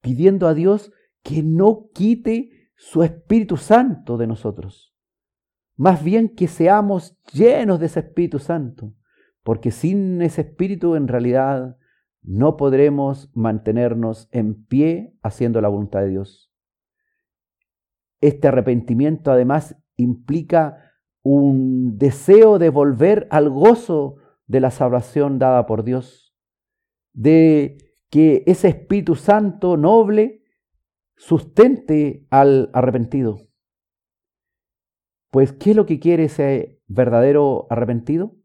[0.00, 4.96] pidiendo a Dios que no quite su Espíritu Santo de nosotros.
[5.76, 8.94] Más bien que seamos llenos de ese Espíritu Santo,
[9.42, 11.76] porque sin ese Espíritu en realidad
[12.22, 16.50] no podremos mantenernos en pie haciendo la voluntad de Dios.
[18.22, 25.84] Este arrepentimiento además implica un deseo de volver al gozo de la salvación dada por
[25.84, 26.34] Dios,
[27.12, 27.78] de
[28.10, 30.42] que ese Espíritu Santo noble
[31.16, 33.38] sustente al arrepentido.
[35.30, 38.36] Pues, ¿qué es lo que quiere ese verdadero arrepentido?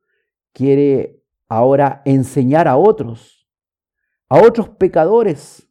[0.53, 3.47] Quiere ahora enseñar a otros,
[4.27, 5.69] a otros pecadores,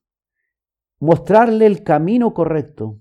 [1.00, 3.00] mostrarle el camino correcto,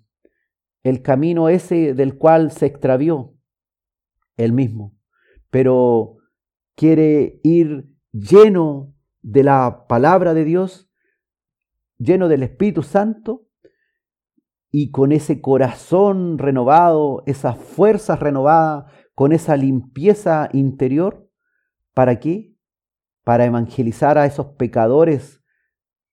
[0.83, 3.35] el camino ese del cual se extravió
[4.37, 4.95] él mismo,
[5.49, 6.16] pero
[6.77, 8.93] quiere ir lleno
[9.23, 10.89] de la palabra de Dios,
[11.97, 13.47] lleno del Espíritu Santo,
[14.69, 21.27] y con ese corazón renovado, esa fuerza renovada, con esa limpieza interior,
[21.95, 22.55] ¿para qué?
[23.23, 25.43] Para evangelizar a esos pecadores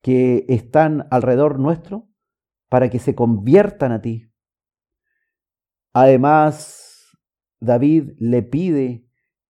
[0.00, 2.08] que están alrededor nuestro,
[2.70, 4.30] para que se conviertan a ti.
[5.92, 7.18] Además,
[7.60, 9.03] David le pide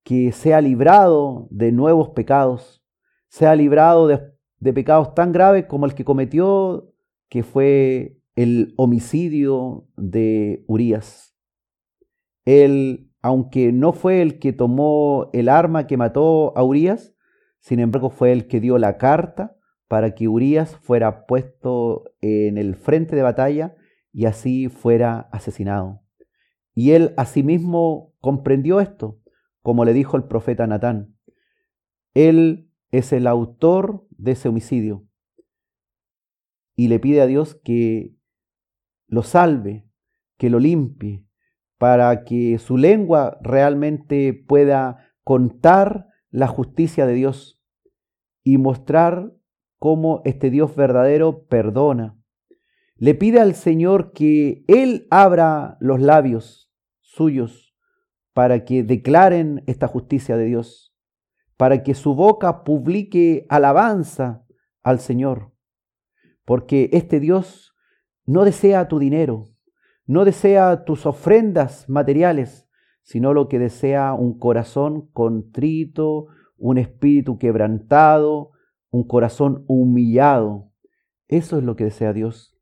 [0.05, 2.85] que sea librado de nuevos pecados,
[3.27, 4.21] sea librado de,
[4.59, 6.93] de pecados tan graves como el que cometió,
[7.27, 11.35] que fue el homicidio de Urias.
[12.45, 17.15] Él, aunque no fue el que tomó el arma que mató a Urias,
[17.59, 19.57] sin embargo fue el que dio la carta
[19.87, 23.75] para que Urias fuera puesto en el frente de batalla
[24.13, 26.03] y así fuera asesinado.
[26.75, 29.19] Y él asimismo comprendió esto,
[29.65, 31.17] como le dijo el profeta Natán.
[32.13, 35.07] Él es el autor de ese homicidio
[36.75, 38.15] y le pide a Dios que
[39.07, 39.89] lo salve,
[40.37, 41.25] que lo limpie,
[41.79, 47.59] para que su lengua realmente pueda contar la justicia de Dios
[48.43, 49.33] y mostrar
[49.79, 52.15] cómo este Dios verdadero perdona.
[52.97, 56.71] Le pide al Señor que Él abra los labios
[57.01, 57.64] suyos
[58.35, 60.93] para que declaren esta justicia de Dios,
[61.55, 64.43] para que su boca publique alabanza
[64.83, 65.53] al Señor,
[66.43, 67.73] porque este Dios
[68.25, 69.45] no desea tu dinero,
[70.05, 72.67] no desea tus ofrendas materiales,
[73.03, 78.51] sino lo que desea un corazón contrito, un espíritu quebrantado,
[78.89, 80.73] un corazón humillado.
[81.29, 82.57] Eso es lo que desea Dios.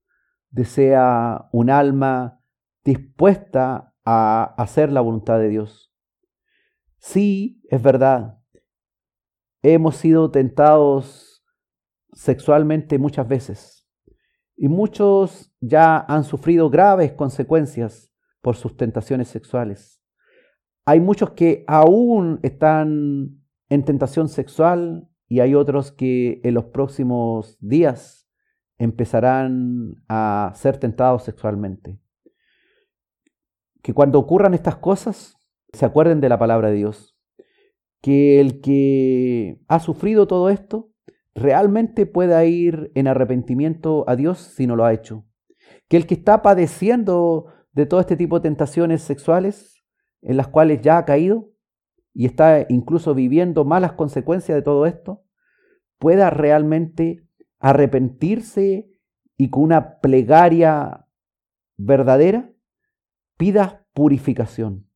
[0.51, 2.41] Desea un alma
[2.83, 5.93] dispuesta a hacer la voluntad de Dios.
[6.97, 8.39] Sí, es verdad.
[9.61, 11.43] Hemos sido tentados
[12.13, 13.83] sexualmente muchas veces
[14.55, 18.11] y muchos ya han sufrido graves consecuencias
[18.41, 20.01] por sus tentaciones sexuales.
[20.85, 27.57] Hay muchos que aún están en tentación sexual y hay otros que en los próximos
[27.59, 28.29] días
[28.77, 32.02] empezarán a ser tentados sexualmente.
[33.83, 35.35] Que cuando ocurran estas cosas,
[35.73, 37.15] se acuerden de la palabra de Dios.
[38.01, 40.89] Que el que ha sufrido todo esto
[41.35, 45.25] realmente pueda ir en arrepentimiento a Dios si no lo ha hecho.
[45.89, 49.83] Que el que está padeciendo de todo este tipo de tentaciones sexuales
[50.21, 51.51] en las cuales ya ha caído
[52.13, 55.25] y está incluso viviendo malas consecuencias de todo esto,
[55.97, 57.27] pueda realmente
[57.59, 58.89] arrepentirse
[59.35, 61.07] y con una plegaria
[61.75, 62.52] verdadera
[63.37, 64.87] pida purificación.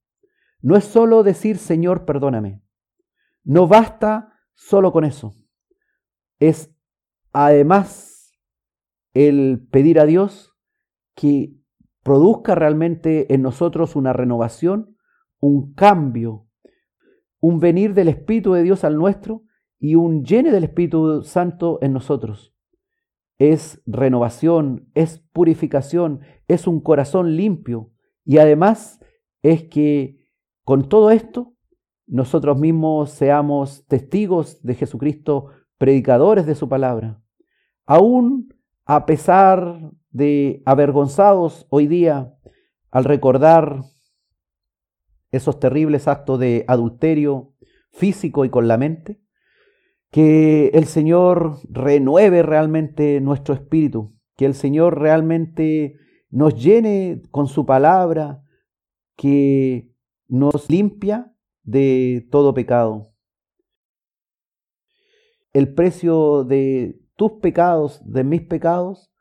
[0.61, 2.61] No es solo decir Señor, perdóname.
[3.43, 5.33] No basta solo con eso
[6.39, 6.73] es
[7.33, 8.31] además
[9.13, 10.53] el pedir a Dios
[11.15, 11.55] que
[12.03, 14.95] produzca realmente en nosotros una renovación,
[15.39, 16.47] un cambio,
[17.39, 19.43] un venir del Espíritu de Dios al nuestro
[19.79, 22.53] y un llene del Espíritu Santo en nosotros.
[23.37, 27.91] Es renovación, es purificación, es un corazón limpio
[28.27, 28.99] y además
[29.41, 30.17] es que
[30.65, 31.55] con todo esto
[32.05, 35.47] nosotros mismos seamos testigos de Jesucristo
[35.77, 37.21] predicadores de su palabra,
[37.85, 38.53] aún
[38.85, 42.33] a pesar de avergonzados hoy día
[42.91, 43.83] al recordar
[45.31, 47.53] esos terribles actos de adulterio
[47.91, 49.21] físico y con la mente,
[50.11, 55.95] que el Señor renueve realmente nuestro espíritu, que el Señor realmente
[56.37, 58.43] nos llene con su palabra,
[59.15, 59.91] que
[60.27, 61.33] nos limpia
[61.63, 63.17] de todo pecado
[65.57, 69.11] el precio de tus pecados, de mis pecados,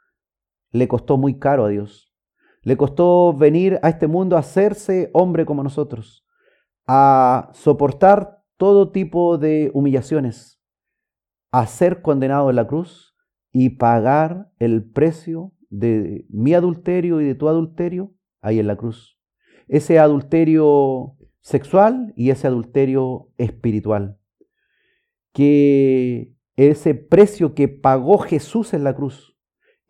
[0.71, 2.13] le costó muy caro a Dios.
[2.61, 6.27] Le costó venir a este mundo a hacerse hombre como nosotros,
[6.87, 10.61] a soportar todo tipo de humillaciones,
[11.53, 13.17] a ser condenado en la cruz
[13.51, 19.19] y pagar el precio de mi adulterio y de tu adulterio ahí en la cruz.
[19.69, 24.19] Ese adulterio sexual y ese adulterio espiritual
[25.37, 29.37] que ese precio que pagó Jesús en la cruz,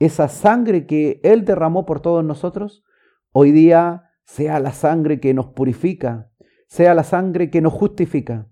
[0.00, 2.82] esa sangre que Él derramó por todos nosotros,
[3.30, 6.32] hoy día sea la sangre que nos purifica,
[6.66, 8.48] sea la sangre que nos justifica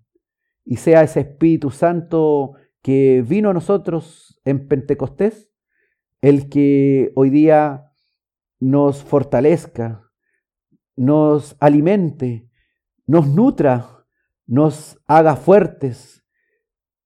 [0.65, 5.51] y sea ese Espíritu Santo que vino a nosotros en Pentecostés,
[6.25, 7.93] el que hoy día
[8.59, 10.11] nos fortalezca,
[10.97, 12.49] nos alimente,
[13.07, 14.07] nos nutra,
[14.47, 16.25] nos haga fuertes,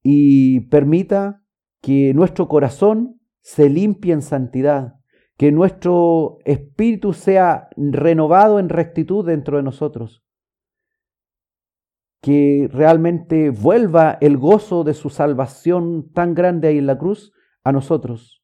[0.05, 1.43] y permita
[1.83, 5.01] que nuestro corazón se limpie en santidad,
[5.37, 10.23] que nuestro espíritu sea renovado en rectitud dentro de nosotros,
[12.23, 17.33] que realmente vuelva el gozo de su salvación tan grande ahí en la cruz
[17.65, 18.38] a nosotros,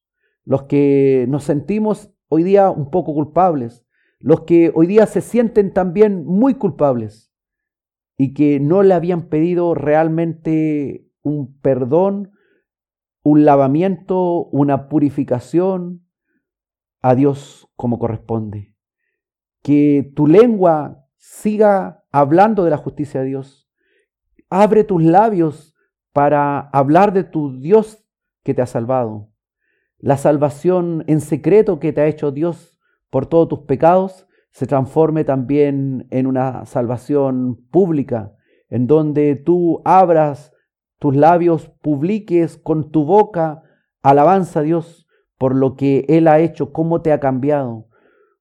[0.45, 3.87] los que nos sentimos hoy día un poco culpables,
[4.19, 7.33] los que hoy día se sienten también muy culpables
[8.17, 12.33] y que no le habían pedido realmente un perdón,
[13.23, 16.07] un lavamiento, una purificación
[17.01, 18.75] a Dios como corresponde.
[19.63, 23.71] Que tu lengua siga hablando de la justicia de Dios.
[24.51, 25.75] Abre tus labios
[26.13, 28.07] para hablar de tu Dios
[28.43, 29.34] que te ha salvado.
[30.05, 32.79] La salvación en secreto que te ha hecho Dios
[33.09, 38.35] por todos tus pecados se transforme también en una salvación pública,
[38.69, 40.53] en donde tú abras
[40.99, 43.63] tus labios, publiques con tu boca
[44.03, 45.07] alabanza a Dios
[45.39, 47.89] por lo que Él ha hecho, cómo te ha cambiado,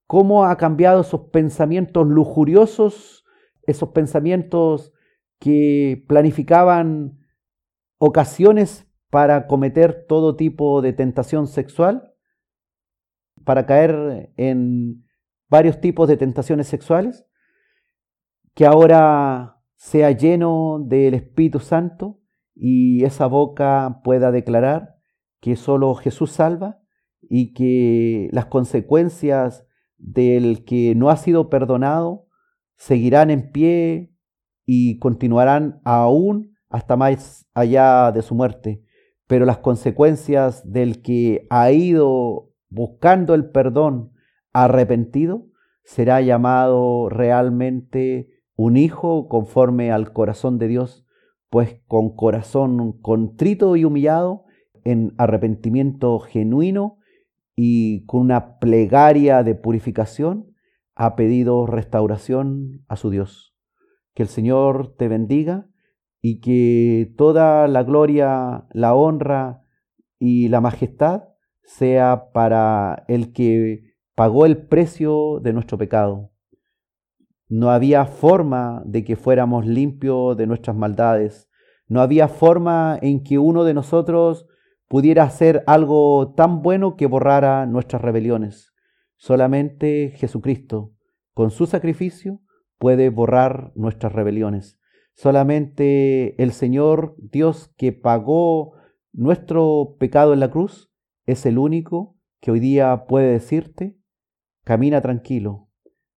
[0.06, 3.24] cómo ha cambiado esos pensamientos lujuriosos,
[3.62, 4.92] esos pensamientos
[5.40, 7.20] que planificaban
[8.00, 12.16] ocasiones para cometer todo tipo de tentación sexual,
[13.46, 15.06] para caer en
[15.48, 17.24] varios tipos de tentaciones sexuales,
[18.56, 22.22] que ahora sea lleno del Espíritu Santo
[22.56, 24.96] y esa boca pueda declarar
[25.40, 26.80] que solo Jesús salva
[27.22, 29.68] y que las consecuencias
[29.98, 32.26] del que no ha sido perdonado
[32.78, 34.12] seguirán en pie
[34.66, 38.84] y continuarán aún hasta más allá de su muerte.
[39.28, 44.12] Pero las consecuencias del que ha ido buscando el perdón
[44.52, 45.48] arrepentido,
[45.84, 51.06] será llamado realmente un hijo conforme al corazón de Dios,
[51.50, 54.46] pues con corazón contrito y humillado,
[54.86, 56.98] en arrepentimiento genuino
[57.56, 60.54] y con una plegaria de purificación,
[60.96, 63.56] ha pedido restauración a su Dios.
[64.14, 65.68] Que el Señor te bendiga
[66.26, 69.66] y que toda la gloria, la honra
[70.20, 71.24] y la majestad
[71.66, 76.32] sea para el que pagó el precio de nuestro pecado.
[77.50, 81.50] No había forma de que fuéramos limpios de nuestras maldades.
[81.90, 84.46] No había forma en que uno de nosotros
[84.88, 88.74] pudiera hacer algo tan bueno que borrara nuestras rebeliones.
[89.18, 90.94] Solamente Jesucristo,
[91.34, 92.40] con su sacrificio,
[92.78, 94.80] puede borrar nuestras rebeliones.
[95.16, 98.74] Solamente el Señor Dios que pagó
[99.12, 100.92] nuestro pecado en la cruz
[101.26, 103.98] es el único que hoy día puede decirte,
[104.64, 105.70] camina tranquilo,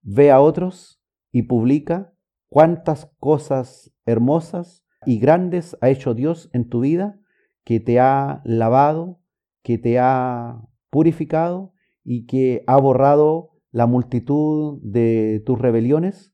[0.02, 1.00] ve a otros
[1.30, 2.12] y publica
[2.48, 7.20] cuántas cosas hermosas y grandes ha hecho Dios en tu vida,
[7.64, 9.20] que te ha lavado,
[9.62, 16.32] que te ha purificado y que ha borrado la multitud de tus rebeliones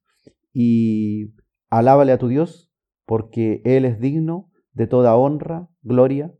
[0.52, 1.32] y
[1.72, 2.70] alábale a tu Dios
[3.06, 6.34] porque Él es digno de toda honra, gloria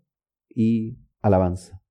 [0.54, 1.82] y alabanza.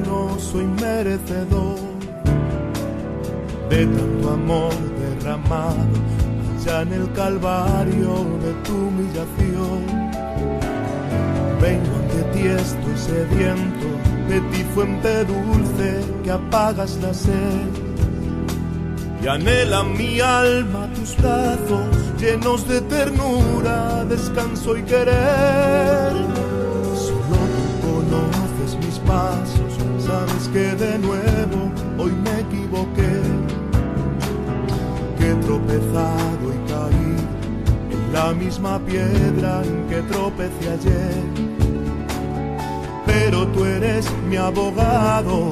[0.00, 1.78] No soy merecedor
[3.68, 5.76] de tanto amor derramado
[6.60, 9.80] allá en el calvario de tu humillación.
[11.60, 13.86] Vengo ante ti, estoy sediento
[14.28, 17.68] de ti, fuente dulce que apagas la sed.
[19.22, 21.86] Y anhela mi alma tus brazos
[22.20, 26.38] llenos de ternura, descanso y querer
[29.08, 29.67] pasos,
[30.08, 33.14] sabes que de nuevo hoy me equivoqué,
[35.18, 37.12] que he tropezado y caí
[37.92, 41.24] en la misma piedra en que tropecé ayer.
[43.04, 45.50] Pero tú eres mi abogado,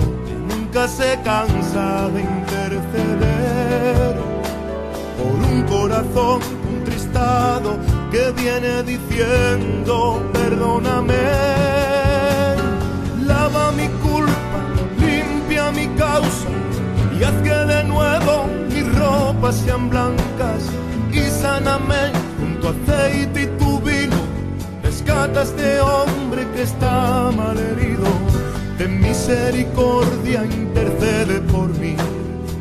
[0.49, 4.15] nunca se cansa de interceder.
[5.19, 7.79] Por un corazón contristado
[8.11, 11.76] que viene diciendo perdóname
[13.27, 14.59] lava mi culpa,
[14.99, 16.49] limpia mi causa
[17.19, 20.63] y haz que de nuevo mis ropas sean blancas
[21.13, 24.17] y sáname junto a aceite y tu vino.
[24.83, 28.07] Rescata este hombre que está mal herido,
[28.79, 31.97] de misericordia intercede por mí.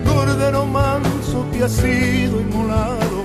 [0.05, 3.19] cordero manso que ha sido inmolado.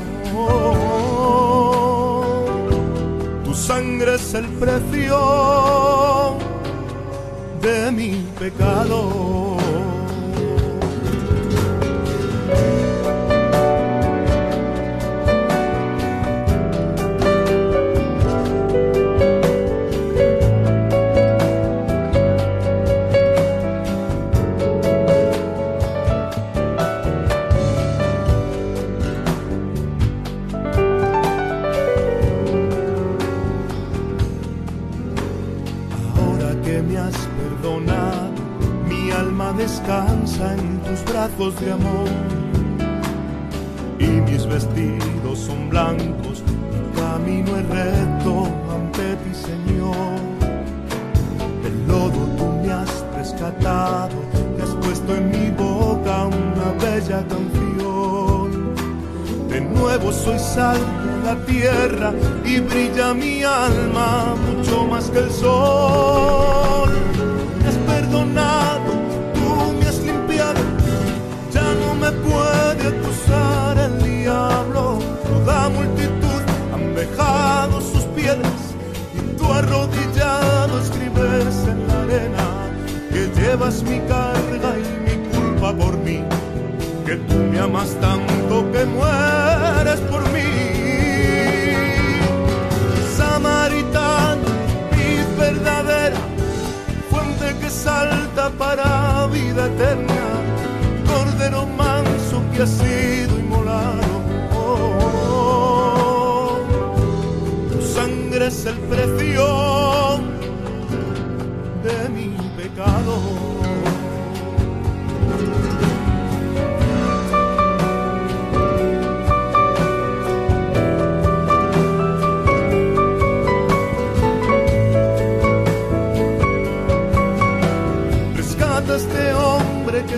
[3.43, 6.37] Tu sangre es el precio
[7.61, 9.52] de mi pecado.
[41.23, 42.09] De amor.
[43.97, 50.19] Y mis vestidos son blancos, mi camino es recto ante ti, Señor.
[51.63, 54.17] Del lodo tú me has rescatado,
[54.57, 58.73] y has puesto en mi boca una bella canción.
[59.47, 62.13] De nuevo soy sal de la tierra
[62.43, 66.91] y brilla mi alma mucho más que el sol.
[67.61, 68.42] Me has perdonado,
[81.41, 82.45] en la arena
[83.11, 86.23] que llevas mi carga y mi culpa por mí
[87.07, 90.43] que tú me amas tanto que mueres por mí.
[93.17, 94.45] Samaritano,
[94.91, 96.19] vid verdadera,
[97.09, 100.25] fuente que salta para vida eterna,
[101.07, 104.21] cordero manso que ha sido inmolado.
[104.55, 106.59] Oh,
[107.71, 109.82] tu sangre es el precio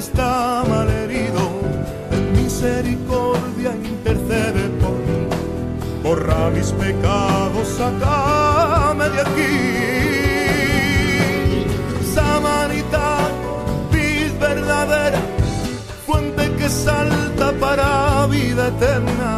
[0.07, 1.43] está mal herido,
[2.11, 5.21] en misericordia intercede por mí.
[6.03, 9.55] Borra mis pecados, sacame de aquí.
[12.13, 13.49] Samaritano,
[13.91, 15.21] vid verdadera,
[16.05, 19.31] fuente que salta para vida eterna,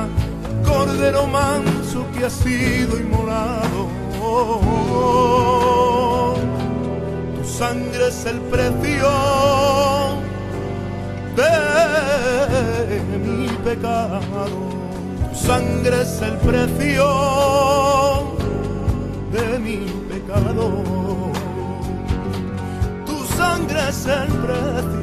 [0.66, 3.82] cordero manso que ha sido inmolado.
[7.36, 9.08] Tu sangre es el precio
[11.38, 14.20] de mi pecado.
[15.30, 17.08] Tu sangre es el precio
[19.32, 19.78] de mi
[20.10, 20.66] pecado.
[23.06, 24.98] Tu sangre es el precio